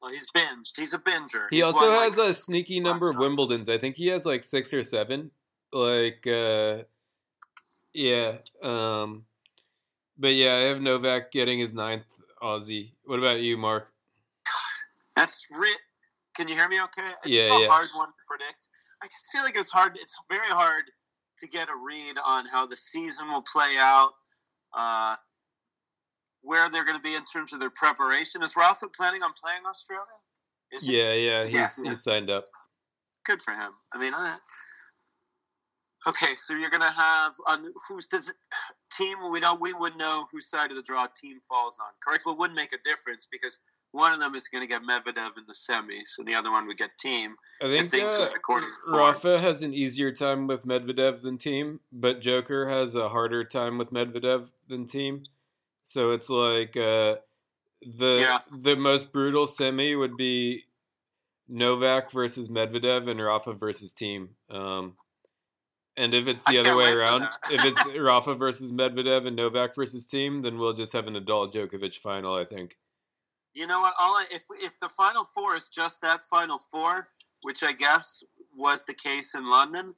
Well, 0.00 0.10
he's 0.10 0.26
binged. 0.34 0.78
He's 0.78 0.94
a 0.94 0.98
binger. 0.98 1.46
He 1.50 1.56
He's 1.56 1.66
also 1.66 1.80
won, 1.80 2.02
has 2.04 2.18
like, 2.18 2.30
a 2.30 2.32
sneaky 2.32 2.80
number 2.80 3.10
of. 3.10 3.16
Wimbledons. 3.16 3.68
I 3.68 3.78
think 3.78 3.96
he 3.96 4.08
has 4.08 4.26
like 4.26 4.44
six 4.44 4.72
or 4.72 4.82
seven. 4.82 5.30
Like, 5.72 6.26
uh, 6.26 6.84
yeah. 7.96 8.32
Um, 8.62 9.24
but 10.18 10.34
yeah, 10.34 10.54
I 10.54 10.60
have 10.70 10.80
Novak 10.80 11.30
getting 11.32 11.58
his 11.58 11.72
ninth 11.72 12.04
Aussie. 12.42 12.92
What 13.04 13.18
about 13.18 13.40
you, 13.40 13.56
Mark? 13.56 13.90
That's 15.16 15.46
re- 15.58 15.68
Can 16.36 16.48
you 16.48 16.54
hear 16.54 16.68
me? 16.68 16.76
Okay. 16.82 17.10
It's 17.24 17.34
Yeah, 17.34 17.48
so 17.48 17.60
yeah. 17.62 17.68
hard 17.68 17.86
one 17.94 18.08
to 18.08 18.14
predict. 18.26 18.68
I 19.02 19.06
just 19.06 19.30
feel 19.32 19.42
like 19.42 19.56
it's 19.56 19.70
hard. 19.70 19.96
It's 19.96 20.16
very 20.28 20.48
hard 20.48 20.84
to 21.38 21.48
get 21.48 21.68
a 21.68 21.74
read 21.76 22.16
on 22.24 22.46
how 22.46 22.66
the 22.66 22.76
season 22.76 23.28
will 23.28 23.42
play 23.42 23.76
out. 23.78 24.12
Uh, 24.72 25.16
where 26.42 26.70
they're 26.70 26.84
going 26.84 26.96
to 26.98 27.02
be 27.02 27.14
in 27.14 27.24
terms 27.24 27.52
of 27.52 27.60
their 27.60 27.70
preparation. 27.74 28.42
Is 28.42 28.54
Rafa 28.56 28.86
planning 28.96 29.22
on 29.22 29.32
playing 29.42 29.62
Australia? 29.68 30.04
Is? 30.70 30.88
Yeah, 30.88 31.12
yeah, 31.14 31.40
he's 31.40 31.50
Yeah. 31.50 31.68
he's 31.84 32.02
signed 32.02 32.30
up. 32.30 32.44
good 33.24 33.42
for 33.42 33.52
him. 33.54 33.72
I 33.92 33.98
mean, 33.98 34.12
uh, 34.14 34.36
okay, 36.06 36.34
so 36.34 36.54
you're 36.54 36.70
gonna 36.70 36.90
have 36.92 37.34
on 37.46 37.64
who's 37.88 38.06
does 38.06 38.34
Thiem? 38.92 39.32
We 39.32 39.40
don't. 39.40 39.60
We 39.60 39.72
would 39.72 39.96
know 39.96 40.26
whose 40.32 40.46
side 40.46 40.70
of 40.70 40.76
the 40.76 40.82
draw 40.82 41.06
Thiem 41.06 41.44
falls 41.48 41.78
on. 41.80 41.92
Correct? 42.02 42.22
But 42.24 42.32
it 42.32 42.38
wouldn't 42.38 42.56
make 42.56 42.72
a 42.72 42.78
difference 42.82 43.26
because 43.30 43.58
one 43.92 44.12
of 44.12 44.20
them 44.20 44.34
is 44.34 44.48
going 44.48 44.60
to 44.62 44.68
get 44.68 44.82
Medvedev 44.82 45.38
in 45.38 45.44
the 45.46 45.54
semis, 45.54 46.18
and 46.18 46.26
the 46.26 46.34
other 46.34 46.50
one 46.50 46.66
would 46.66 46.76
get 46.76 46.90
Thiem. 47.02 47.32
I 47.62 47.68
think 47.68 48.04
uh, 48.04 48.08
go 48.08 48.26
according 48.34 48.68
to. 48.90 48.96
Rafa 48.96 49.38
has 49.40 49.62
an 49.62 49.72
easier 49.72 50.12
time 50.12 50.46
with 50.46 50.66
Medvedev 50.66 51.22
than 51.22 51.38
Thiem, 51.38 51.78
but 51.92 52.20
Joker 52.20 52.68
has 52.68 52.94
a 52.94 53.08
harder 53.08 53.42
time 53.44 53.78
with 53.78 53.90
Medvedev 53.92 54.52
than 54.68 54.86
Thiem. 54.86 55.24
So 55.82 56.10
it's 56.10 56.28
like 56.28 56.76
uh, 56.76 57.16
the 57.80 58.18
Yeah. 58.20 58.38
the 58.60 58.76
most 58.76 59.12
brutal 59.12 59.46
semi 59.46 59.94
would 59.94 60.16
be 60.16 60.64
Novak 61.48 62.10
versus 62.10 62.48
Medvedev 62.48 63.06
and 63.06 63.20
Rafa 63.22 63.52
versus 63.54 63.94
Thiem. 63.94 64.28
Um, 64.50 64.96
and 65.96 66.14
if 66.14 66.28
it's 66.28 66.42
the 66.44 66.58
I 66.58 66.60
other 66.60 66.76
way 66.76 66.92
around, 66.92 67.24
if 67.50 67.64
it's 67.64 67.94
Rafa 67.98 68.34
versus 68.34 68.72
Medvedev 68.72 69.26
and 69.26 69.36
Novak 69.36 69.74
versus 69.74 70.06
Thiem, 70.06 70.42
then 70.42 70.58
we'll 70.58 70.74
just 70.74 70.92
have 70.92 71.08
a 71.08 71.10
Nadal 71.10 71.52
Djokovic 71.52 71.96
final. 71.96 72.34
I 72.34 72.44
think. 72.44 72.76
You 73.54 73.66
know 73.66 73.80
what? 73.80 73.94
All 73.98 74.12
I, 74.12 74.24
if 74.30 74.42
if 74.62 74.78
the 74.78 74.88
final 74.88 75.24
four 75.24 75.54
is 75.54 75.68
just 75.68 76.02
that 76.02 76.22
final 76.24 76.58
four, 76.58 77.08
which 77.42 77.62
I 77.62 77.72
guess 77.72 78.22
was 78.56 78.84
the 78.84 78.94
case 78.94 79.34
in 79.34 79.50
London, 79.50 79.92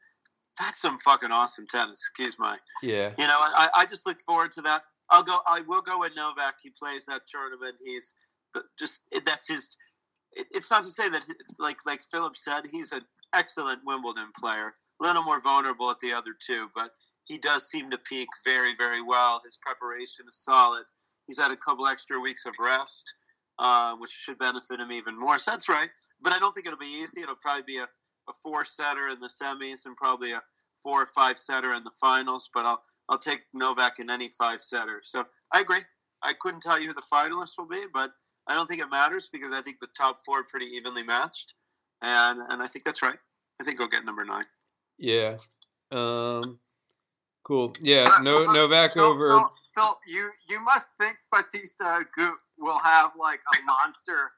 that's 0.59 0.81
some 0.81 0.99
fucking 0.99 1.33
awesome 1.33 1.67
tennis. 1.67 2.09
Excuse 2.11 2.39
my. 2.39 2.59
Yeah. 2.83 3.13
You 3.19 3.27
know, 3.27 3.37
I, 3.39 3.69
I 3.77 3.85
just 3.85 4.07
look 4.07 4.21
forward 4.21 4.51
to 4.53 4.63
that. 4.63 4.83
I'll 5.11 5.25
go. 5.25 5.39
I 5.47 5.63
will 5.67 5.83
go 5.83 6.01
with 6.01 6.15
Novak. 6.17 6.57
He 6.63 6.71
plays 6.71 7.07
that 7.07 7.23
tournament. 7.27 7.77
He's 7.85 8.15
just 8.79 9.05
that's 9.25 9.49
his. 9.49 9.77
It's 10.33 10.71
not 10.71 10.83
to 10.83 10.89
say 10.89 11.09
that 11.09 11.23
it's 11.23 11.57
like 11.59 11.77
like 11.87 12.01
Philip 12.01 12.37
said, 12.37 12.65
he's 12.71 12.93
an 12.93 13.03
excellent 13.35 13.81
Wimbledon 13.85 14.29
player. 14.39 14.75
Little 15.01 15.23
more 15.23 15.41
vulnerable 15.41 15.91
at 15.91 15.99
the 16.01 16.13
other 16.13 16.35
two, 16.39 16.69
but 16.75 16.91
he 17.25 17.39
does 17.39 17.69
seem 17.69 17.91
to 17.91 17.99
peak 17.99 18.29
very 18.45 18.75
very 18.77 19.03
well. 19.03 19.41
His 19.45 19.59
preparation 19.63 20.27
is 20.29 20.37
solid. 20.37 20.85
He's 21.27 21.39
had 21.39 21.51
a 21.51 21.57
couple 21.57 21.87
extra 21.87 22.21
weeks 22.21 22.47
of 22.47 22.55
rest, 22.59 23.15
uh, 23.59 23.95
which 23.97 24.11
should 24.11 24.39
benefit 24.39 24.81
him 24.81 24.91
even 24.93 25.19
more. 25.19 25.39
So 25.39 25.51
that's 25.51 25.69
right. 25.69 25.91
But 26.23 26.33
I 26.33 26.39
don't 26.39 26.53
think 26.53 26.67
it'll 26.67 26.79
be 26.79 26.87
easy. 26.87 27.21
It'll 27.21 27.37
probably 27.37 27.65
be 27.67 27.79
a, 27.79 27.85
a 27.85 28.33
four 28.43 28.65
setter 28.65 29.09
in 29.09 29.21
the 29.21 29.29
semis 29.29 29.87
and 29.87 29.97
probably 29.97 30.33
a 30.33 30.43
four 30.83 31.03
or 31.03 31.07
five 31.07 31.37
setter 31.37 31.75
in 31.75 31.85
the 31.85 31.93
finals. 32.01 32.51
But 32.53 32.67
I'll 32.67 32.83
I'll 33.09 33.19
take 33.19 33.43
Novak 33.55 33.99
in 33.99 34.11
any 34.11 34.29
five 34.29 34.61
setter. 34.61 35.01
So 35.03 35.27
I 35.53 35.61
agree. 35.61 35.81
I 36.23 36.33
couldn't 36.39 36.61
tell 36.61 36.81
you 36.81 36.89
who 36.89 36.95
the 36.95 37.03
finalists 37.13 37.57
will 37.59 37.69
be, 37.69 37.85
but 37.93 38.11
I 38.49 38.55
don't 38.55 38.67
think 38.67 38.81
it 38.81 38.91
matters 38.91 39.29
because 39.33 39.53
I 39.53 39.61
think 39.61 39.79
the 39.79 39.89
top 39.97 40.17
four 40.25 40.41
are 40.41 40.45
pretty 40.45 40.67
evenly 40.67 41.03
matched, 41.03 41.55
and 42.03 42.41
and 42.49 42.63
I 42.63 42.67
think 42.67 42.85
that's 42.85 43.03
right. 43.03 43.19
I 43.61 43.65
think 43.65 43.79
he'll 43.79 43.89
get 43.89 44.05
number 44.05 44.25
nine. 44.25 44.45
Yeah. 44.99 45.37
Um. 45.91 46.59
Cool. 47.45 47.73
Yeah. 47.81 48.05
No. 48.23 48.37
Phil- 48.37 48.53
Novak 48.53 48.93
Phil- 48.93 49.05
over. 49.05 49.33
Phil, 49.33 49.51
Phil, 49.75 49.99
you 50.07 50.31
you 50.49 50.63
must 50.63 50.93
think 51.01 51.17
Bautista 51.31 52.05
will 52.59 52.79
have 52.85 53.13
like 53.19 53.41
a 53.55 53.67
monster 53.67 54.33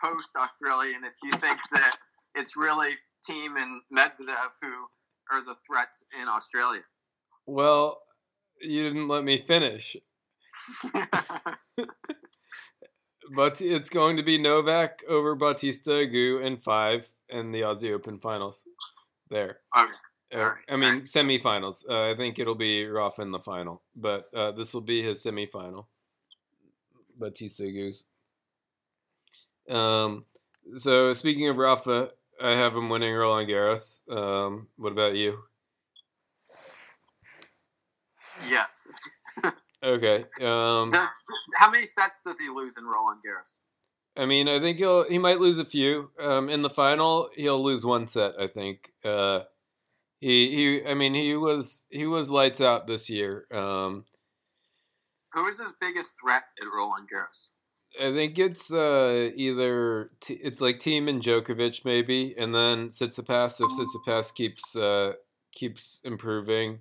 post 0.00 0.36
Australian 0.36 1.04
if 1.04 1.14
you 1.22 1.30
think 1.30 1.58
that 1.72 1.96
it's 2.34 2.56
really 2.56 2.92
Thiem 3.28 3.56
and 3.56 3.82
Medvedev 3.96 4.52
who 4.60 4.86
are 5.32 5.44
the 5.44 5.54
threats 5.66 6.06
in 6.20 6.28
Australia. 6.28 6.82
Well, 7.46 8.00
you 8.60 8.82
didn't 8.82 9.08
let 9.08 9.24
me 9.24 9.38
finish. 9.38 9.96
But 13.34 13.60
it's 13.60 13.88
going 13.88 14.16
to 14.18 14.22
be 14.22 14.38
Novak 14.38 15.02
over 15.08 15.34
Bautista 15.34 15.90
Agut 15.90 16.44
in 16.44 16.58
five 16.58 17.10
in 17.28 17.50
the 17.52 17.62
Aussie 17.62 17.92
Open 17.92 18.18
finals. 18.18 18.64
There. 19.30 19.58
Okay. 19.76 19.92
Uh, 20.34 20.38
Alright, 20.38 20.64
I 20.68 20.76
mean, 20.76 21.00
semifinals. 21.00 21.88
Uh, 21.88 22.10
I 22.10 22.16
think 22.16 22.38
it'll 22.38 22.54
be 22.54 22.84
Rafa 22.86 23.22
in 23.22 23.30
the 23.30 23.38
final, 23.38 23.82
but 23.94 24.26
uh, 24.34 24.52
this 24.52 24.74
will 24.74 24.80
be 24.80 25.02
his 25.02 25.22
semifinal. 25.22 25.86
Bautista 27.18 27.62
Agut. 27.62 28.02
Um. 29.74 30.24
So 30.74 31.12
speaking 31.12 31.48
of 31.48 31.58
Rafa, 31.58 32.10
I 32.42 32.50
have 32.50 32.76
him 32.76 32.88
winning 32.88 33.14
Roland 33.14 33.48
Garros. 33.48 34.00
Um. 34.10 34.68
What 34.76 34.92
about 34.92 35.14
you? 35.14 35.38
yes. 38.50 38.88
Okay. 39.82 40.24
Um, 40.40 40.90
how 41.58 41.70
many 41.70 41.84
sets 41.84 42.20
does 42.20 42.40
he 42.40 42.48
lose 42.48 42.76
in 42.76 42.84
Roland 42.84 43.20
Garros? 43.24 43.60
I 44.16 44.26
mean, 44.26 44.48
I 44.48 44.58
think 44.58 44.78
he'll 44.78 45.08
he 45.08 45.18
might 45.18 45.38
lose 45.38 45.58
a 45.58 45.64
few. 45.64 46.10
Um, 46.18 46.48
in 46.48 46.62
the 46.62 46.70
final, 46.70 47.28
he'll 47.36 47.62
lose 47.62 47.84
one 47.84 48.06
set. 48.06 48.32
I 48.40 48.46
think. 48.46 48.92
Uh, 49.04 49.40
he 50.20 50.50
he. 50.50 50.86
I 50.86 50.94
mean, 50.94 51.14
he 51.14 51.36
was 51.36 51.84
he 51.88 52.06
was 52.06 52.30
lights 52.30 52.60
out 52.60 52.86
this 52.86 53.10
year. 53.10 53.46
Um, 53.52 54.04
Who 55.32 55.46
is 55.46 55.60
his 55.60 55.76
biggest 55.80 56.16
threat 56.20 56.44
at 56.60 56.66
Roland 56.74 57.08
Garros? 57.12 57.50
I 58.00 58.12
think 58.12 58.38
it's 58.38 58.72
uh, 58.72 59.30
either 59.34 60.02
t- 60.20 60.34
it's 60.42 60.60
like 60.60 60.78
Thiem 60.80 61.08
and 61.08 61.22
Djokovic 61.22 61.84
maybe, 61.84 62.34
and 62.36 62.54
then 62.54 62.88
Tsitsipas 62.88 63.60
if 63.60 63.70
Tsitsipas 63.70 64.34
keeps 64.34 64.76
uh, 64.76 65.14
keeps 65.52 66.00
improving, 66.04 66.80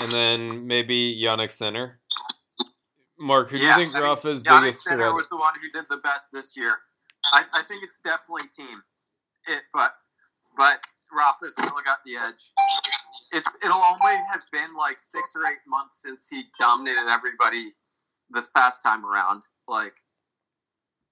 and 0.00 0.12
then 0.12 0.66
maybe 0.66 1.20
Jannik 1.22 1.50
Sinner. 1.50 2.00
Mark, 3.18 3.50
who 3.50 3.58
do 3.58 3.64
you 3.64 3.74
think 3.76 3.94
I 3.94 4.00
mean, 4.00 4.08
Rafa's 4.08 4.42
Jannik 4.42 4.62
biggest 4.62 4.84
Sinner 4.84 4.96
threat? 5.04 5.14
was 5.14 5.28
the 5.28 5.36
one 5.36 5.54
who 5.62 5.70
did 5.70 5.88
the 5.88 5.96
best 5.98 6.32
this 6.32 6.56
year. 6.56 6.78
I, 7.32 7.44
I 7.54 7.62
think 7.62 7.82
it's 7.82 8.00
definitely 8.00 8.48
Thiem. 8.48 8.80
It, 9.48 9.62
but 9.72 9.94
but 10.56 10.84
Still 11.48 11.76
got 11.84 11.98
the 12.04 12.16
edge. 12.16 12.52
It's 13.32 13.58
it'll 13.64 13.76
only 13.76 14.16
have 14.32 14.42
been 14.52 14.76
like 14.76 14.98
six 14.98 15.34
or 15.36 15.46
eight 15.46 15.64
months 15.66 16.02
since 16.02 16.28
he 16.30 16.44
dominated 16.58 17.08
everybody 17.08 17.68
this 18.30 18.50
past 18.50 18.82
time 18.82 19.04
around. 19.04 19.42
Like 19.68 19.96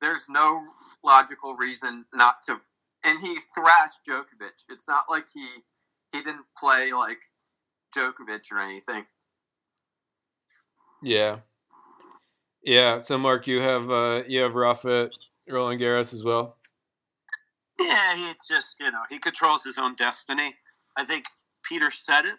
there's 0.00 0.28
no 0.28 0.64
logical 1.02 1.56
reason 1.56 2.04
not 2.14 2.42
to. 2.42 2.60
And 3.04 3.18
he 3.20 3.36
thrashed 3.54 4.00
Djokovic. 4.08 4.64
It's 4.68 4.88
not 4.88 5.04
like 5.08 5.26
he 5.32 5.46
he 6.12 6.22
didn't 6.22 6.46
play 6.58 6.92
like 6.92 7.20
Djokovic 7.96 8.52
or 8.52 8.60
anything. 8.60 9.06
Yeah, 11.02 11.38
yeah. 12.62 12.98
So 12.98 13.18
Mark, 13.18 13.46
you 13.46 13.60
have 13.60 13.90
uh, 13.90 14.22
you 14.26 14.40
have 14.40 14.54
Rafa 14.54 15.10
Roland 15.48 15.80
Garros 15.80 16.14
as 16.14 16.22
well. 16.22 16.56
Yeah, 17.78 18.16
he- 18.16 18.30
it's 18.30 18.48
just 18.48 18.80
you 18.80 18.90
know 18.90 19.02
he 19.10 19.18
controls 19.18 19.64
his 19.64 19.78
own 19.78 19.94
destiny. 19.96 20.54
I 20.96 21.04
think 21.04 21.26
Peter 21.64 21.90
said 21.90 22.24
it. 22.24 22.36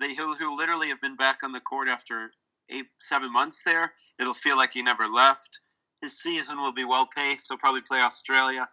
That 0.00 0.10
he'll, 0.10 0.36
he'll 0.36 0.56
literally 0.56 0.88
have 0.88 1.00
been 1.00 1.16
back 1.16 1.44
on 1.44 1.52
the 1.52 1.60
court 1.60 1.88
after 1.88 2.32
eight, 2.70 2.86
seven 3.00 3.32
months 3.32 3.62
there. 3.64 3.94
It'll 4.20 4.34
feel 4.34 4.56
like 4.56 4.72
he 4.74 4.82
never 4.82 5.08
left. 5.08 5.60
His 6.00 6.18
season 6.20 6.60
will 6.60 6.72
be 6.72 6.84
well 6.84 7.06
paced. 7.16 7.46
He'll 7.48 7.58
probably 7.58 7.82
play 7.82 8.00
Australia, 8.00 8.68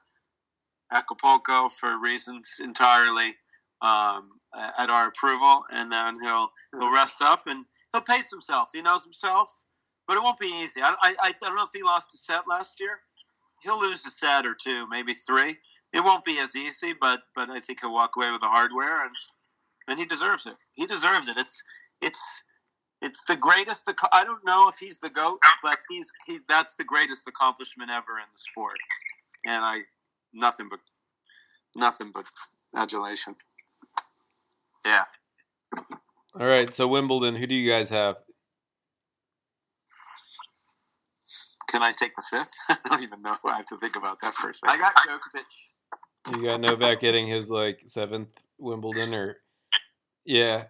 Acapulco 0.92 1.70
for 1.70 1.98
reasons 2.00 2.60
entirely 2.64 3.36
um, 3.82 4.32
at 4.78 4.90
our 4.90 5.08
approval, 5.08 5.64
and 5.74 5.92
then 5.92 6.18
he'll 6.22 6.50
he'll 6.80 6.94
rest 6.94 7.22
up 7.22 7.44
and 7.48 7.66
he'll 7.94 8.02
pace 8.02 8.32
himself. 8.32 8.72
He 8.74 8.82
knows 8.82 9.04
himself, 9.04 9.66
but 10.08 10.18
it 10.18 10.24
won't 10.24 10.40
be 10.40 10.48
easy. 10.64 10.82
I, 10.82 10.94
I, 11.02 11.16
I 11.24 11.32
don't 11.42 11.56
know 11.56 11.64
if 11.64 11.70
he 11.74 11.84
lost 11.84 12.14
a 12.14 12.18
set 12.18 12.42
last 12.50 12.80
year. 12.80 13.00
He'll 13.64 13.80
lose 13.82 14.06
a 14.06 14.10
set 14.10 14.46
or 14.46 14.56
two, 14.56 14.88
maybe 14.90 15.14
three. 15.14 15.56
It 15.94 16.04
won't 16.04 16.24
be 16.24 16.40
as 16.40 16.56
easy, 16.56 16.94
but 17.00 17.24
but 17.36 17.50
I 17.50 17.60
think 17.60 17.82
he'll 17.82 17.94
walk 17.94 18.16
away 18.16 18.32
with 18.32 18.42
the 18.42 18.48
hardware, 18.48 19.06
and 19.06 19.16
and 19.88 20.00
he 20.00 20.06
deserves 20.06 20.46
it. 20.46 20.56
He 20.74 20.86
deserves 20.86 21.28
it. 21.28 21.38
It's 21.38 21.64
it's 22.02 22.44
it's 23.02 23.24
the 23.24 23.36
greatest. 23.36 23.92
I 24.14 24.24
don't 24.24 24.46
know 24.46 24.70
if 24.70 24.76
he's 24.80 25.00
the 25.00 25.10
goat, 25.10 25.40
but 25.62 25.80
he's 25.90 26.12
he's 26.26 26.44
that's 26.46 26.76
the 26.76 26.84
greatest 26.84 27.28
accomplishment 27.28 27.92
ever 27.92 28.18
in 28.18 28.26
the 28.32 28.38
sport, 28.38 28.78
and 29.46 29.66
I 29.66 29.82
nothing 30.34 30.68
but 30.70 30.80
nothing 31.76 32.12
but 32.14 32.26
adulation. 32.76 33.36
Yeah. 34.86 35.04
All 36.40 36.48
right. 36.48 36.74
So 36.74 36.88
Wimbledon, 36.88 37.36
who 37.36 37.48
do 37.48 37.56
you 37.56 37.70
guys 37.70 37.90
have? 37.90 38.18
Can 41.70 41.84
I 41.84 41.92
take 41.92 42.16
the 42.16 42.24
fifth? 42.30 42.54
I 42.86 42.90
don't 42.90 43.04
even 43.04 43.22
know. 43.22 43.38
I 43.46 43.56
have 43.56 43.66
to 43.68 43.78
think 43.78 43.96
about 43.96 44.20
that 44.22 44.34
for 44.34 44.48
a 44.48 44.50
I 44.50 44.54
second. 44.54 44.76
I 44.76 44.78
got 44.78 44.94
Djokovic. 45.08 45.72
You 46.34 46.44
got 46.50 46.62
Novak 46.62 47.00
getting 47.00 47.28
his 47.28 47.50
like 47.50 47.84
seventh 47.88 48.30
Wimbledon, 48.58 49.14
or 49.14 49.38
yeah, 50.26 50.64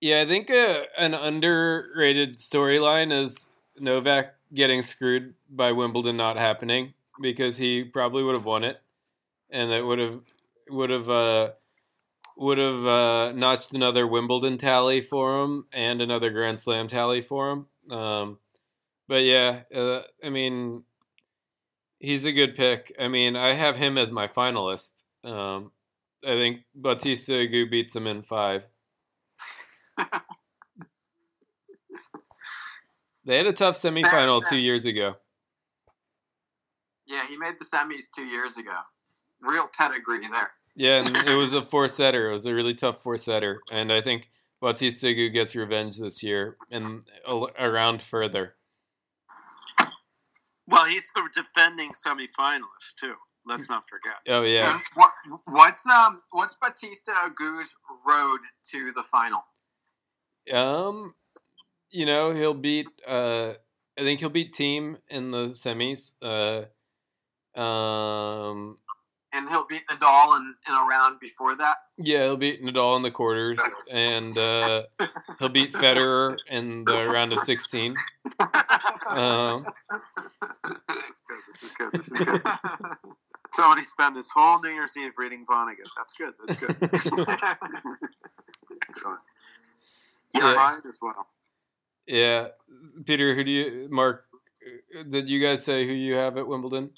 yeah. 0.00 0.20
I 0.22 0.26
think 0.26 0.50
uh, 0.50 0.84
an 0.96 1.14
underrated 1.14 2.36
storyline 2.36 3.12
is 3.12 3.48
Novak 3.78 4.34
getting 4.54 4.82
screwed 4.82 5.34
by 5.50 5.72
Wimbledon 5.72 6.16
not 6.16 6.36
happening 6.36 6.94
because 7.20 7.56
he 7.58 7.84
probably 7.84 8.22
would 8.22 8.34
have 8.34 8.46
won 8.46 8.64
it, 8.64 8.80
and 9.50 9.70
it 9.70 9.84
would 9.84 9.98
have 9.98 10.20
would 10.70 10.90
have 10.90 11.10
uh, 11.10 11.50
would 12.36 12.58
have 12.58 12.86
uh, 12.86 13.32
notched 13.32 13.74
another 13.74 14.06
Wimbledon 14.06 14.56
tally 14.56 15.00
for 15.00 15.42
him 15.42 15.66
and 15.72 16.00
another 16.00 16.30
Grand 16.30 16.58
Slam 16.58 16.88
tally 16.88 17.20
for 17.20 17.50
him. 17.50 17.66
Um, 17.90 18.38
but 19.08 19.24
yeah, 19.24 19.60
uh, 19.74 20.02
I 20.22 20.30
mean, 20.30 20.84
he's 21.98 22.24
a 22.24 22.32
good 22.32 22.54
pick. 22.56 22.94
I 22.98 23.08
mean, 23.08 23.36
I 23.36 23.52
have 23.54 23.76
him 23.76 23.98
as 23.98 24.10
my 24.10 24.26
finalist. 24.26 25.02
Um, 25.24 25.72
I 26.24 26.32
think 26.32 26.60
Bautista 26.74 27.32
Agut 27.32 27.70
beats 27.70 27.94
him 27.94 28.06
in 28.06 28.22
five. 28.22 28.66
they 33.24 33.36
had 33.36 33.46
a 33.46 33.52
tough 33.52 33.76
semifinal 33.76 34.42
two 34.48 34.56
years 34.56 34.84
ago. 34.84 35.12
Yeah, 37.06 37.22
he 37.28 37.36
made 37.36 37.54
the 37.58 37.64
semis 37.64 38.10
two 38.14 38.24
years 38.26 38.58
ago. 38.58 38.76
Real 39.40 39.68
pedigree 39.76 40.26
there. 40.28 40.50
Yeah, 40.74 41.00
and 41.00 41.28
it 41.28 41.34
was 41.34 41.54
a 41.54 41.62
four 41.70 41.88
setter. 41.88 42.30
It 42.30 42.32
was 42.32 42.46
a 42.46 42.54
really 42.54 42.74
tough 42.74 43.02
four 43.02 43.16
setter, 43.16 43.60
and 43.70 43.92
I 43.92 44.00
think 44.00 44.28
Bautista 44.60 45.06
Agut 45.06 45.32
gets 45.32 45.56
revenge 45.56 45.98
this 45.98 46.22
year 46.22 46.56
and 46.70 47.02
a- 47.26 47.46
around 47.58 48.02
further. 48.02 48.54
Well, 50.68 50.84
he's 50.84 51.10
the 51.14 51.22
defending 51.34 51.90
semifinalist 51.90 52.94
too. 53.00 53.14
Let's 53.46 53.70
not 53.70 53.88
forget. 53.88 54.16
Oh 54.28 54.42
yeah, 54.42 54.74
What, 54.94 55.10
what's 55.46 55.88
um 55.88 56.20
what's 56.30 56.58
Bautista 56.60 57.12
Agut's 57.24 57.74
road 58.06 58.40
to 58.72 58.90
the 58.92 59.02
final? 59.02 59.42
um, 60.52 61.14
you 61.90 62.04
know 62.04 62.32
he'll 62.32 62.54
beat. 62.54 62.88
Uh, 63.06 63.54
I 63.98 64.02
think 64.02 64.20
he'll 64.20 64.28
beat 64.28 64.54
Thiem 64.54 64.98
in 65.08 65.30
the 65.30 65.46
semis. 65.46 66.12
Uh, 66.20 66.66
um, 67.58 68.76
And 69.32 69.48
he'll 69.50 69.66
beat 69.66 69.86
Nadal 69.88 70.36
in, 70.38 70.54
in 70.66 70.74
a 70.74 70.86
round 70.86 71.20
before 71.20 71.54
that. 71.56 71.76
Yeah, 71.98 72.22
he'll 72.24 72.36
beat 72.38 72.62
Nadal 72.62 72.96
in 72.96 73.02
the 73.02 73.10
quarters, 73.10 73.58
and 73.90 74.38
uh, 74.38 74.84
he'll 75.38 75.50
beat 75.50 75.72
Federer 75.74 76.36
in 76.48 76.84
the 76.84 77.06
round 77.08 77.32
of 77.34 77.40
16. 77.40 77.94
Um, 79.10 79.66
This 80.88 81.10
is 81.10 81.22
good. 81.28 81.38
This 81.46 81.62
is 81.62 81.70
good. 81.72 81.92
This 81.92 82.10
is 82.12 82.24
good. 82.24 82.42
Somebody 83.52 83.82
spent 83.82 84.16
his 84.16 84.30
whole 84.30 84.60
New 84.62 84.68
Year's 84.70 84.96
Eve 84.96 85.12
reading 85.18 85.44
Vonnegut. 85.48 85.88
That's 85.96 86.12
good. 86.12 86.34
That's 86.38 86.56
good. 86.56 86.76
Excellent. 88.88 89.20
Yeah, 90.34 90.40
Yeah. 90.50 90.54
mine 90.54 90.74
as 90.88 90.98
well. 91.02 91.26
yeah, 92.06 92.48
Peter, 93.04 93.34
who 93.34 93.42
do 93.42 93.50
you, 93.50 93.88
Mark? 93.90 94.24
uh, 94.98 95.02
Did 95.08 95.28
you 95.28 95.40
guys 95.40 95.64
say 95.64 95.86
who 95.86 95.92
you 95.92 96.16
have 96.16 96.36
at 96.36 96.46
Wimbledon? 96.46 96.90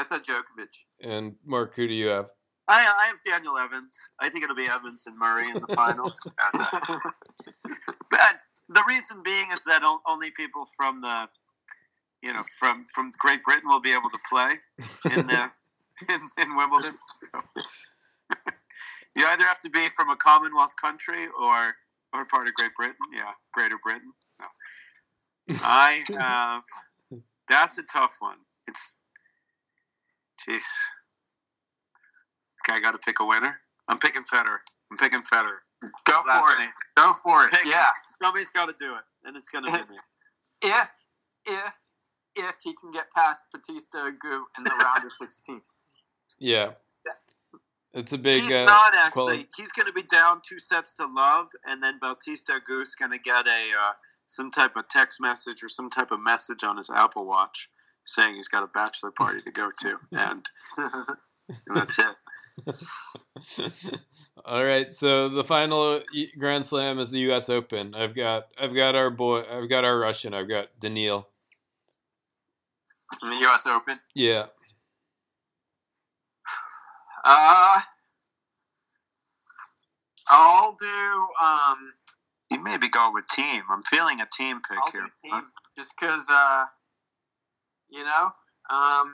I 0.00 0.02
said 0.02 0.22
Djokovic. 0.22 0.86
And 1.02 1.34
Mark, 1.44 1.74
who 1.76 1.86
do 1.86 1.92
you 1.92 2.06
have? 2.06 2.30
I, 2.66 2.86
I 3.02 3.06
have 3.08 3.20
Daniel 3.20 3.58
Evans. 3.58 4.08
I 4.18 4.30
think 4.30 4.44
it'll 4.44 4.56
be 4.56 4.66
Evans 4.66 5.06
and 5.06 5.18
Murray 5.18 5.46
in 5.48 5.60
the 5.60 5.66
finals. 5.74 6.26
And, 6.26 6.62
uh, 6.62 6.98
but 8.10 8.40
the 8.68 8.82
reason 8.88 9.20
being 9.22 9.48
is 9.52 9.64
that 9.64 9.82
only 10.08 10.30
people 10.34 10.64
from 10.74 11.02
the, 11.02 11.28
you 12.22 12.32
know, 12.32 12.40
from 12.58 12.84
from 12.94 13.10
Great 13.18 13.42
Britain 13.42 13.68
will 13.68 13.82
be 13.82 13.92
able 13.92 14.08
to 14.08 14.18
play 14.30 14.54
in 15.16 15.26
the 15.26 15.50
in, 16.08 16.20
in 16.42 16.56
Wimbledon. 16.56 16.96
So 17.12 17.40
you 19.14 19.26
either 19.26 19.44
have 19.44 19.58
to 19.60 19.70
be 19.70 19.86
from 19.94 20.08
a 20.08 20.16
Commonwealth 20.16 20.76
country 20.80 21.26
or 21.42 21.74
or 22.14 22.24
part 22.24 22.48
of 22.48 22.54
Great 22.54 22.74
Britain. 22.74 22.96
Yeah, 23.12 23.32
Greater 23.52 23.76
Britain. 23.82 24.12
No. 24.40 24.46
I 25.62 26.04
have. 26.16 26.62
That's 27.48 27.76
a 27.78 27.82
tough 27.82 28.16
one. 28.20 28.38
It's, 28.66 29.00
jeez. 30.48 30.64
Okay, 32.66 32.76
I 32.76 32.80
got 32.80 32.92
to 32.92 32.98
pick 32.98 33.20
a 33.20 33.24
winner. 33.24 33.60
I'm 33.88 33.98
picking 33.98 34.22
Federer. 34.22 34.58
I'm 34.90 34.96
picking 34.98 35.20
Federer. 35.20 35.58
Go 35.82 35.88
It's 36.18 36.26
not 36.26 36.40
for 36.54 36.62
it. 36.62 36.66
me. 36.66 36.72
Go 36.96 37.14
for 37.22 37.44
it. 37.46 37.52
Pick 37.52 37.64
Yeah. 37.66 37.86
Somebody's 38.20 38.50
got 38.50 38.66
to 38.66 38.74
do 38.78 38.94
it, 38.96 39.02
and 39.24 39.36
it's 39.36 39.48
going 39.48 39.64
to 39.64 39.70
be 39.72 39.78
me. 39.78 39.98
If 40.62 40.88
if 41.46 41.74
if 42.36 42.56
he 42.62 42.74
can 42.74 42.90
get 42.90 43.06
past 43.16 43.44
Bautista 43.52 43.98
Agut 43.98 44.42
in 44.58 44.64
the 44.64 44.80
round 44.82 45.04
of 45.04 45.12
sixteen. 45.12 45.62
Yeah, 46.38 46.70
it's 47.92 48.12
a 48.14 48.18
big. 48.18 48.40
he's 48.42 48.56
uh, 48.56 48.64
not 48.64 48.94
actually. 48.94 49.10
quali- 49.10 49.48
He's 49.58 49.72
going 49.72 49.86
to 49.86 49.92
be 49.92 50.02
down 50.04 50.40
two 50.42 50.58
sets 50.58 50.94
to 50.94 51.06
love, 51.06 51.48
and 51.66 51.82
then 51.82 51.98
Bautista 52.00 52.52
Agut's 52.60 52.94
going 52.94 53.10
to 53.10 53.18
get 53.18 53.46
a 53.46 53.50
uh, 53.78 53.92
some 54.26 54.50
type 54.50 54.74
of 54.76 54.88
text 54.88 55.20
message 55.20 55.62
or 55.62 55.68
some 55.68 55.90
type 55.90 56.10
of 56.12 56.22
message 56.22 56.62
on 56.64 56.78
his 56.78 56.88
Apple 56.88 57.26
Watch 57.26 57.68
saying 58.04 58.34
he's 58.36 58.48
got 58.48 58.62
a 58.62 58.66
bachelor 58.68 59.10
party 59.10 59.40
to 59.42 59.50
go 59.50 59.70
to, 59.80 59.96
and, 60.12 60.46
and 60.78 61.76
that's 61.76 61.98
it. 61.98 62.16
All 64.44 64.64
right, 64.64 64.92
so 64.92 65.28
the 65.28 65.44
final 65.44 66.00
Grand 66.38 66.66
Slam 66.66 66.98
is 66.98 67.10
the 67.10 67.20
U.S. 67.20 67.48
Open. 67.48 67.94
I've 67.94 68.14
got 68.14 68.46
I've 68.60 68.74
got 68.74 68.94
our 68.94 69.10
boy, 69.10 69.42
I've 69.50 69.68
got 69.68 69.84
our 69.84 69.98
Russian, 69.98 70.34
I've 70.34 70.48
got 70.48 70.68
Daniil. 70.80 71.28
In 73.22 73.30
the 73.30 73.36
U.S. 73.36 73.66
Open. 73.66 73.98
Yeah, 74.14 74.46
Uh, 77.24 77.80
I'll 80.28 80.76
do. 80.78 81.26
Um, 81.42 81.92
You 82.50 82.62
maybe 82.62 82.88
go 82.88 83.10
with 83.12 83.26
Thiem. 83.26 83.62
I'm 83.70 83.82
feeling 83.82 84.20
a 84.20 84.26
Thiem 84.26 84.58
pick 84.68 84.78
I'll 84.84 84.92
here. 84.92 85.02
do 85.02 85.28
Thiem 85.30 85.42
just 85.76 85.94
because. 85.98 86.30
Uh, 86.30 86.64
you 87.90 88.04
know, 88.04 88.28
um, 88.74 89.12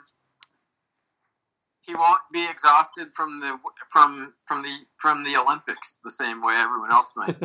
he 1.86 1.94
won't 1.94 2.20
be 2.32 2.44
exhausted 2.48 3.08
from 3.14 3.40
the 3.40 3.58
from 3.90 4.34
from 4.46 4.62
the 4.62 4.74
from 4.98 5.24
the 5.24 5.36
Olympics 5.36 6.00
the 6.02 6.10
same 6.10 6.42
way 6.42 6.54
everyone 6.56 6.92
else 6.92 7.12
might. 7.16 7.36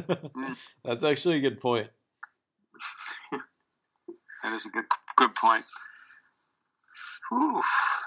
that's 0.83 1.03
actually 1.03 1.35
a 1.35 1.39
good 1.39 1.59
point. 1.59 1.89
That 4.43 4.53
is 4.53 4.65
a 4.65 4.69
good 4.69 4.85
good 5.17 5.35
point. 5.35 5.61
Oof. 7.31 8.01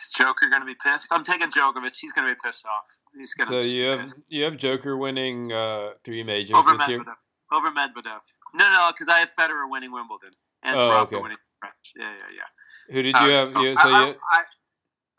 Is 0.00 0.08
Joker 0.16 0.48
going 0.48 0.62
to 0.62 0.66
be 0.66 0.74
pissed? 0.82 1.12
I'm 1.12 1.24
taking 1.24 1.48
Djokovic. 1.48 1.94
He's 2.00 2.12
going 2.12 2.26
to 2.26 2.34
be 2.34 2.38
pissed 2.42 2.64
off. 2.66 3.00
He's 3.16 3.34
going 3.34 3.48
to. 3.50 3.62
So 3.64 3.68
to 3.68 3.76
you 3.76 3.84
have 3.88 4.00
pissed. 4.00 4.18
you 4.28 4.44
have 4.44 4.56
Joker 4.56 4.96
winning 4.96 5.52
uh, 5.52 5.90
three 6.04 6.22
majors 6.22 6.52
over 6.56 6.76
this 6.76 6.88
year. 6.88 7.00
Medvedev. 7.00 7.14
Over 7.52 7.70
Medvedev. 7.70 8.20
No, 8.54 8.64
no, 8.70 8.88
because 8.92 9.08
I 9.08 9.18
have 9.18 9.28
Federer 9.38 9.68
winning 9.68 9.92
Wimbledon 9.92 10.30
and 10.62 10.76
Oh, 10.76 10.88
Rafa 10.90 11.16
okay. 11.16 11.22
winning 11.22 11.36
French. 11.36 11.47
Yeah, 11.96 12.06
yeah, 12.06 12.36
yeah. 12.36 12.94
Who 12.94 13.02
did 13.02 13.16
you 13.16 13.28
have? 13.28 13.52
You, 13.52 13.74
I, 13.76 13.82
so 13.82 13.88
I, 13.90 14.06
you, 14.06 14.14
I, 14.32 14.42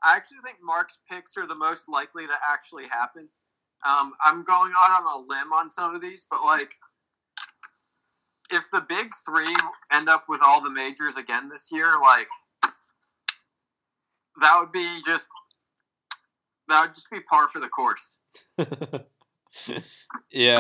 I 0.03 0.15
actually 0.15 0.39
think 0.43 0.57
Mark's 0.63 1.01
picks 1.09 1.38
are 1.38 1.47
the 1.47 1.55
most 1.55 1.89
likely 1.89 2.26
to 2.26 2.34
actually 2.51 2.86
happen. 2.88 3.28
Um, 3.86 4.13
I'm 4.24 4.43
going 4.43 4.72
out 4.78 5.01
on 5.01 5.03
a 5.05 5.28
limb 5.28 5.53
on 5.53 5.72
some 5.72 5.95
of 5.95 6.01
these, 6.01 6.28
but 6.30 6.43
like, 6.43 6.74
if 8.51 8.70
the 8.72 8.86
big 8.88 9.11
three 9.26 9.53
end 9.91 10.09
up 10.09 10.26
with 10.28 10.41
all 10.43 10.61
the 10.61 10.70
majors 10.70 11.17
again 11.17 11.49
this 11.49 11.70
year, 11.72 11.91
like, 12.01 12.28
that 14.41 14.59
would 14.59 14.72
be 14.72 15.01
just 15.05 15.30
that 16.67 16.82
would 16.82 16.93
just 16.93 17.11
be 17.11 17.20
par 17.22 17.47
for 17.47 17.59
the 17.59 17.67
course. 17.67 18.22
yeah. 20.32 20.59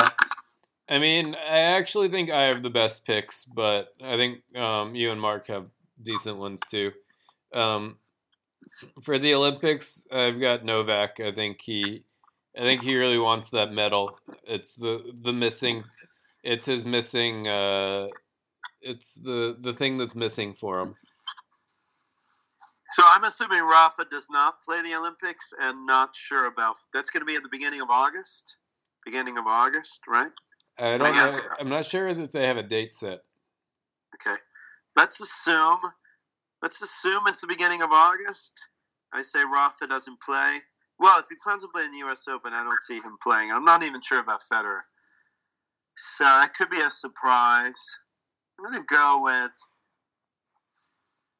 I 0.89 0.97
mean, 0.97 1.35
I 1.35 1.59
actually 1.59 2.09
think 2.09 2.31
I 2.31 2.43
have 2.43 2.63
the 2.63 2.69
best 2.69 3.05
picks, 3.05 3.45
but 3.45 3.89
I 4.03 4.17
think 4.17 4.39
um, 4.55 4.95
you 4.95 5.11
and 5.11 5.21
Mark 5.21 5.45
have 5.47 5.67
decent 6.01 6.37
ones 6.37 6.59
too. 6.69 6.91
Um, 7.53 7.97
for 9.01 9.17
the 9.17 9.33
Olympics, 9.33 10.05
I've 10.11 10.39
got 10.39 10.65
Novak. 10.65 11.19
I 11.19 11.31
think 11.31 11.61
he, 11.61 12.03
I 12.57 12.61
think 12.61 12.81
he 12.81 12.97
really 12.97 13.19
wants 13.19 13.49
that 13.51 13.71
medal. 13.71 14.17
It's 14.43 14.73
the 14.75 15.13
the 15.21 15.33
missing, 15.33 15.83
it's 16.43 16.65
his 16.65 16.85
missing. 16.85 17.47
Uh, 17.47 18.07
it's 18.81 19.15
the 19.15 19.57
the 19.59 19.73
thing 19.73 19.97
that's 19.97 20.15
missing 20.15 20.53
for 20.53 20.79
him. 20.79 20.89
So 22.89 23.03
I'm 23.05 23.23
assuming 23.23 23.61
Rafa 23.61 24.05
does 24.09 24.29
not 24.31 24.61
play 24.63 24.81
the 24.81 24.95
Olympics 24.95 25.53
and 25.61 25.85
not 25.85 26.15
sure 26.15 26.47
about. 26.47 26.77
That's 26.91 27.11
going 27.11 27.21
to 27.21 27.25
be 27.25 27.35
at 27.35 27.43
the 27.43 27.49
beginning 27.49 27.81
of 27.81 27.89
August. 27.89 28.57
Beginning 29.05 29.37
of 29.37 29.45
August, 29.45 30.01
right? 30.07 30.31
I 30.77 30.91
So 30.93 31.03
don't 31.03 31.13
know. 31.13 31.21
yes. 31.21 31.41
I'm 31.59 31.69
not 31.69 31.85
sure 31.85 32.13
that 32.13 32.31
they 32.31 32.47
have 32.47 32.57
a 32.57 32.63
date 32.63 32.93
set. 32.95 33.19
Okay. 34.15 34.35
Let's 34.99 35.21
assume. 35.21 35.77
Let's 36.61 36.81
assume 36.81 37.23
it's 37.27 37.39
the 37.39 37.47
beginning 37.47 37.81
of 37.81 37.89
August. 37.93 38.67
I 39.13 39.21
say 39.21 39.39
Rafa 39.49 39.87
doesn't 39.87 40.19
play. 40.21 40.59
Well, 40.99 41.17
if 41.19 41.27
he 41.29 41.35
plans 41.41 41.63
to 41.63 41.69
play 41.73 41.85
in 41.85 41.91
the 41.91 41.99
U.S. 41.99 42.27
Open, 42.27 42.51
I 42.51 42.65
don't 42.65 42.81
see 42.81 42.95
him 42.95 43.15
playing. 43.23 43.49
I'm 43.49 43.63
not 43.63 43.81
even 43.81 44.01
sure 44.01 44.19
about 44.19 44.41
Federer. 44.41 44.81
So 45.95 46.25
that 46.25 46.53
could 46.53 46.69
be 46.69 46.81
a 46.81 46.89
surprise. 46.89 47.97
I'm 48.59 48.65
gonna 48.69 48.83
go 48.89 49.21
with. 49.23 49.57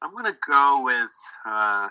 I'm 0.02 0.16
gonna 0.16 0.38
go 0.48 0.82
with. 0.86 1.14
Uh, 1.46 1.90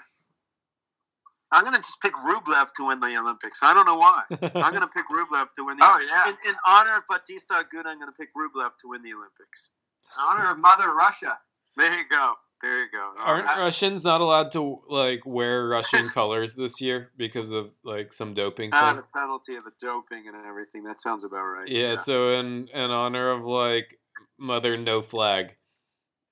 I'm 1.53 1.65
gonna 1.65 1.77
just 1.77 2.01
pick 2.01 2.15
Rublev 2.15 2.73
to 2.77 2.87
win 2.87 3.01
the 3.01 3.15
Olympics. 3.19 3.63
I 3.63 3.75
don't 3.75 3.85
know 3.85 3.97
why. 3.99 4.23
I'm 4.31 4.73
gonna 4.73 4.89
pick 4.89 5.05
Rublev 5.13 5.49
to 5.57 5.65
win 5.67 5.77
the. 5.77 5.85
Oh 5.85 6.01
yeah, 6.09 6.31
in, 6.31 6.37
in 6.49 6.55
honor 6.67 6.97
of 6.97 7.03
Bautista 7.11 7.57
Agut, 7.57 7.85
I'm 7.85 7.99
gonna 7.99 8.13
pick 8.19 8.31
Rublev 8.35 8.71
to 8.81 8.89
win 8.89 9.03
the 9.03 9.13
Olympics. 9.13 9.69
in 10.17 10.25
honor 10.25 10.51
of 10.51 10.59
Mother 10.59 10.95
Russia. 10.95 11.37
There 11.79 11.97
you 11.97 12.05
go. 12.11 12.35
There 12.61 12.81
you 12.81 12.87
go. 12.91 13.13
Aren't 13.21 13.47
right. 13.47 13.59
Russians 13.59 14.03
not 14.03 14.21
allowed 14.21 14.51
to 14.53 14.81
like 14.89 15.25
wear 15.25 15.69
Russian 15.69 16.09
colors 16.09 16.57
this 16.57 16.81
year 16.81 17.13
because 17.17 17.53
of 17.53 17.71
like 17.85 18.13
some 18.13 18.35
doping 18.35 18.71
Ah, 18.73 18.93
thing? 18.93 18.97
the 18.97 19.07
penalty 19.15 19.55
of 19.55 19.65
the 19.65 19.71
doping 19.81 20.27
and 20.27 20.37
everything. 20.45 20.83
That 20.83 21.01
sounds 21.01 21.25
about 21.25 21.45
right. 21.45 21.69
Yeah, 21.69 21.95
so 21.95 22.33
in 22.35 22.69
in 22.75 22.91
honor 22.91 23.31
of 23.31 23.45
like 23.45 24.01
Mother 24.39 24.77
No 24.77 25.03
Flag, 25.03 25.57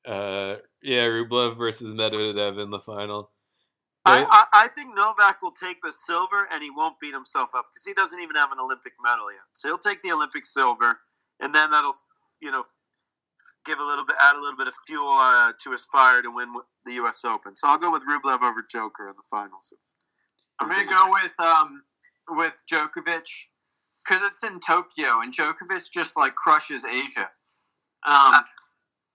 uh, 0.04 0.56
yeah, 0.82 1.04
Rublev 1.06 1.56
versus 1.56 1.94
Medvedev 1.94 2.60
in 2.60 2.70
the 2.70 2.80
final. 2.80 3.30
I, 4.04 4.24
I, 4.30 4.64
I 4.64 4.68
think 4.68 4.94
Novak 4.94 5.42
will 5.42 5.50
take 5.50 5.82
the 5.82 5.90
silver 5.90 6.46
and 6.52 6.62
he 6.62 6.70
won't 6.70 7.00
beat 7.00 7.12
himself 7.12 7.50
up 7.56 7.66
because 7.72 7.84
he 7.84 7.92
doesn't 7.92 8.20
even 8.20 8.36
have 8.36 8.52
an 8.52 8.58
Olympic 8.60 8.92
medal 9.02 9.32
yet. 9.32 9.42
So 9.52 9.68
he'll 9.68 9.78
take 9.78 10.00
the 10.02 10.12
Olympic 10.12 10.44
silver, 10.44 11.00
and 11.40 11.54
then 11.54 11.70
that'll 11.70 11.94
you 12.40 12.50
know 12.50 12.64
give 13.64 13.78
a 13.78 13.84
little 13.84 14.04
bit, 14.04 14.16
add 14.20 14.36
a 14.36 14.40
little 14.40 14.56
bit 14.56 14.68
of 14.68 14.74
fuel 14.86 15.08
uh, 15.12 15.52
to 15.62 15.72
his 15.72 15.84
fire 15.86 16.22
to 16.22 16.30
win 16.30 16.52
the 16.84 16.92
U.S. 16.94 17.24
Open. 17.24 17.54
So 17.56 17.68
I'll 17.68 17.78
go 17.78 17.90
with 17.90 18.02
Rublev 18.04 18.42
over 18.42 18.64
Joker 18.70 19.08
in 19.08 19.14
the 19.16 19.22
finals. 19.30 19.72
I'm 20.60 20.68
gonna 20.68 20.84
go 20.86 21.06
with 21.10 21.34
um 21.38 21.82
with 22.28 22.56
Djokovic 22.70 23.28
because 24.04 24.22
it's 24.22 24.42
in 24.44 24.58
Tokyo 24.60 25.20
and 25.20 25.32
Djokovic 25.34 25.90
just 25.92 26.16
like 26.16 26.34
crushes 26.34 26.84
Asia. 26.84 27.28
Um, 28.06 28.32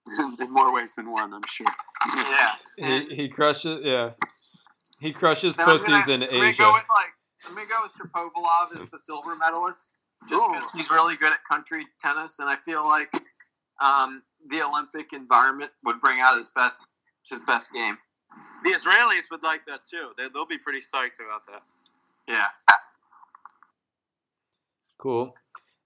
in 0.39 0.51
more 0.51 0.73
ways 0.73 0.95
than 0.95 1.11
one, 1.11 1.33
I'm 1.33 1.41
sure. 1.47 1.67
yeah. 2.29 2.51
He 3.07 3.15
he 3.15 3.29
crushes 3.29 3.79
yeah. 3.83 4.11
He 4.99 5.11
crushes 5.11 5.55
Then 5.55 5.65
pussies 5.65 5.87
gonna- 5.87 6.13
in 6.13 6.23
I'm 6.23 6.29
gonna 6.29 6.43
Asia. 6.49 6.61
go 6.63 6.73
with 6.73 6.85
like 6.89 7.13
I'm 7.47 7.55
gonna 7.55 7.67
go 7.67 7.79
with 7.83 7.93
Shapovalov 7.93 8.75
as 8.75 8.89
the 8.89 8.97
silver 8.99 9.35
medalist, 9.35 9.97
just 10.29 10.43
because 10.51 10.71
he's 10.73 10.91
really 10.91 11.15
good 11.15 11.31
at 11.33 11.39
country 11.49 11.81
tennis, 11.99 12.37
and 12.39 12.47
I 12.49 12.57
feel 12.57 12.87
like 12.87 13.11
um, 13.81 14.23
the 14.47 14.61
Olympic 14.61 15.13
environment 15.13 15.71
would 15.83 15.99
bring 15.99 16.19
out 16.19 16.35
his 16.35 16.51
best 16.55 16.85
his 17.27 17.41
best 17.41 17.73
game. 17.73 17.97
The 18.63 18.71
Israelis 18.71 19.29
would 19.31 19.43
like 19.43 19.65
that 19.67 19.83
too. 19.83 20.11
They, 20.17 20.27
they'll 20.33 20.45
be 20.45 20.57
pretty 20.57 20.79
psyched 20.79 21.19
about 21.19 21.45
that. 21.47 21.61
Yeah. 22.27 22.47
Cool. 24.97 25.35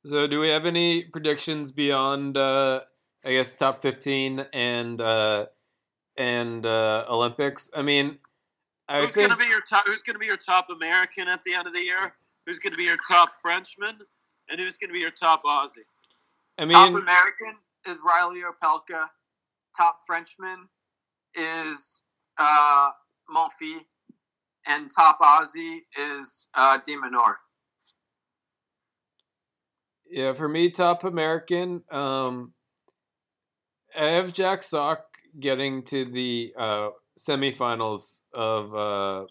So 0.06 0.28
do 0.28 0.40
we 0.40 0.50
have 0.50 0.66
any 0.66 1.04
predictions 1.04 1.72
beyond 1.72 2.38
uh 2.38 2.82
I 3.26 3.32
guess 3.32 3.54
top 3.54 3.82
15 3.82 4.46
and 4.54 5.02
uh 5.02 5.46
and 6.18 6.66
uh 6.66 7.06
Olympics? 7.10 7.70
I 7.76 7.82
mean, 7.82 8.20
I 8.88 9.02
who's 9.02 9.14
think 9.14 9.28
going 9.28 9.40
to 9.40 9.44
be 9.44 9.50
your 9.50 9.62
top? 9.68 9.84
Who's 9.88 10.04
going 10.04 10.14
to 10.14 10.20
be 10.20 10.28
your 10.28 10.38
top 10.38 10.68
American 10.70 11.28
at 11.28 11.44
the 11.44 11.54
end 11.54 11.68
of 11.68 11.74
the 11.74 11.82
year? 11.82 12.16
Who's 12.46 12.60
going 12.60 12.74
to 12.74 12.78
be 12.78 12.84
your 12.84 12.98
top 13.10 13.32
Frenchman? 13.42 14.00
And 14.48 14.60
who's 14.60 14.78
going 14.78 14.90
to 14.90 14.94
be 14.94 15.00
your 15.00 15.12
top 15.12 15.44
Aussie? 15.44 15.80
I 16.58 16.66
Top 16.66 16.92
mean 16.92 17.02
American 17.02 17.56
is 17.88 18.02
Reilly 18.06 18.42
Opelka. 18.42 19.08
Top 19.78 20.00
Frenchman 20.06 20.70
is 21.36 22.06
uh, 22.38 22.92
Monfils. 23.34 23.82
And 24.68 24.90
top 24.90 25.20
Aussie 25.20 25.80
is 26.00 26.50
uh, 26.56 26.80
Yeah, 30.10 30.34
for 30.34 30.48
me, 30.48 30.72
top 30.72 31.04
American. 31.04 31.84
Um, 31.92 32.46
I 33.98 34.06
have 34.06 34.34
Jack 34.34 34.64
Sock 34.64 35.04
getting 35.40 35.84
to 35.84 36.06
the 36.06 36.54
uh, 36.58 36.90
semifinals 37.20 38.22
of 38.34 38.74
uh, 38.76 39.26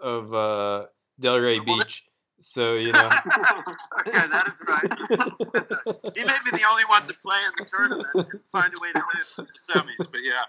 of 0.00 0.34
uh, 0.34 0.86
Delray 1.20 1.64
Beach. 1.64 2.04
So 2.40 2.74
you 2.74 2.92
know, 2.92 3.10
okay, 4.00 4.12
that 4.12 4.44
is 4.46 4.60
right. 4.66 5.52
That's 5.52 5.72
right. 5.72 5.96
He 6.14 6.24
may 6.24 6.38
be 6.44 6.50
the 6.52 6.64
only 6.70 6.84
one 6.88 7.06
to 7.08 7.14
play 7.14 7.38
in 7.46 7.52
the 7.58 7.64
tournament 7.64 8.06
and 8.14 8.40
find 8.52 8.72
a 8.72 8.80
way 8.80 8.92
to 8.92 9.02
win 9.14 9.46
the 9.48 9.58
semis. 9.58 10.10
But 10.10 10.20
yeah, 10.22 10.44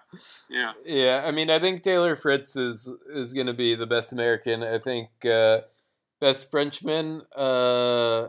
yeah. 0.49 0.73
yeah. 0.85 1.23
I 1.25 1.31
mean, 1.31 1.49
I 1.49 1.57
think 1.57 1.81
Taylor 1.81 2.15
Fritz 2.15 2.55
is 2.55 2.91
is 3.11 3.33
going 3.33 3.47
to 3.47 3.53
be 3.53 3.73
the 3.73 3.87
best 3.87 4.13
American. 4.13 4.61
I 4.61 4.77
think 4.77 5.09
uh, 5.25 5.61
best 6.19 6.51
Frenchman. 6.51 7.23
Uh, 7.35 8.27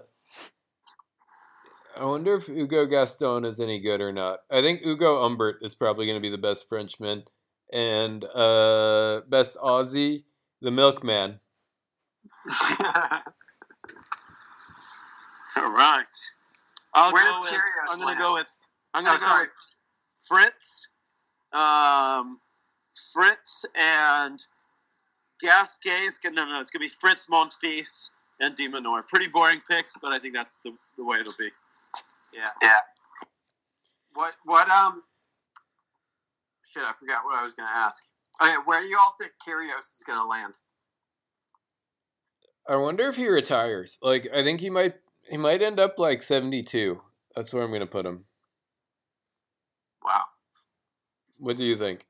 I 1.98 2.04
wonder 2.04 2.36
if 2.36 2.46
Hugo 2.46 2.86
Gaston 2.86 3.44
is 3.44 3.60
any 3.60 3.78
good 3.78 4.00
or 4.00 4.10
not. 4.10 4.40
I 4.50 4.62
think 4.62 4.80
Ugo 4.86 5.20
Humbert 5.20 5.58
is 5.60 5.74
probably 5.74 6.06
going 6.06 6.16
to 6.16 6.22
be 6.22 6.30
the 6.30 6.38
best 6.38 6.66
Frenchman, 6.66 7.24
and 7.70 8.24
uh, 8.24 9.20
best 9.28 9.56
Aussie, 9.56 10.24
the 10.62 10.70
Milkman. 10.70 11.40
All 15.56 15.72
right. 15.72 16.04
I'll 16.94 17.12
Where's 17.12 17.26
go 17.36 17.40
with, 17.42 17.50
Kyrgios 17.50 17.92
I'm 17.92 18.00
going 18.00 18.16
to 18.16 18.20
go 18.22 18.32
with. 18.32 18.58
I'm 18.94 19.04
Oh, 19.04 19.06
going 19.06 19.18
to 19.18 19.24
go 19.24 19.28
sorry. 19.30 19.46
with 19.46 19.50
Fritz, 20.26 20.88
um, 21.52 22.40
Fritz 23.12 23.64
and 23.74 24.38
Gasquet's 25.40 26.18
gonna 26.18 26.36
no, 26.36 26.44
no, 26.44 26.60
it's 26.60 26.70
gonna 26.70 26.84
be 26.84 26.88
Fritz 26.88 27.26
Monfils 27.26 28.10
and 28.38 28.54
De 28.54 28.68
Minaur. 28.68 29.06
Pretty 29.08 29.26
boring 29.26 29.60
picks, 29.68 29.96
but 29.96 30.12
I 30.12 30.18
think 30.18 30.34
that's 30.34 30.54
the, 30.64 30.72
the 30.96 31.04
way 31.04 31.18
it'll 31.18 31.32
be. 31.38 31.48
Yeah. 32.34 32.46
Yeah. 32.62 32.76
What 34.12 34.34
what 34.44 34.68
um 34.68 35.02
shit, 36.64 36.82
I 36.84 36.92
forgot 36.92 37.24
what 37.24 37.38
I 37.38 37.42
was 37.42 37.54
gonna 37.54 37.70
ask. 37.72 38.04
Okay, 38.40 38.54
where 38.64 38.80
do 38.82 38.86
you 38.86 38.98
all 39.00 39.14
think 39.18 39.32
Kyrgios 39.46 39.78
is 39.80 40.04
gonna 40.06 40.26
land? 40.28 40.54
I 42.68 42.76
wonder 42.76 43.04
if 43.08 43.16
he 43.16 43.26
retires. 43.28 43.98
Like, 44.02 44.28
I 44.34 44.44
think 44.44 44.60
he 44.60 44.70
might. 44.70 44.94
He 45.30 45.36
might 45.36 45.62
end 45.62 45.78
up 45.78 45.98
like 45.98 46.22
seventy-two. 46.22 47.00
That's 47.36 47.52
where 47.54 47.62
I'm 47.62 47.72
gonna 47.72 47.86
put 47.86 48.04
him. 48.04 48.24
Wow. 50.04 50.22
What 51.38 51.56
do 51.56 51.64
you 51.64 51.76
think? 51.76 52.06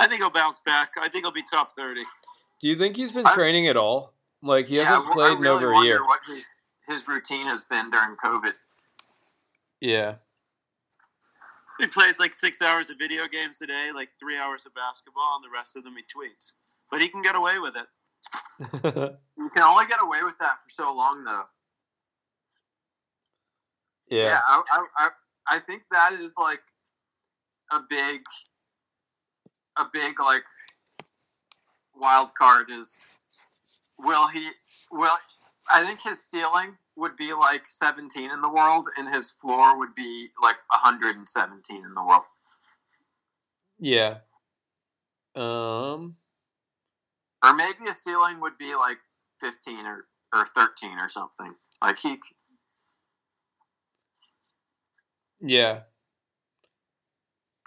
I 0.00 0.06
think 0.06 0.20
he'll 0.20 0.30
bounce 0.30 0.60
back. 0.60 0.92
I 1.00 1.08
think 1.08 1.24
he'll 1.24 1.32
be 1.32 1.42
top 1.42 1.72
thirty. 1.72 2.02
Do 2.60 2.68
you 2.68 2.76
think 2.76 2.96
he's 2.96 3.12
been 3.12 3.26
I- 3.26 3.34
training 3.34 3.66
at 3.66 3.76
all? 3.76 4.14
Like 4.42 4.68
he 4.68 4.76
Yeah, 4.76 4.84
hasn't 4.84 5.10
I 5.12 5.14
played 5.14 5.38
in 5.38 5.46
over 5.46 5.72
a 5.72 5.82
year. 5.82 6.02
What 6.04 6.20
his 6.86 7.08
routine 7.08 7.46
has 7.46 7.64
been 7.64 7.90
during 7.90 8.14
COVID. 8.16 8.52
Yeah. 9.80 10.16
He 11.78 11.86
plays 11.88 12.20
like 12.20 12.32
six 12.34 12.62
hours 12.62 12.90
of 12.90 12.98
video 12.98 13.26
games 13.26 13.60
a 13.62 13.66
day, 13.66 13.90
like 13.92 14.10
three 14.20 14.38
hours 14.38 14.66
of 14.66 14.74
basketball, 14.74 15.36
and 15.36 15.44
the 15.44 15.52
rest 15.52 15.76
of 15.76 15.82
them 15.82 15.94
he 15.96 16.02
tweets. 16.02 16.52
But 16.90 17.00
he 17.00 17.08
can 17.08 17.22
get 17.22 17.34
away 17.34 17.58
with 17.58 17.74
it. 17.76 17.86
You 19.36 19.50
can 19.50 19.62
only 19.62 19.84
get 19.86 19.98
away 20.00 20.22
with 20.22 20.38
that 20.38 20.62
for 20.62 20.68
so 20.68 20.94
long, 20.94 21.24
though. 21.24 21.42
yeah. 24.08 24.38
I, 24.46 24.62
I, 24.72 24.82
I, 24.96 25.08
I 25.48 25.58
think 25.58 25.82
that 25.90 26.12
is 26.12 26.36
like 26.38 26.62
a 27.72 27.80
big, 27.90 28.22
a 29.76 29.84
big 29.92 30.20
like 30.20 30.44
wild 31.94 32.34
card 32.36 32.70
is 32.70 33.06
will 33.98 34.28
he 34.28 34.48
will 34.90 35.16
I 35.68 35.84
think 35.84 36.00
his 36.02 36.22
ceiling 36.22 36.76
would 36.96 37.16
be 37.16 37.32
like 37.32 37.66
17 37.66 38.30
in 38.30 38.40
the 38.40 38.48
world 38.48 38.86
and 38.96 39.08
his 39.08 39.32
floor 39.32 39.78
would 39.78 39.94
be 39.94 40.28
like 40.40 40.56
117 40.70 41.76
in 41.76 41.94
the 41.94 42.04
world. 42.04 42.22
Yeah. 43.78 44.18
Um. 45.34 46.16
Or 47.44 47.54
maybe 47.54 47.88
a 47.88 47.92
ceiling 47.92 48.40
would 48.40 48.56
be 48.58 48.74
like 48.74 48.98
15 49.40 49.84
or, 49.84 50.06
or 50.32 50.46
13 50.46 50.98
or 50.98 51.08
something. 51.08 51.54
Like 51.82 51.98
he 51.98 52.16
Yeah. 55.40 55.80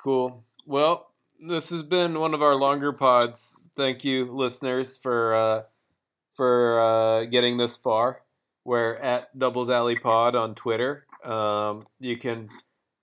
Cool. 0.01 0.43
Well, 0.65 1.11
this 1.45 1.69
has 1.69 1.83
been 1.83 2.19
one 2.19 2.33
of 2.33 2.41
our 2.41 2.55
longer 2.55 2.91
pods. 2.91 3.65
Thank 3.75 4.03
you, 4.03 4.25
listeners, 4.25 4.97
for 4.97 5.35
uh, 5.35 5.61
for 6.31 6.79
uh, 6.79 7.25
getting 7.25 7.57
this 7.57 7.77
far. 7.77 8.21
We're 8.65 8.95
at 8.95 9.37
Doubles 9.37 9.69
Alley 9.69 9.95
Pod 9.95 10.35
on 10.35 10.55
Twitter. 10.55 11.05
Um, 11.23 11.83
you 11.99 12.17
can 12.17 12.49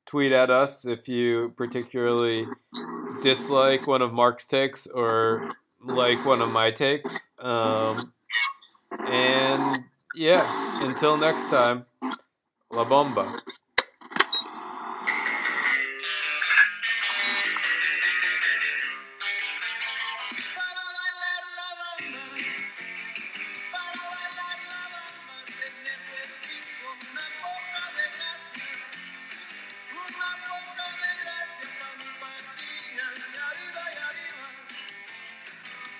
tweet 0.07 0.33
at 0.33 0.51
us 0.51 0.87
if 0.87 1.09
you 1.09 1.55
particularly 1.57 2.47
dislike 3.25 3.89
one 3.89 4.03
of 4.03 4.13
Mark's 4.13 4.47
takes 4.47 4.87
or 4.87 5.51
like 5.81 6.25
one 6.27 6.43
of 6.43 6.53
my 6.53 6.71
takes. 6.71 7.31
Um, 7.39 7.97
and 9.09 9.79
yeah, 10.15 10.41
until 10.87 11.17
next 11.17 11.49
time, 11.49 11.85
La 12.71 12.85
Bomba. 12.85 13.41